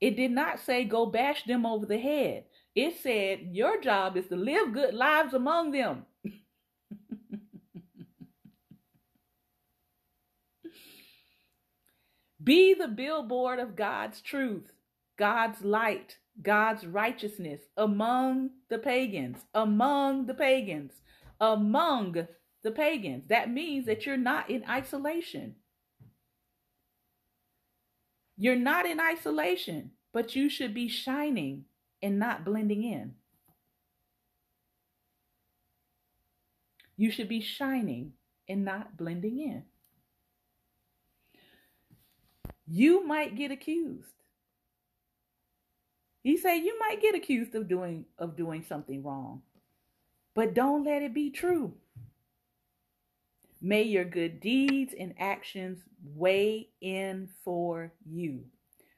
It 0.00 0.16
did 0.16 0.32
not 0.32 0.58
say 0.58 0.82
go 0.82 1.06
bash 1.06 1.44
them 1.44 1.64
over 1.64 1.86
the 1.86 1.96
head. 1.96 2.46
It 2.74 2.96
said 3.00 3.50
your 3.52 3.80
job 3.80 4.16
is 4.16 4.26
to 4.26 4.34
live 4.34 4.72
good 4.72 4.94
lives 4.94 5.32
among 5.32 5.70
them. 5.70 6.06
Be 12.42 12.74
the 12.74 12.88
billboard 12.88 13.60
of 13.60 13.76
God's 13.76 14.20
truth. 14.20 14.72
God's 15.18 15.62
light, 15.62 16.18
God's 16.42 16.86
righteousness 16.86 17.60
among 17.76 18.50
the 18.68 18.78
pagans, 18.78 19.38
among 19.54 20.26
the 20.26 20.34
pagans, 20.34 20.92
among 21.40 22.26
the 22.62 22.70
pagans. 22.70 23.24
That 23.28 23.50
means 23.50 23.86
that 23.86 24.04
you're 24.06 24.16
not 24.16 24.50
in 24.50 24.64
isolation. 24.68 25.56
You're 28.36 28.56
not 28.56 28.84
in 28.84 29.00
isolation, 29.00 29.92
but 30.12 30.36
you 30.36 30.50
should 30.50 30.74
be 30.74 30.88
shining 30.88 31.64
and 32.02 32.18
not 32.18 32.44
blending 32.44 32.84
in. 32.84 33.14
You 36.98 37.10
should 37.10 37.28
be 37.28 37.40
shining 37.40 38.12
and 38.48 38.64
not 38.64 38.96
blending 38.96 39.38
in. 39.40 39.64
You 42.66 43.06
might 43.06 43.36
get 43.36 43.50
accused. 43.50 44.08
He 46.26 46.36
said 46.36 46.56
you 46.56 46.76
might 46.80 47.00
get 47.00 47.14
accused 47.14 47.54
of 47.54 47.68
doing 47.68 48.04
of 48.18 48.34
doing 48.34 48.64
something 48.64 49.00
wrong. 49.04 49.42
But 50.34 50.54
don't 50.54 50.82
let 50.82 51.02
it 51.02 51.14
be 51.14 51.30
true. 51.30 51.72
May 53.62 53.84
your 53.84 54.04
good 54.04 54.40
deeds 54.40 54.92
and 54.98 55.14
actions 55.20 55.84
weigh 56.02 56.70
in 56.80 57.28
for 57.44 57.92
you. 58.04 58.40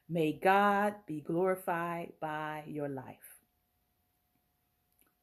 May 0.08 0.40
God 0.42 0.94
be 1.06 1.20
glorified 1.20 2.14
by 2.18 2.64
your 2.66 2.88
life. 2.88 3.42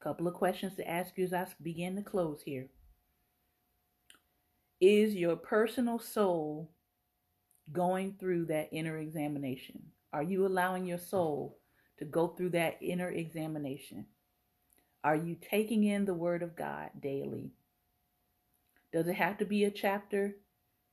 A 0.00 0.04
couple 0.04 0.28
of 0.28 0.34
questions 0.34 0.76
to 0.76 0.88
ask 0.88 1.18
you 1.18 1.24
as 1.24 1.32
I 1.32 1.48
begin 1.60 1.96
to 1.96 2.02
close 2.02 2.40
here. 2.40 2.68
Is 4.80 5.16
your 5.16 5.34
personal 5.34 5.98
soul 5.98 6.70
going 7.72 8.14
through 8.20 8.44
that 8.44 8.68
inner 8.70 8.98
examination? 8.98 9.82
Are 10.12 10.22
you 10.22 10.46
allowing 10.46 10.86
your 10.86 10.98
soul 10.98 11.58
to 11.98 12.04
go 12.04 12.28
through 12.28 12.50
that 12.50 12.78
inner 12.80 13.10
examination. 13.10 14.06
Are 15.02 15.16
you 15.16 15.36
taking 15.40 15.84
in 15.84 16.04
the 16.04 16.14
Word 16.14 16.42
of 16.42 16.56
God 16.56 16.90
daily? 17.00 17.52
Does 18.92 19.06
it 19.08 19.16
have 19.16 19.38
to 19.38 19.44
be 19.44 19.64
a 19.64 19.70
chapter? 19.70 20.36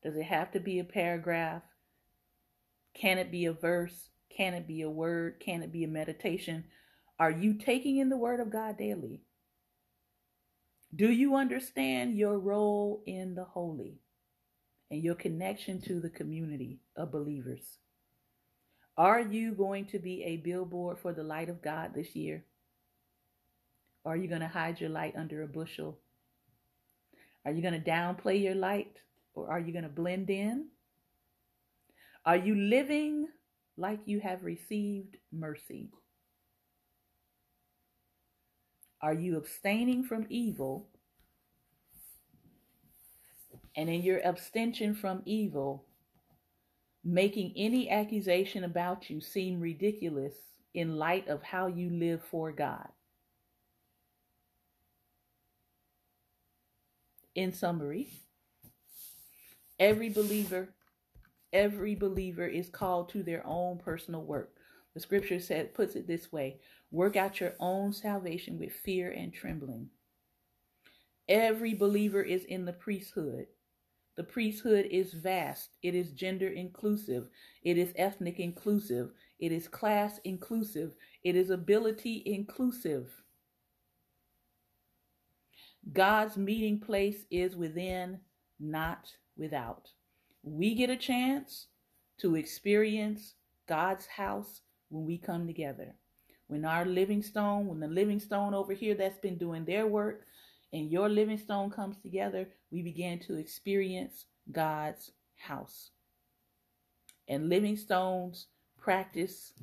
Does 0.03 0.17
it 0.17 0.25
have 0.25 0.51
to 0.51 0.59
be 0.59 0.79
a 0.79 0.83
paragraph? 0.83 1.63
Can 2.93 3.17
it 3.17 3.31
be 3.31 3.45
a 3.45 3.53
verse? 3.53 4.09
Can 4.35 4.53
it 4.53 4.67
be 4.67 4.81
a 4.81 4.89
word? 4.89 5.39
Can 5.39 5.61
it 5.61 5.71
be 5.71 5.83
a 5.83 5.87
meditation? 5.87 6.65
Are 7.19 7.31
you 7.31 7.53
taking 7.53 7.97
in 7.97 8.09
the 8.09 8.17
Word 8.17 8.39
of 8.39 8.51
God 8.51 8.77
daily? 8.77 9.21
Do 10.95 11.11
you 11.11 11.35
understand 11.35 12.15
your 12.15 12.37
role 12.39 13.03
in 13.05 13.35
the 13.35 13.43
holy 13.43 13.99
and 14.91 15.01
your 15.01 15.15
connection 15.15 15.81
to 15.81 15.99
the 15.99 16.09
community 16.09 16.81
of 16.95 17.11
believers? 17.11 17.77
Are 18.97 19.21
you 19.21 19.53
going 19.53 19.85
to 19.87 19.99
be 19.99 20.23
a 20.23 20.37
billboard 20.37 20.99
for 20.99 21.13
the 21.13 21.23
light 21.23 21.49
of 21.49 21.61
God 21.61 21.93
this 21.95 22.15
year? 22.15 22.45
Or 24.03 24.13
are 24.13 24.17
you 24.17 24.27
going 24.27 24.41
to 24.41 24.47
hide 24.47 24.79
your 24.79 24.89
light 24.89 25.15
under 25.17 25.41
a 25.41 25.47
bushel? 25.47 25.99
Are 27.45 27.51
you 27.51 27.61
going 27.61 27.81
to 27.81 27.91
downplay 27.91 28.41
your 28.41 28.55
light? 28.55 28.97
Or 29.33 29.49
are 29.49 29.59
you 29.59 29.71
going 29.71 29.83
to 29.83 29.89
blend 29.89 30.29
in? 30.29 30.67
Are 32.25 32.37
you 32.37 32.55
living 32.55 33.27
like 33.77 33.99
you 34.05 34.19
have 34.19 34.43
received 34.43 35.17
mercy? 35.31 35.89
Are 39.01 39.13
you 39.13 39.37
abstaining 39.37 40.03
from 40.03 40.27
evil? 40.29 40.87
And 43.75 43.89
in 43.89 44.03
your 44.03 44.19
abstention 44.19 44.93
from 44.93 45.23
evil, 45.25 45.85
making 47.03 47.53
any 47.55 47.89
accusation 47.89 48.63
about 48.63 49.09
you 49.09 49.21
seem 49.21 49.59
ridiculous 49.59 50.35
in 50.73 50.97
light 50.97 51.27
of 51.27 51.43
how 51.43 51.67
you 51.67 51.89
live 51.89 52.21
for 52.23 52.51
God. 52.51 52.87
in 57.35 57.51
summary, 57.53 58.09
every 59.79 60.09
believer, 60.09 60.69
every 61.51 61.95
believer 61.95 62.45
is 62.45 62.69
called 62.69 63.09
to 63.09 63.23
their 63.23 63.45
own 63.45 63.77
personal 63.77 64.23
work. 64.23 64.55
The 64.93 64.99
scripture 64.99 65.39
said 65.39 65.73
puts 65.73 65.95
it 65.95 66.07
this 66.07 66.31
way: 66.31 66.59
work 66.91 67.15
out 67.15 67.39
your 67.39 67.53
own 67.59 67.93
salvation 67.93 68.59
with 68.59 68.71
fear 68.71 69.11
and 69.11 69.33
trembling. 69.33 69.89
Every 71.27 71.73
believer 71.73 72.21
is 72.21 72.43
in 72.43 72.65
the 72.65 72.73
priesthood. 72.73 73.47
The 74.15 74.23
priesthood 74.23 74.87
is 74.91 75.13
vast. 75.13 75.71
It 75.81 75.95
is 75.95 76.11
gender 76.11 76.49
inclusive. 76.49 77.29
It 77.63 77.77
is 77.77 77.93
ethnic 77.95 78.39
inclusive. 78.39 79.11
It 79.39 79.51
is 79.51 79.67
class 79.67 80.19
inclusive. 80.23 80.95
It 81.23 81.35
is 81.35 81.49
ability 81.49 82.21
inclusive. 82.25 83.09
God's 85.91 86.37
meeting 86.37 86.79
place 86.79 87.25
is 87.31 87.55
within, 87.55 88.19
not 88.59 89.11
without. 89.35 89.89
We 90.43 90.75
get 90.75 90.89
a 90.89 90.95
chance 90.95 91.67
to 92.19 92.35
experience 92.35 93.33
God's 93.67 94.05
house 94.05 94.61
when 94.89 95.05
we 95.05 95.17
come 95.17 95.47
together. 95.47 95.95
When 96.47 96.65
our 96.65 96.85
living 96.85 97.23
stone, 97.23 97.67
when 97.67 97.79
the 97.79 97.87
living 97.87 98.19
stone 98.19 98.53
over 98.53 98.73
here 98.73 98.93
that's 98.93 99.17
been 99.17 99.37
doing 99.37 99.65
their 99.65 99.87
work, 99.87 100.25
and 100.73 100.91
your 100.91 101.07
living 101.07 101.37
stone 101.37 101.69
comes 101.69 101.97
together, 101.99 102.49
we 102.71 102.81
begin 102.81 103.19
to 103.19 103.37
experience 103.37 104.25
God's 104.51 105.11
house. 105.35 105.91
And 107.27 107.47
living 107.47 107.77
stones 107.77 108.47
practice 108.77 109.53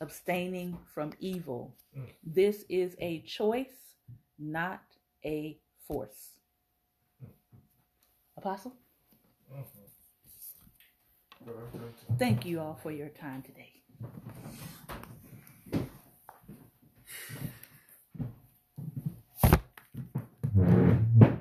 abstaining 0.00 0.76
from 0.92 1.12
evil. 1.20 1.76
Mm. 1.96 2.06
This 2.24 2.64
is 2.68 2.96
a 2.98 3.20
choice, 3.20 3.94
not 4.38 4.82
a 5.24 5.58
force. 5.86 6.40
Apostle? 8.36 8.74
Mm-hmm. 9.54 9.86
Thank 12.18 12.44
you 12.44 12.60
all 12.60 12.78
for 12.82 12.90
your 12.90 13.08
time 13.08 13.42
today. 13.42 13.82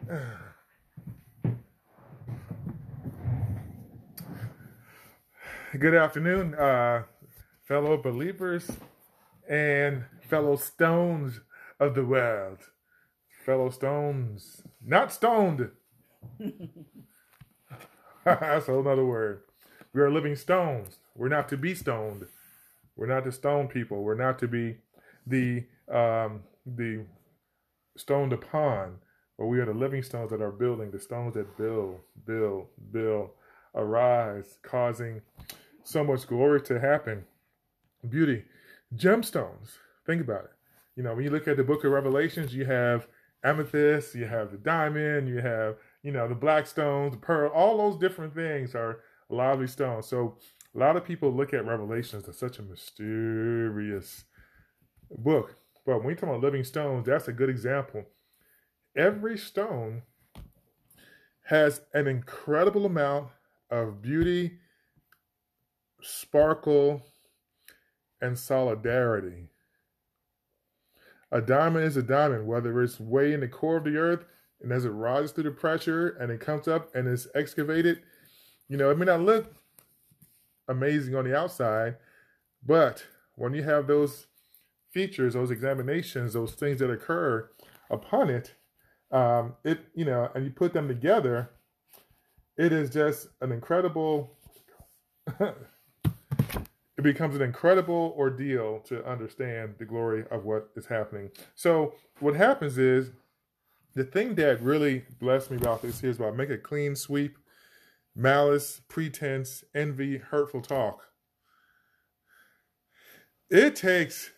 Good 5.80 5.96
afternoon, 5.96 6.54
uh, 6.54 7.04
fellow 7.64 7.98
believers 7.98 8.70
and 9.50 10.04
fellow 10.22 10.58
stones 10.58 11.40
of 11.80 11.96
the 11.96 12.06
world. 12.06 12.60
Fellow 13.46 13.72
stones, 13.72 14.62
not 14.86 15.12
stoned. 15.12 15.72
That's 18.26 18.68
another 18.68 19.06
word. 19.06 19.42
We 19.94 20.02
are 20.02 20.12
living 20.12 20.36
stones. 20.36 21.00
We're 21.16 21.30
not 21.30 21.50
to 21.50 21.58
be 21.58 21.74
stoned. 21.74 22.28
We're 22.96 23.08
not 23.08 23.24
to 23.24 23.32
stone 23.32 23.68
people. 23.68 24.04
We're 24.04 24.14
not 24.16 24.38
to 24.40 24.48
be 24.48 24.78
the 25.26 25.64
um, 25.92 26.44
the 26.66 27.06
stoned 27.98 28.34
upon. 28.34 29.00
But 29.38 29.48
we 29.48 29.60
are 29.60 29.66
the 29.66 29.74
living 29.74 30.04
stones 30.04 30.32
that 30.32 30.42
are 30.42 30.52
building, 30.52 30.92
the 30.92 31.00
stones 31.00 31.34
that 31.34 31.58
build, 31.58 32.00
build, 32.26 32.68
build, 32.92 33.30
arise, 33.74 34.58
causing 34.64 35.22
so 35.84 36.04
much 36.04 36.26
glory 36.28 36.62
to 36.62 36.80
happen. 36.80 37.26
Beauty. 38.08 38.46
Gemstones. 38.96 39.72
Think 40.06 40.22
about 40.22 40.46
it. 40.46 40.52
You 40.96 41.04
know, 41.04 41.14
when 41.14 41.26
you 41.26 41.32
look 41.32 41.48
at 41.48 41.58
the 41.58 41.64
book 41.64 41.84
of 41.84 41.92
Revelations, 41.92 42.54
you 42.54 42.66
have 42.66 43.08
amethyst, 43.44 44.16
you 44.16 44.26
have 44.26 44.52
the 44.52 44.58
diamond, 44.58 45.28
you 45.28 45.40
have, 45.40 45.76
you 46.02 46.12
know, 46.12 46.28
the 46.28 46.36
black 46.36 46.66
stones, 46.66 47.12
the 47.12 47.18
pearl, 47.20 47.52
all 47.52 47.78
those 47.78 48.00
different 48.00 48.34
things 48.34 48.74
are 48.74 49.00
lively 49.30 49.68
stones. 49.68 50.08
So 50.08 50.38
a 50.74 50.80
lot 50.80 50.96
of 50.96 51.04
people 51.04 51.32
look 51.32 51.54
at 51.54 51.66
Revelations 51.66 52.28
as 52.28 52.38
such 52.38 52.60
a 52.60 52.64
mysterious 52.64 54.24
book. 55.10 55.56
But 55.86 56.00
when 56.00 56.10
you 56.10 56.16
talk 56.16 56.30
about 56.30 56.42
living 56.42 56.64
stones, 56.64 57.06
that's 57.06 57.28
a 57.28 57.34
good 57.34 57.50
example. 57.50 58.06
Every 58.96 59.38
stone 59.38 60.04
has 61.44 61.82
an 61.94 62.08
incredible 62.08 62.86
amount 62.86 63.30
of 63.70 64.02
beauty 64.02 64.60
sparkle, 66.06 67.02
and 68.22 68.38
solidarity. 68.38 69.50
A 71.32 71.42
diamond 71.42 71.86
is 71.86 71.98
a 71.98 72.04
diamond, 72.04 72.48
whether 72.48 72.82
it's 72.82 73.00
way 73.00 73.34
in 73.34 73.42
the 73.42 73.48
core 73.48 73.78
of 73.78 73.84
the 73.84 73.98
earth 73.98 74.26
and 74.62 74.72
as 74.72 74.86
it 74.86 74.90
rises 74.90 75.32
through 75.32 75.44
the 75.44 75.52
pressure 75.52 76.10
and 76.20 76.32
it 76.32 76.40
comes 76.40 76.68
up 76.68 76.94
and 76.96 77.08
is 77.08 77.28
excavated, 77.36 78.02
you 78.70 78.78
know, 78.78 78.90
it 78.90 78.98
may 78.98 79.06
not 79.06 79.22
look 79.22 79.54
amazing 80.68 81.16
on 81.16 81.26
the 81.26 81.38
outside, 81.38 81.98
but 82.66 83.06
when 83.36 83.54
you 83.54 83.64
have 83.64 83.88
those 83.88 84.28
features, 84.92 85.34
those 85.34 85.52
examinations, 85.52 86.34
those 86.34 86.54
things 86.54 86.80
that 86.80 86.90
occur 86.90 87.50
upon 87.90 88.30
it, 88.30 88.56
um, 89.12 89.56
it 89.64 89.80
you 89.94 90.06
know, 90.06 90.30
and 90.34 90.46
you 90.46 90.52
put 90.52 90.74
them 90.74 90.88
together, 90.88 91.50
it 92.58 92.72
is 92.72 92.90
just 92.90 93.28
an 93.42 93.52
incredible 93.52 94.38
it 96.98 97.04
becomes 97.04 97.36
an 97.36 97.42
incredible 97.42 98.16
ordeal 98.18 98.80
to 98.80 99.06
understand 99.06 99.76
the 99.78 99.86
glory 99.86 100.24
of 100.32 100.46
what 100.46 100.70
is 100.76 100.86
happening. 100.86 101.30
So 101.56 101.96
what 102.20 102.36
happens 102.36 102.78
is 102.78 103.12
the 103.96 104.04
thing 104.04 104.36
that 104.36 104.62
really 104.62 105.04
blessed 105.20 105.52
me 105.52 105.58
about 105.58 105.82
this 105.82 106.00
here 106.02 106.10
is 106.10 106.18
about 106.18 106.36
make 106.36 106.50
a 106.50 106.58
clean 106.58 106.96
sweep, 106.96 107.38
malice, 108.16 108.82
pretense, 108.88 109.64
envy, 109.74 110.18
hurtful 110.18 110.62
talk. 110.62 111.02
It 113.50 113.76
takes 113.76 114.32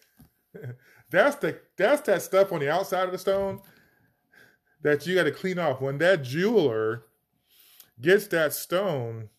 that's 1.12 1.38
the 1.38 1.60
that's 1.78 2.02
that 2.02 2.22
stuff 2.22 2.52
on 2.52 2.60
the 2.60 2.72
outside 2.72 3.06
of 3.06 3.12
the 3.12 3.18
stone 3.18 3.62
that 4.88 5.06
you 5.06 5.16
got 5.16 5.24
to 5.24 5.32
clean 5.32 5.60
off. 5.60 5.82
When 5.82 5.98
that 5.98 6.24
jeweler 6.24 7.04
gets 8.00 8.28
that 8.28 8.54
stone 8.54 9.30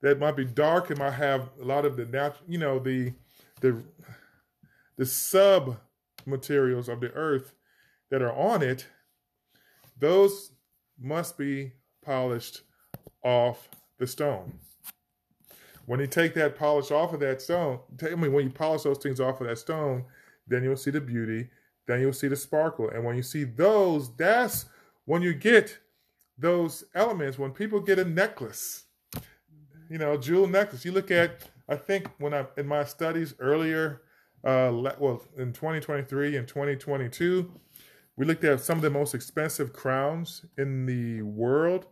that 0.00 0.18
might 0.18 0.36
be 0.36 0.44
dark 0.44 0.88
and 0.88 0.98
might 0.98 1.12
have 1.12 1.50
a 1.60 1.64
lot 1.64 1.84
of 1.84 1.96
the 1.96 2.06
natural, 2.06 2.44
you 2.48 2.58
know, 2.58 2.78
the 2.78 3.12
the 3.60 3.82
the 4.96 5.04
sub 5.04 5.78
materials 6.24 6.88
of 6.88 7.00
the 7.00 7.12
earth 7.12 7.54
that 8.10 8.22
are 8.22 8.32
on 8.32 8.62
it, 8.62 8.86
those 9.98 10.52
must 10.98 11.36
be 11.36 11.72
polished 12.02 12.62
off 13.22 13.68
the 13.98 14.06
stone. 14.06 14.58
When 15.84 16.00
you 16.00 16.06
take 16.06 16.32
that 16.34 16.56
polish 16.56 16.90
off 16.90 17.12
of 17.12 17.20
that 17.20 17.42
stone, 17.42 17.80
tell 17.98 18.16
me 18.16 18.28
when 18.28 18.44
you 18.44 18.50
polish 18.50 18.82
those 18.82 18.98
things 18.98 19.20
off 19.20 19.40
of 19.42 19.46
that 19.48 19.58
stone, 19.58 20.04
then 20.46 20.62
you'll 20.62 20.76
see 20.76 20.90
the 20.90 21.00
beauty, 21.00 21.50
then 21.86 22.00
you'll 22.00 22.12
see 22.12 22.28
the 22.28 22.36
sparkle. 22.36 22.88
And 22.90 23.04
when 23.04 23.16
you 23.16 23.22
see 23.22 23.44
those, 23.44 24.14
that's 24.16 24.66
when 25.04 25.22
you 25.22 25.34
get 25.34 25.78
those 26.38 26.84
elements. 26.94 27.38
When 27.38 27.50
people 27.50 27.80
get 27.80 27.98
a 27.98 28.04
necklace, 28.04 28.84
you 29.88 29.98
know, 29.98 30.16
jewel 30.16 30.46
necklace. 30.46 30.84
You 30.84 30.92
look 30.92 31.10
at, 31.10 31.48
I 31.68 31.76
think 31.76 32.08
when 32.18 32.32
I 32.32 32.46
in 32.56 32.66
my 32.66 32.84
studies 32.84 33.34
earlier, 33.38 34.02
uh, 34.44 34.72
well, 34.98 35.22
in 35.36 35.52
2023 35.52 36.36
and 36.36 36.48
2022, 36.48 37.52
we 38.16 38.26
looked 38.26 38.44
at 38.44 38.60
some 38.60 38.78
of 38.78 38.82
the 38.82 38.90
most 38.90 39.14
expensive 39.14 39.72
crowns 39.72 40.44
in 40.58 40.86
the 40.86 41.22
world. 41.22 41.86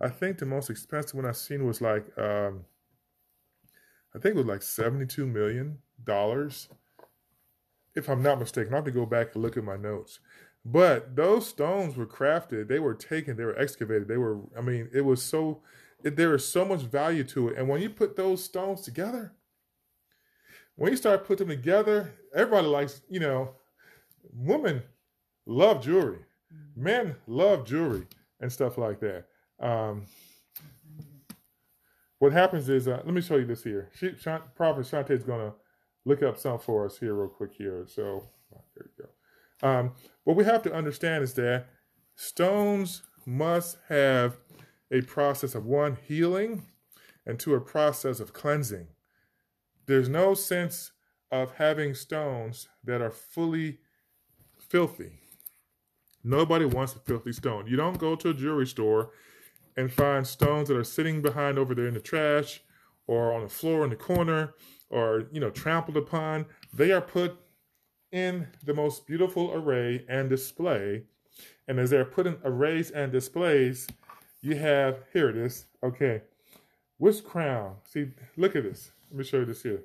I 0.00 0.08
think 0.08 0.38
the 0.38 0.46
most 0.46 0.70
expensive 0.70 1.14
one 1.14 1.26
I've 1.26 1.36
seen 1.36 1.66
was 1.66 1.80
like, 1.80 2.06
um, 2.18 2.64
I 4.14 4.18
think 4.18 4.34
it 4.34 4.38
was 4.38 4.46
like 4.46 4.62
72 4.62 5.26
million 5.26 5.78
dollars, 6.04 6.68
if 8.00 8.08
I'm 8.08 8.22
not 8.22 8.38
mistaken. 8.38 8.72
I 8.72 8.76
have 8.76 8.84
to 8.86 8.90
go 8.90 9.06
back 9.06 9.34
and 9.34 9.42
look 9.42 9.56
at 9.56 9.64
my 9.64 9.76
notes. 9.76 10.18
But 10.64 11.16
those 11.16 11.46
stones 11.48 11.96
were 11.96 12.06
crafted, 12.06 12.68
they 12.68 12.80
were 12.80 12.94
taken, 12.94 13.36
they 13.36 13.44
were 13.44 13.58
excavated, 13.58 14.08
they 14.08 14.18
were, 14.18 14.40
I 14.56 14.60
mean, 14.60 14.90
it 14.92 15.02
was 15.02 15.22
so 15.22 15.62
there 16.02 16.34
is 16.34 16.46
so 16.46 16.64
much 16.64 16.80
value 16.80 17.24
to 17.24 17.48
it. 17.48 17.58
And 17.58 17.68
when 17.68 17.82
you 17.82 17.90
put 17.90 18.16
those 18.16 18.42
stones 18.42 18.80
together, 18.82 19.32
when 20.76 20.90
you 20.90 20.96
start 20.96 21.26
putting 21.26 21.48
them 21.48 21.56
together, 21.56 22.14
everybody 22.34 22.66
likes, 22.66 23.02
you 23.10 23.20
know, 23.20 23.50
women 24.32 24.82
love 25.46 25.82
jewelry, 25.82 26.20
men 26.74 27.16
love 27.26 27.66
jewelry 27.66 28.06
and 28.40 28.50
stuff 28.50 28.78
like 28.78 29.00
that. 29.00 29.26
Um, 29.60 30.06
what 32.18 32.32
happens 32.32 32.68
is, 32.68 32.88
uh, 32.88 33.02
let 33.04 33.14
me 33.14 33.20
show 33.20 33.36
you 33.36 33.46
this 33.46 33.62
here. 33.62 33.90
She, 33.94 34.14
Shant, 34.18 34.54
Prophet 34.54 34.86
Shante 34.86 35.10
is 35.10 35.22
going 35.22 35.50
to 35.50 35.56
look 36.04 36.22
up 36.22 36.38
some 36.38 36.58
for 36.58 36.86
us 36.86 36.98
here 36.98 37.14
real 37.14 37.28
quick 37.28 37.52
here. 37.56 37.84
So, 37.86 38.28
there 38.74 38.86
you 38.98 39.04
go. 39.04 39.68
Um, 39.68 39.92
what 40.24 40.36
we 40.36 40.44
have 40.44 40.62
to 40.62 40.72
understand 40.72 41.22
is 41.22 41.34
that 41.34 41.66
stones 42.14 43.02
must 43.26 43.78
have 43.88 44.38
a 44.90 45.02
process 45.02 45.54
of 45.54 45.66
one, 45.66 45.96
healing, 46.06 46.66
and 47.26 47.38
two, 47.38 47.54
a 47.54 47.60
process 47.60 48.20
of 48.20 48.32
cleansing. 48.32 48.88
There's 49.86 50.08
no 50.08 50.34
sense 50.34 50.92
of 51.30 51.56
having 51.56 51.94
stones 51.94 52.68
that 52.84 53.00
are 53.00 53.10
fully 53.10 53.78
filthy. 54.58 55.12
Nobody 56.24 56.64
wants 56.64 56.94
a 56.94 56.98
filthy 56.98 57.32
stone. 57.32 57.66
You 57.66 57.76
don't 57.76 57.98
go 57.98 58.14
to 58.16 58.30
a 58.30 58.34
jewelry 58.34 58.66
store 58.66 59.10
and 59.76 59.92
find 59.92 60.26
stones 60.26 60.68
that 60.68 60.76
are 60.76 60.84
sitting 60.84 61.22
behind 61.22 61.58
over 61.58 61.74
there 61.74 61.86
in 61.86 61.94
the 61.94 62.00
trash 62.00 62.60
or 63.06 63.32
on 63.32 63.42
the 63.42 63.48
floor 63.48 63.84
in 63.84 63.90
the 63.90 63.96
corner 63.96 64.54
or 64.90 65.28
you 65.32 65.40
know 65.40 65.50
trampled 65.50 65.96
upon. 65.96 66.46
They 66.74 66.92
are 66.92 67.00
put 67.00 67.38
in 68.12 68.48
the 68.64 68.74
most 68.74 69.06
beautiful 69.06 69.52
array 69.52 70.04
and 70.08 70.28
display. 70.28 71.04
And 71.68 71.78
as 71.78 71.90
they're 71.90 72.04
put 72.04 72.26
in 72.26 72.38
arrays 72.44 72.90
and 72.90 73.12
displays, 73.12 73.86
you 74.42 74.56
have 74.56 75.04
here 75.12 75.30
it 75.30 75.36
is. 75.36 75.66
Okay. 75.82 76.22
Which 76.98 77.24
crown? 77.24 77.76
See, 77.84 78.08
look 78.36 78.56
at 78.56 78.64
this. 78.64 78.90
Let 79.10 79.18
me 79.18 79.24
show 79.24 79.38
you 79.38 79.46
this 79.46 79.62
here. 79.62 79.84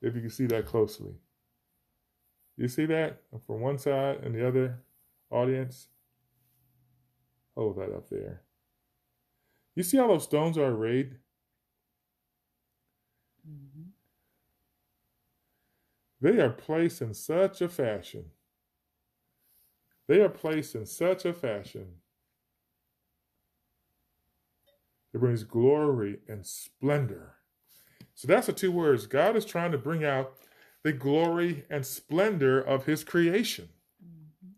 If 0.00 0.14
you 0.14 0.22
can 0.22 0.30
see 0.30 0.46
that 0.46 0.66
closely. 0.66 1.12
You 2.56 2.68
see 2.68 2.86
that? 2.86 3.22
From 3.46 3.60
one 3.60 3.78
side 3.78 4.20
and 4.22 4.34
the 4.34 4.46
other 4.46 4.78
audience. 5.30 5.88
Hold 7.56 7.76
that 7.76 7.92
up 7.94 8.08
there. 8.08 8.42
You 9.74 9.82
see 9.82 9.98
how 9.98 10.08
those 10.08 10.24
stones 10.24 10.56
are 10.56 10.66
arrayed? 10.66 11.16
They 16.20 16.38
are 16.40 16.50
placed 16.50 17.00
in 17.00 17.14
such 17.14 17.60
a 17.62 17.68
fashion. 17.68 18.26
They 20.06 20.20
are 20.20 20.28
placed 20.28 20.74
in 20.74 20.86
such 20.86 21.24
a 21.24 21.32
fashion. 21.32 21.86
It 25.12 25.18
brings 25.18 25.44
glory 25.44 26.18
and 26.28 26.46
splendor. 26.46 27.36
So 28.14 28.28
that's 28.28 28.46
the 28.48 28.52
two 28.52 28.70
words. 28.70 29.06
God 29.06 29.36
is 29.36 29.44
trying 29.44 29.72
to 29.72 29.78
bring 29.78 30.04
out 30.04 30.34
the 30.82 30.92
glory 30.92 31.64
and 31.70 31.84
splendor 31.84 32.60
of 32.60 32.86
his 32.86 33.04
creation. 33.04 33.68
Mm-hmm. 34.04 34.48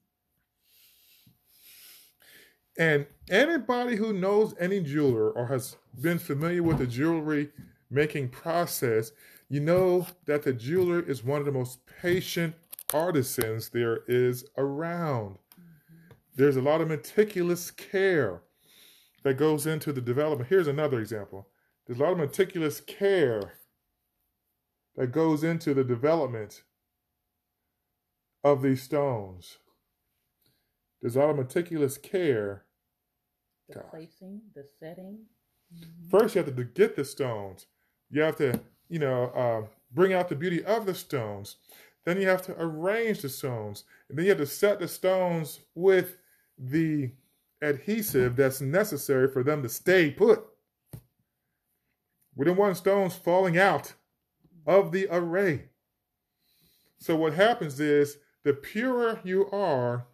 And 2.82 3.06
anybody 3.30 3.96
who 3.96 4.12
knows 4.12 4.54
any 4.58 4.80
jeweler 4.80 5.30
or 5.30 5.46
has 5.46 5.76
been 6.00 6.18
familiar 6.18 6.62
with 6.62 6.78
the 6.78 6.86
jewelry 6.86 7.50
making 7.90 8.30
process, 8.30 9.12
you 9.52 9.60
know 9.60 10.06
that 10.24 10.44
the 10.44 10.52
jeweler 10.54 10.98
is 10.98 11.22
one 11.22 11.38
of 11.38 11.44
the 11.44 11.52
most 11.52 11.80
patient 12.00 12.54
artisans 12.94 13.68
there 13.68 14.00
is 14.08 14.46
around. 14.56 15.36
There's 16.34 16.56
a 16.56 16.62
lot 16.62 16.80
of 16.80 16.88
meticulous 16.88 17.70
care 17.70 18.40
that 19.24 19.34
goes 19.34 19.66
into 19.66 19.92
the 19.92 20.00
development. 20.00 20.48
Here's 20.48 20.68
another 20.68 21.00
example. 21.00 21.48
There's 21.86 21.98
a 21.98 22.02
lot 22.02 22.12
of 22.12 22.18
meticulous 22.18 22.80
care 22.80 23.58
that 24.96 25.12
goes 25.12 25.44
into 25.44 25.74
the 25.74 25.84
development 25.84 26.62
of 28.42 28.62
these 28.62 28.82
stones. 28.82 29.58
There's 31.02 31.16
a 31.16 31.18
lot 31.18 31.28
of 31.28 31.36
meticulous 31.36 31.98
care. 31.98 32.64
The 33.68 33.80
placing, 33.80 34.40
the 34.54 34.64
setting. 34.80 35.26
Mm-hmm. 35.74 36.08
First, 36.08 36.36
you 36.36 36.42
have 36.42 36.56
to 36.56 36.64
get 36.64 36.96
the 36.96 37.04
stones. 37.04 37.66
You 38.10 38.22
have 38.22 38.36
to, 38.36 38.58
you 38.92 38.98
know, 38.98 39.24
uh, 39.34 39.62
bring 39.94 40.12
out 40.12 40.28
the 40.28 40.36
beauty 40.36 40.62
of 40.64 40.84
the 40.84 40.94
stones. 40.94 41.56
Then 42.04 42.20
you 42.20 42.28
have 42.28 42.42
to 42.42 42.54
arrange 42.60 43.22
the 43.22 43.28
stones. 43.30 43.84
And 44.08 44.18
then 44.18 44.26
you 44.26 44.30
have 44.32 44.38
to 44.38 44.46
set 44.46 44.80
the 44.80 44.86
stones 44.86 45.60
with 45.74 46.18
the 46.58 47.10
adhesive 47.62 48.36
that's 48.36 48.60
necessary 48.60 49.28
for 49.28 49.42
them 49.42 49.62
to 49.62 49.68
stay 49.70 50.10
put. 50.10 50.44
We 52.36 52.44
don't 52.44 52.58
want 52.58 52.76
stones 52.76 53.14
falling 53.14 53.56
out 53.56 53.94
of 54.66 54.92
the 54.92 55.08
array. 55.10 55.70
So 56.98 57.16
what 57.16 57.32
happens 57.32 57.80
is 57.80 58.18
the 58.44 58.52
purer 58.52 59.20
you 59.24 59.48
are, 59.52 60.06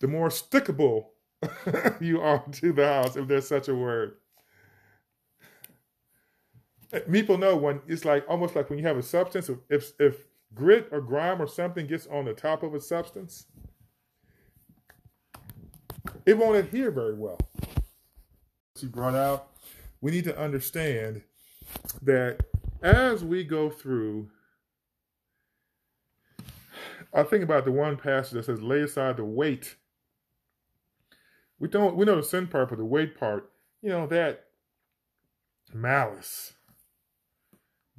the 0.00 0.08
more 0.08 0.30
stickable 0.30 1.10
you 2.00 2.20
are 2.20 2.42
to 2.54 2.72
the 2.72 2.86
house, 2.88 3.16
if 3.16 3.28
there's 3.28 3.46
such 3.46 3.68
a 3.68 3.74
word. 3.74 4.14
People 7.10 7.38
know 7.38 7.56
when 7.56 7.80
it's 7.86 8.04
like 8.04 8.24
almost 8.28 8.56
like 8.56 8.68
when 8.68 8.78
you 8.78 8.86
have 8.86 8.96
a 8.96 9.02
substance, 9.02 9.48
if 9.68 9.92
if 9.98 10.26
grit 10.54 10.88
or 10.90 11.00
grime 11.00 11.40
or 11.40 11.46
something 11.46 11.86
gets 11.86 12.06
on 12.08 12.24
the 12.24 12.32
top 12.32 12.62
of 12.62 12.74
a 12.74 12.80
substance, 12.80 13.46
it 16.26 16.36
won't 16.36 16.56
adhere 16.56 16.90
very 16.90 17.14
well. 17.14 17.38
She 18.76 18.86
brought 18.86 19.14
out, 19.14 19.50
we 20.00 20.10
need 20.10 20.24
to 20.24 20.38
understand 20.38 21.22
that 22.02 22.40
as 22.82 23.24
we 23.24 23.44
go 23.44 23.70
through, 23.70 24.30
I 27.12 27.22
think 27.22 27.44
about 27.44 27.64
the 27.64 27.72
one 27.72 27.96
passage 27.96 28.32
that 28.32 28.44
says, 28.46 28.62
lay 28.62 28.80
aside 28.80 29.16
the 29.16 29.24
weight. 29.24 29.76
We 31.58 31.68
don't 31.68 31.96
we 31.96 32.06
know 32.06 32.16
the 32.16 32.22
sin 32.22 32.46
part, 32.46 32.70
but 32.70 32.78
the 32.78 32.84
weight 32.84 33.18
part, 33.18 33.50
you 33.82 33.90
know, 33.90 34.06
that 34.06 34.46
malice, 35.74 36.54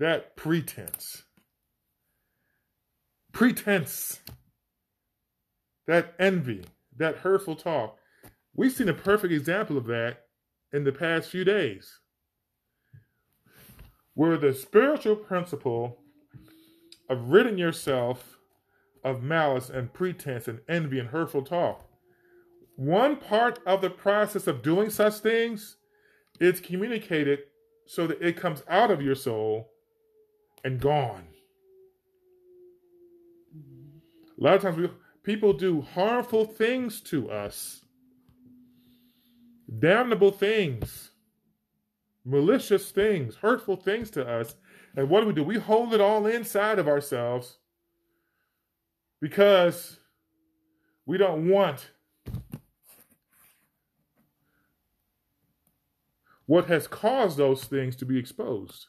that 0.02 0.36
pretense, 0.36 1.26
pretense, 3.32 4.20
that 5.86 6.16
envy, 6.18 6.64
that 6.98 7.18
hurtful 7.18 7.56
talk. 7.56 8.00
We've 8.56 8.72
seen 8.72 8.90
a 8.90 8.96
perfect 8.96 9.32
example 9.32 9.78
of 9.78 9.86
that 9.86 10.24
in 10.74 10.86
the 10.86 10.92
past 10.92 11.30
few 11.30 11.44
days, 11.44 12.00
where 14.16 14.38
the 14.38 14.56
spiritual 14.56 15.16
principle 15.16 16.00
of 17.08 17.30
ridding 17.30 17.60
yourself 17.60 18.40
of 19.04 19.22
malice 19.22 19.70
and 19.70 19.94
pretense 19.94 20.48
and 20.48 20.62
envy 20.68 20.98
and 20.98 21.10
hurtful 21.10 21.44
talk. 21.44 21.88
One 22.76 23.18
part 23.18 23.60
of 23.68 23.82
the 23.82 23.92
process 23.92 24.48
of 24.48 24.64
doing 24.64 24.90
such 24.90 25.18
things 25.18 25.78
is 26.40 26.60
communicated 26.60 27.42
so 27.86 28.08
that 28.08 28.20
it 28.20 28.36
comes 28.36 28.64
out 28.68 28.90
of 28.90 29.04
your 29.04 29.14
soul 29.14 29.71
and 30.64 30.80
gone. 30.80 31.24
A 34.40 34.44
lot 34.44 34.56
of 34.56 34.62
times 34.62 34.78
we, 34.78 34.90
people 35.24 35.54
do 35.54 35.82
harmful 35.82 36.46
things 36.46 37.02
to 37.02 37.30
us 37.30 37.82
damnable 39.80 40.32
things, 40.32 41.12
malicious 42.26 42.92
things, 42.92 43.36
hurtful 43.38 43.78
things 43.78 44.10
to 44.12 44.28
us. 44.28 44.56
And 44.96 45.10
what 45.10 45.22
do 45.22 45.28
we 45.28 45.34
do? 45.34 45.44
We 45.44 45.58
hold 45.58 45.94
it 45.94 46.02
all 46.02 46.26
inside 46.28 46.78
of 46.78 46.88
ourselves 46.88 47.58
because 49.22 50.00
we 51.06 51.18
don't 51.18 51.48
want 51.50 51.92
what 56.46 56.66
has 56.66 56.88
caused 56.88 57.38
those 57.38 57.64
things 57.64 57.96
to 57.96 58.06
be 58.06 58.18
exposed. 58.18 58.88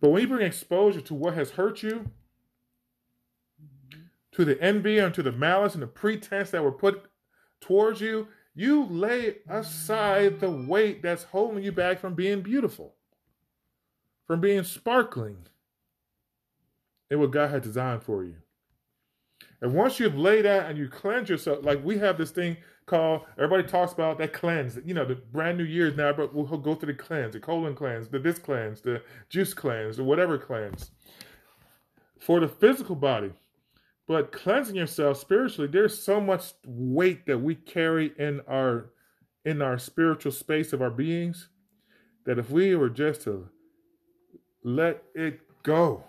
But 0.00 0.10
when 0.10 0.22
you 0.22 0.28
bring 0.28 0.46
exposure 0.46 1.00
to 1.00 1.14
what 1.14 1.34
has 1.34 1.52
hurt 1.52 1.82
you, 1.82 2.10
to 4.32 4.44
the 4.44 4.60
envy 4.62 4.98
and 4.98 5.14
to 5.14 5.22
the 5.22 5.32
malice 5.32 5.74
and 5.74 5.82
the 5.82 5.86
pretense 5.86 6.50
that 6.50 6.62
were 6.62 6.72
put 6.72 7.06
towards 7.60 8.00
you, 8.00 8.28
you 8.54 8.84
lay 8.84 9.36
aside 9.48 10.40
the 10.40 10.50
weight 10.50 11.02
that's 11.02 11.24
holding 11.24 11.62
you 11.62 11.72
back 11.72 11.98
from 11.98 12.14
being 12.14 12.42
beautiful, 12.42 12.94
from 14.26 14.40
being 14.40 14.62
sparkling 14.62 15.46
in 17.10 17.18
what 17.18 17.30
God 17.30 17.50
had 17.50 17.62
designed 17.62 18.02
for 18.02 18.24
you. 18.24 18.36
And 19.60 19.72
once 19.72 19.98
you've 19.98 20.18
laid 20.18 20.46
out 20.46 20.66
and 20.66 20.78
you 20.78 20.88
cleanse 20.88 21.28
yourself, 21.28 21.64
like 21.64 21.82
we 21.84 21.98
have 21.98 22.18
this 22.18 22.30
thing 22.30 22.56
called, 22.86 23.22
everybody 23.36 23.66
talks 23.66 23.92
about 23.92 24.18
that 24.18 24.32
cleanse. 24.32 24.78
You 24.84 24.94
know, 24.94 25.04
the 25.04 25.16
brand 25.16 25.58
new 25.58 25.64
years 25.64 25.96
now, 25.96 26.12
but 26.12 26.34
we'll 26.34 26.46
go 26.58 26.74
through 26.74 26.92
the 26.92 26.98
cleanse, 26.98 27.32
the 27.32 27.40
colon 27.40 27.74
cleanse, 27.74 28.08
the 28.08 28.18
this 28.18 28.38
cleanse, 28.38 28.80
the 28.80 29.02
juice 29.28 29.54
cleanse, 29.54 29.96
the 29.96 30.04
whatever 30.04 30.38
cleanse. 30.38 30.90
For 32.18 32.40
the 32.40 32.48
physical 32.48 32.96
body, 32.96 33.32
but 34.06 34.30
cleansing 34.32 34.76
yourself 34.76 35.18
spiritually, 35.18 35.68
there's 35.70 36.00
so 36.00 36.20
much 36.20 36.52
weight 36.64 37.26
that 37.26 37.38
we 37.38 37.54
carry 37.54 38.12
in 38.18 38.40
our 38.48 38.90
in 39.44 39.62
our 39.62 39.78
spiritual 39.78 40.32
space 40.32 40.72
of 40.72 40.82
our 40.82 40.90
beings 40.90 41.48
that 42.24 42.38
if 42.38 42.50
we 42.50 42.74
were 42.74 42.90
just 42.90 43.22
to 43.22 43.48
let 44.64 45.04
it 45.14 45.40
go, 45.62 46.02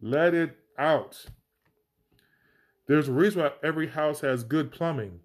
let 0.00 0.34
it 0.34 0.56
out. 0.78 1.26
There's 2.86 3.08
a 3.08 3.12
reason 3.12 3.42
why 3.42 3.52
every 3.62 3.88
house 3.88 4.20
has 4.20 4.44
good 4.44 4.70
plumbing. 4.70 5.20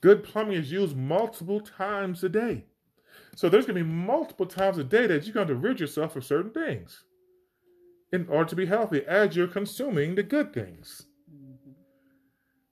Good 0.00 0.24
plumbing 0.24 0.54
is 0.54 0.70
used 0.70 0.96
multiple 0.96 1.60
times 1.60 2.22
a 2.24 2.28
day. 2.28 2.64
So 3.36 3.48
there's 3.48 3.66
going 3.66 3.78
to 3.78 3.84
be 3.84 3.90
multiple 3.90 4.46
times 4.46 4.78
a 4.78 4.84
day 4.84 5.06
that 5.06 5.24
you're 5.24 5.34
going 5.34 5.48
to 5.48 5.54
rid 5.54 5.80
yourself 5.80 6.16
of 6.16 6.24
certain 6.24 6.50
things 6.50 7.04
in 8.12 8.26
order 8.28 8.50
to 8.50 8.56
be 8.56 8.66
healthy 8.66 9.02
as 9.06 9.34
you're 9.34 9.46
consuming 9.46 10.14
the 10.14 10.22
good 10.22 10.52
things. 10.52 11.06
Mm-hmm. 11.34 11.70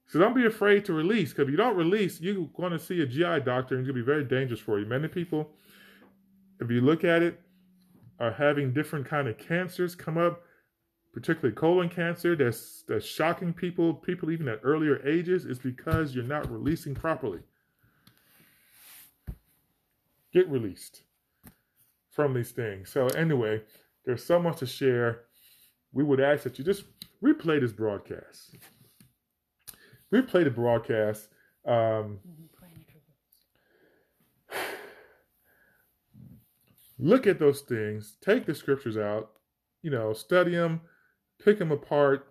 So 0.06 0.18
don't 0.18 0.34
be 0.34 0.44
afraid 0.44 0.84
to 0.84 0.92
release 0.92 1.30
because 1.30 1.44
if 1.44 1.50
you 1.50 1.56
don't 1.56 1.76
release, 1.76 2.20
you're 2.20 2.46
going 2.54 2.72
to 2.72 2.78
see 2.78 3.00
a 3.00 3.06
GI 3.06 3.40
doctor 3.40 3.74
and 3.74 3.80
it's 3.80 3.86
going 3.86 3.86
to 3.86 3.92
be 3.94 4.02
very 4.02 4.24
dangerous 4.24 4.60
for 4.60 4.78
you. 4.78 4.84
Many 4.84 5.08
people, 5.08 5.50
if 6.60 6.70
you 6.70 6.82
look 6.82 7.04
at 7.04 7.22
it, 7.22 7.40
are 8.18 8.32
having 8.32 8.72
different 8.74 9.06
kind 9.06 9.28
of 9.28 9.38
cancers 9.38 9.94
come 9.94 10.18
up 10.18 10.42
particularly 11.12 11.54
colon 11.54 11.88
cancer, 11.88 12.36
that's 12.36 12.84
that's 12.86 13.04
shocking 13.04 13.52
people, 13.52 13.94
people 13.94 14.30
even 14.30 14.48
at 14.48 14.60
earlier 14.62 15.06
ages, 15.06 15.44
is 15.44 15.58
because 15.58 16.14
you're 16.14 16.24
not 16.24 16.50
releasing 16.50 16.94
properly. 16.94 17.40
Get 20.32 20.48
released 20.48 21.02
from 22.10 22.34
these 22.34 22.52
things. 22.52 22.90
So 22.90 23.06
anyway, 23.08 23.62
there's 24.04 24.24
so 24.24 24.38
much 24.38 24.58
to 24.58 24.66
share. 24.66 25.22
We 25.92 26.04
would 26.04 26.20
ask 26.20 26.44
that 26.44 26.58
you 26.58 26.64
just 26.64 26.84
replay 27.22 27.60
this 27.60 27.72
broadcast. 27.72 28.56
Replay 30.12 30.44
the 30.44 30.50
broadcast. 30.50 31.28
Um, 31.66 32.18
look 36.98 37.26
at 37.26 37.38
those 37.38 37.62
things. 37.62 38.16
Take 38.20 38.46
the 38.46 38.54
scriptures 38.54 38.96
out. 38.96 39.32
You 39.82 39.90
know, 39.90 40.12
study 40.12 40.52
them, 40.52 40.82
pick 41.44 41.58
them 41.58 41.72
apart. 41.72 42.26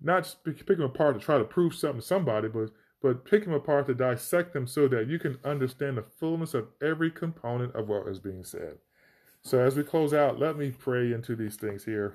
Not 0.00 0.24
just 0.24 0.44
pick 0.44 0.66
them 0.66 0.82
apart 0.82 1.18
to 1.18 1.24
try 1.24 1.38
to 1.38 1.44
prove 1.44 1.74
something 1.74 2.00
to 2.00 2.06
somebody, 2.06 2.48
but 2.48 2.70
but 3.02 3.24
pick 3.26 3.44
them 3.44 3.52
apart 3.52 3.86
to 3.86 3.94
dissect 3.94 4.54
them 4.54 4.66
so 4.66 4.88
that 4.88 5.08
you 5.08 5.18
can 5.18 5.38
understand 5.44 5.98
the 5.98 6.02
fullness 6.02 6.54
of 6.54 6.68
every 6.82 7.10
component 7.10 7.74
of 7.74 7.86
what 7.86 8.08
is 8.08 8.18
being 8.18 8.44
said. 8.44 8.78
So 9.42 9.58
as 9.60 9.76
we 9.76 9.82
close 9.82 10.14
out, 10.14 10.38
let 10.38 10.56
me 10.56 10.70
pray 10.70 11.12
into 11.12 11.36
these 11.36 11.56
things 11.56 11.84
here. 11.84 12.14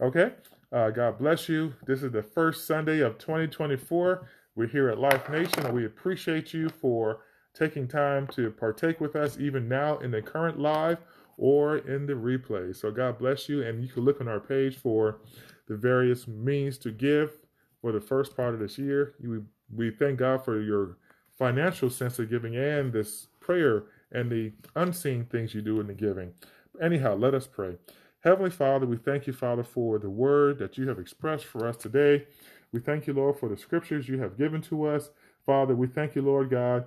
Okay? 0.00 0.30
Uh, 0.70 0.90
God 0.90 1.18
bless 1.18 1.48
you. 1.48 1.74
This 1.86 2.04
is 2.04 2.12
the 2.12 2.22
first 2.22 2.68
Sunday 2.68 3.00
of 3.00 3.18
2024. 3.18 4.28
We're 4.54 4.68
here 4.68 4.88
at 4.88 5.00
Life 5.00 5.28
Nation, 5.28 5.66
and 5.66 5.74
we 5.74 5.84
appreciate 5.84 6.54
you 6.54 6.68
for 6.68 7.22
taking 7.52 7.88
time 7.88 8.28
to 8.28 8.52
partake 8.52 9.00
with 9.00 9.16
us, 9.16 9.38
even 9.40 9.68
now 9.68 9.98
in 9.98 10.12
the 10.12 10.22
current 10.22 10.60
live 10.60 10.98
or 11.38 11.78
in 11.78 12.06
the 12.06 12.14
replay. 12.14 12.74
So 12.74 12.90
God 12.90 13.18
bless 13.18 13.48
you, 13.48 13.62
and 13.62 13.82
you 13.82 13.88
can 13.88 14.04
look 14.04 14.20
on 14.20 14.28
our 14.28 14.40
page 14.40 14.76
for 14.76 15.20
the 15.68 15.76
various 15.76 16.26
means 16.26 16.78
to 16.78 16.90
give 16.90 17.38
for 17.80 17.92
the 17.92 18.00
first 18.00 18.36
part 18.36 18.54
of 18.54 18.60
this 18.60 18.78
year. 18.78 19.14
We, 19.22 19.40
we 19.74 19.90
thank 19.90 20.18
God 20.18 20.44
for 20.44 20.60
your 20.60 20.96
financial 21.38 21.90
sense 21.90 22.18
of 22.18 22.30
giving 22.30 22.56
and 22.56 22.92
this 22.92 23.28
prayer 23.40 23.84
and 24.12 24.30
the 24.30 24.52
unseen 24.74 25.24
things 25.26 25.54
you 25.54 25.62
do 25.62 25.80
in 25.80 25.86
the 25.86 25.94
giving. 25.94 26.32
Anyhow, 26.80 27.16
let 27.16 27.34
us 27.34 27.46
pray. 27.46 27.76
Heavenly 28.20 28.50
Father, 28.50 28.86
we 28.86 28.96
thank 28.96 29.26
you, 29.26 29.32
Father, 29.32 29.62
for 29.62 29.98
the 29.98 30.10
word 30.10 30.58
that 30.58 30.78
you 30.78 30.88
have 30.88 30.98
expressed 30.98 31.44
for 31.44 31.66
us 31.66 31.76
today. 31.76 32.26
We 32.72 32.80
thank 32.80 33.06
you, 33.06 33.12
Lord, 33.12 33.38
for 33.38 33.48
the 33.48 33.56
scriptures 33.56 34.08
you 34.08 34.18
have 34.20 34.38
given 34.38 34.62
to 34.62 34.86
us. 34.86 35.10
Father, 35.44 35.76
we 35.76 35.86
thank 35.86 36.14
you, 36.14 36.22
Lord 36.22 36.50
God, 36.50 36.86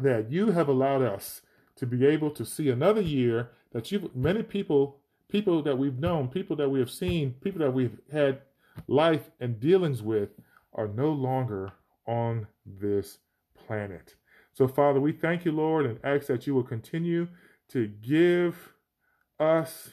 that 0.00 0.30
you 0.32 0.50
have 0.50 0.68
allowed 0.68 1.02
us 1.02 1.42
to 1.76 1.86
be 1.86 2.04
able 2.04 2.30
to 2.32 2.44
see 2.44 2.70
another 2.70 3.00
year 3.00 3.50
that 3.72 3.90
you 3.92 4.10
many 4.14 4.42
people 4.42 5.00
people 5.28 5.62
that 5.62 5.76
we've 5.76 5.98
known, 5.98 6.28
people 6.28 6.56
that 6.56 6.68
we 6.68 6.80
have 6.80 6.90
seen, 6.90 7.34
people 7.42 7.60
that 7.60 7.72
we've 7.72 7.98
had 8.10 8.40
life 8.86 9.30
and 9.40 9.60
dealings 9.60 10.02
with 10.02 10.30
are 10.74 10.88
no 10.88 11.10
longer 11.10 11.72
on 12.06 12.46
this 12.64 13.18
planet. 13.66 14.14
So, 14.54 14.66
Father, 14.66 15.00
we 15.00 15.12
thank 15.12 15.44
you, 15.44 15.52
Lord, 15.52 15.86
and 15.86 15.98
ask 16.02 16.26
that 16.26 16.46
you 16.46 16.54
will 16.54 16.62
continue 16.62 17.28
to 17.68 17.86
give 17.86 18.72
us 19.38 19.90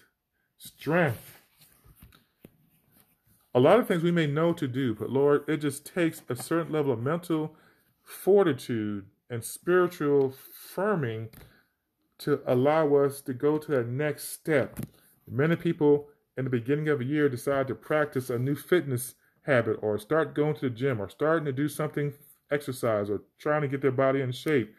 strength. 0.58 1.42
A 3.54 3.60
lot 3.60 3.80
of 3.80 3.88
things 3.88 4.04
we 4.04 4.12
may 4.12 4.28
know 4.28 4.54
to 4.54 4.68
do, 4.68 4.96
but 4.96 5.10
Lord, 5.10 5.44
it 5.48 5.58
just 5.58 5.86
takes 5.86 6.22
a 6.30 6.36
certain 6.36 6.74
level 6.74 6.92
of 6.92 7.00
mental 7.00 7.56
fortitude 8.04 9.06
and 9.30 9.44
spiritual 9.44 10.34
firming 10.76 11.30
to 12.20 12.42
allow 12.46 12.96
us 12.96 13.22
to 13.22 13.34
go 13.34 13.58
to 13.58 13.72
that 13.72 13.88
next 13.88 14.30
step. 14.30 14.80
Many 15.30 15.56
people 15.56 16.08
in 16.38 16.44
the 16.44 16.50
beginning 16.50 16.90
of 16.90 17.02
a 17.02 17.06
year 17.06 17.30
decide 17.30 17.68
to 17.68 17.76
practice 17.76 18.30
a 18.30 18.40
new 18.40 18.56
fitness 18.56 19.16
habit 19.44 19.78
or 19.82 19.98
start 19.98 20.36
going 20.36 20.56
to 20.56 20.62
the 20.62 20.70
gym 20.70 21.02
or 21.02 21.10
starting 21.10 21.46
to 21.46 21.52
do 21.52 21.68
something 21.68 22.14
exercise 22.52 23.10
or 23.10 23.22
trying 23.40 23.62
to 23.62 23.68
get 23.68 23.82
their 23.82 23.92
body 23.92 24.22
in 24.22 24.32
shape. 24.32 24.74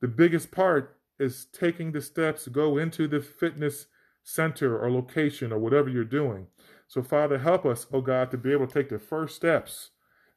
The 0.00 0.08
biggest 0.08 0.50
part 0.50 0.96
is 1.18 1.46
taking 1.52 1.92
the 1.92 2.00
steps 2.00 2.44
to 2.44 2.50
go 2.50 2.78
into 2.78 3.08
the 3.08 3.20
fitness 3.20 3.86
center 4.22 4.78
or 4.78 4.90
location 4.90 5.52
or 5.52 5.58
whatever 5.58 5.88
you're 5.88 6.04
doing. 6.04 6.46
So, 6.86 7.02
Father, 7.02 7.38
help 7.38 7.66
us, 7.66 7.86
oh 7.92 8.00
God, 8.00 8.30
to 8.30 8.38
be 8.38 8.52
able 8.52 8.66
to 8.66 8.72
take 8.72 8.88
the 8.88 8.98
first 8.98 9.36
steps 9.36 9.90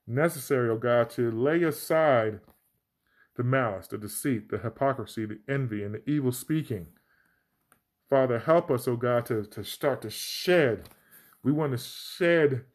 necessary, 0.08 0.70
oh 0.70 0.78
God, 0.78 1.10
to 1.12 1.32
lay 1.32 1.64
aside 1.64 2.40
the 3.36 3.44
malice, 3.44 3.88
the 3.88 3.98
deceit, 3.98 4.50
the 4.50 4.58
hypocrisy, 4.58 5.26
the 5.26 5.40
envy, 5.48 5.84
and 5.84 5.96
the 5.96 6.10
evil 6.10 6.32
speaking. 6.32 6.88
Father, 8.10 8.40
help 8.40 8.70
us, 8.70 8.88
oh 8.88 8.98
God, 8.98 9.26
to, 9.28 9.46
to 9.46 9.64
start 9.64 10.02
to 10.02 10.10
shed. 10.10 10.90
We 11.44 11.52
want 11.52 11.72
to 11.72 11.78
shed 11.78 12.66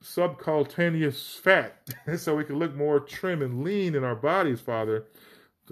subcutaneous 0.00 1.36
fat 1.36 1.88
so 2.16 2.36
we 2.36 2.44
can 2.44 2.58
look 2.58 2.74
more 2.74 2.98
trim 2.98 3.42
and 3.42 3.62
lean 3.62 3.94
in 3.94 4.04
our 4.04 4.16
bodies, 4.16 4.60
Father. 4.60 5.04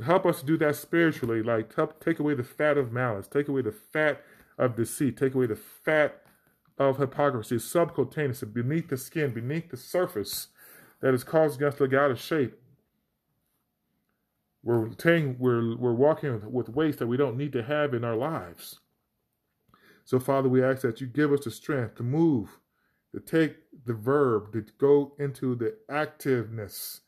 Help 0.05 0.25
us 0.25 0.43
do 0.43 0.57
that 0.59 0.77
spiritually. 0.77 1.43
Like, 1.43 1.75
help 1.75 2.03
take 2.03 2.21
away 2.21 2.35
the 2.35 2.45
fat 2.45 2.79
of 2.79 2.93
malice, 2.93 3.27
take 3.27 3.49
away 3.49 3.63
the 3.63 3.73
fat 3.73 4.23
of 4.57 4.77
deceit, 4.77 5.17
take 5.17 5.35
away 5.35 5.47
the 5.47 5.57
fat 5.57 6.23
of 6.79 6.99
hypocrisy, 6.99 7.59
subcutaneous, 7.59 8.43
beneath 8.43 8.89
the 8.89 8.97
skin, 8.97 9.35
beneath 9.35 9.71
the 9.71 9.77
surface 9.77 10.49
that 11.01 11.13
is 11.13 11.25
causing 11.25 11.65
us 11.65 11.75
to 11.77 11.83
look 11.83 11.95
out 11.95 12.11
of 12.11 12.21
shape. 12.21 12.55
We're 14.63 14.89
taking, 14.91 15.37
we're 15.39 15.77
we're 15.77 15.95
walking 15.95 16.53
with 16.53 16.69
weights 16.69 16.99
that 16.99 17.07
we 17.07 17.17
don't 17.17 17.37
need 17.37 17.53
to 17.53 17.63
have 17.63 17.95
in 17.95 18.05
our 18.05 18.17
lives. 18.17 18.81
So, 20.05 20.19
Father, 20.19 20.49
we 20.49 20.63
ask 20.63 20.83
that 20.83 21.01
you 21.01 21.07
give 21.07 21.33
us 21.33 21.45
the 21.45 21.51
strength 21.51 21.97
to 21.97 22.03
move 22.03 22.59
to 23.13 23.21
take 23.21 23.57
the 23.87 23.95
verb 23.95 24.53
to 24.53 24.65
go 24.79 25.15
into 25.19 25.55
the 25.55 25.77
activeness 25.91 27.01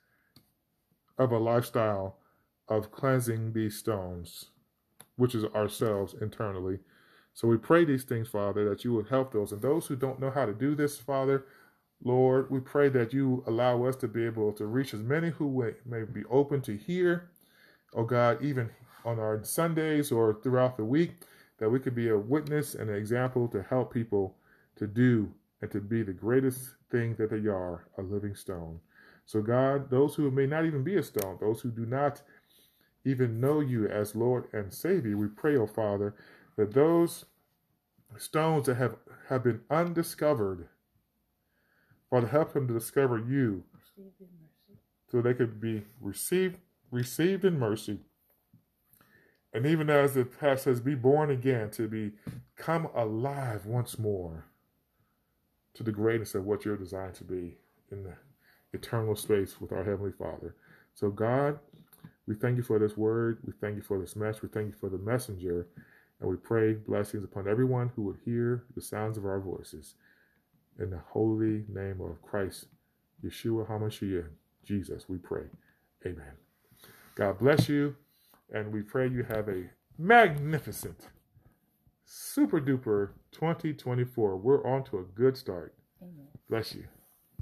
of 1.18 1.32
a 1.32 1.38
lifestyle 1.38 2.16
of 2.68 2.90
cleansing 2.90 3.52
these 3.52 3.76
stones, 3.76 4.46
which 5.16 5.34
is 5.34 5.44
ourselves 5.46 6.14
internally. 6.20 6.78
So 7.34 7.48
we 7.48 7.56
pray 7.56 7.84
these 7.84 8.04
things, 8.04 8.28
Father, 8.28 8.68
that 8.68 8.84
you 8.84 8.92
would 8.94 9.08
help 9.08 9.32
those. 9.32 9.52
And 9.52 9.62
those 9.62 9.86
who 9.86 9.96
don't 9.96 10.20
know 10.20 10.30
how 10.30 10.46
to 10.46 10.52
do 10.52 10.74
this, 10.74 10.98
Father, 10.98 11.44
Lord, 12.04 12.50
we 12.50 12.60
pray 12.60 12.88
that 12.90 13.12
you 13.12 13.44
allow 13.46 13.84
us 13.84 13.96
to 13.96 14.08
be 14.08 14.24
able 14.24 14.52
to 14.54 14.66
reach 14.66 14.92
as 14.92 15.00
many 15.00 15.30
who 15.30 15.72
may 15.86 16.02
be 16.02 16.24
open 16.30 16.60
to 16.62 16.76
hear, 16.76 17.30
oh 17.94 18.04
God, 18.04 18.42
even 18.42 18.70
on 19.04 19.18
our 19.18 19.42
Sundays 19.42 20.12
or 20.12 20.38
throughout 20.42 20.76
the 20.76 20.84
week, 20.84 21.12
that 21.58 21.70
we 21.70 21.78
could 21.78 21.94
be 21.94 22.08
a 22.08 22.18
witness 22.18 22.74
and 22.74 22.90
an 22.90 22.96
example 22.96 23.48
to 23.48 23.62
help 23.62 23.92
people 23.92 24.36
to 24.76 24.86
do 24.86 25.32
and 25.60 25.70
to 25.70 25.80
be 25.80 26.02
the 26.02 26.12
greatest 26.12 26.74
thing 26.90 27.14
that 27.16 27.30
they 27.30 27.48
are, 27.48 27.84
a 27.98 28.02
living 28.02 28.34
stone. 28.34 28.80
So, 29.26 29.40
God, 29.40 29.90
those 29.90 30.14
who 30.14 30.30
may 30.30 30.46
not 30.46 30.64
even 30.64 30.82
be 30.82 30.96
a 30.96 31.02
stone, 31.02 31.38
those 31.40 31.60
who 31.60 31.70
do 31.70 31.86
not 31.86 32.20
even 33.04 33.40
know 33.40 33.60
you 33.60 33.86
as 33.88 34.14
Lord 34.14 34.46
and 34.52 34.72
Savior, 34.72 35.16
we 35.16 35.28
pray, 35.28 35.56
O 35.56 35.62
oh 35.62 35.66
Father, 35.66 36.14
that 36.56 36.72
those 36.72 37.24
stones 38.18 38.66
that 38.66 38.76
have, 38.76 38.96
have 39.28 39.44
been 39.44 39.60
undiscovered, 39.70 40.68
Father, 42.10 42.26
help 42.26 42.52
them 42.52 42.68
to 42.68 42.74
discover 42.74 43.18
you 43.18 43.62
so 45.10 45.20
they 45.20 45.34
could 45.34 45.60
be 45.60 45.82
received 46.00 46.58
received 46.92 47.44
in 47.44 47.58
mercy. 47.58 47.98
And 49.52 49.66
even 49.66 49.90
as 49.90 50.14
the 50.14 50.24
past 50.24 50.64
says, 50.64 50.80
be 50.80 50.94
born 50.94 51.30
again, 51.30 51.70
to 51.72 51.88
become 51.88 52.88
alive 52.94 53.66
once 53.66 53.98
more 53.98 54.46
to 55.74 55.82
the 55.82 55.92
greatness 55.92 56.34
of 56.34 56.44
what 56.44 56.64
you're 56.64 56.76
designed 56.76 57.14
to 57.14 57.24
be 57.24 57.56
in 57.90 58.04
the 58.04 58.14
eternal 58.72 59.16
space 59.16 59.60
with 59.60 59.72
our 59.72 59.84
Heavenly 59.84 60.12
Father. 60.12 60.54
So, 60.94 61.10
God, 61.10 61.58
we 62.26 62.34
thank 62.34 62.56
you 62.56 62.62
for 62.62 62.78
this 62.78 62.96
word. 62.96 63.38
We 63.44 63.52
thank 63.60 63.76
you 63.76 63.82
for 63.82 63.98
this 63.98 64.16
message. 64.16 64.42
We 64.42 64.48
thank 64.48 64.68
you 64.68 64.78
for 64.78 64.88
the 64.88 64.98
messenger. 64.98 65.66
And 66.20 66.30
we 66.30 66.36
pray 66.36 66.74
blessings 66.74 67.24
upon 67.24 67.48
everyone 67.48 67.90
who 67.94 68.02
would 68.02 68.18
hear 68.24 68.64
the 68.74 68.80
sounds 68.80 69.18
of 69.18 69.26
our 69.26 69.40
voices. 69.40 69.94
In 70.78 70.90
the 70.90 71.00
holy 71.10 71.64
name 71.68 72.00
of 72.00 72.22
Christ, 72.22 72.66
Yeshua 73.24 73.68
HaMashiach, 73.68 74.28
Jesus, 74.64 75.08
we 75.08 75.18
pray. 75.18 75.44
Amen. 76.06 76.51
God 77.14 77.38
bless 77.38 77.68
you. 77.68 77.96
And 78.52 78.72
we 78.72 78.82
pray 78.82 79.08
you 79.08 79.24
have 79.24 79.48
a 79.48 79.70
magnificent 79.98 81.08
super 82.04 82.60
duper 82.60 83.10
2024. 83.32 84.36
We're 84.36 84.66
on 84.66 84.84
to 84.84 84.98
a 84.98 85.02
good 85.02 85.36
start. 85.36 85.74
Amen. 86.02 86.26
Bless 86.48 86.74
you. 86.74 86.84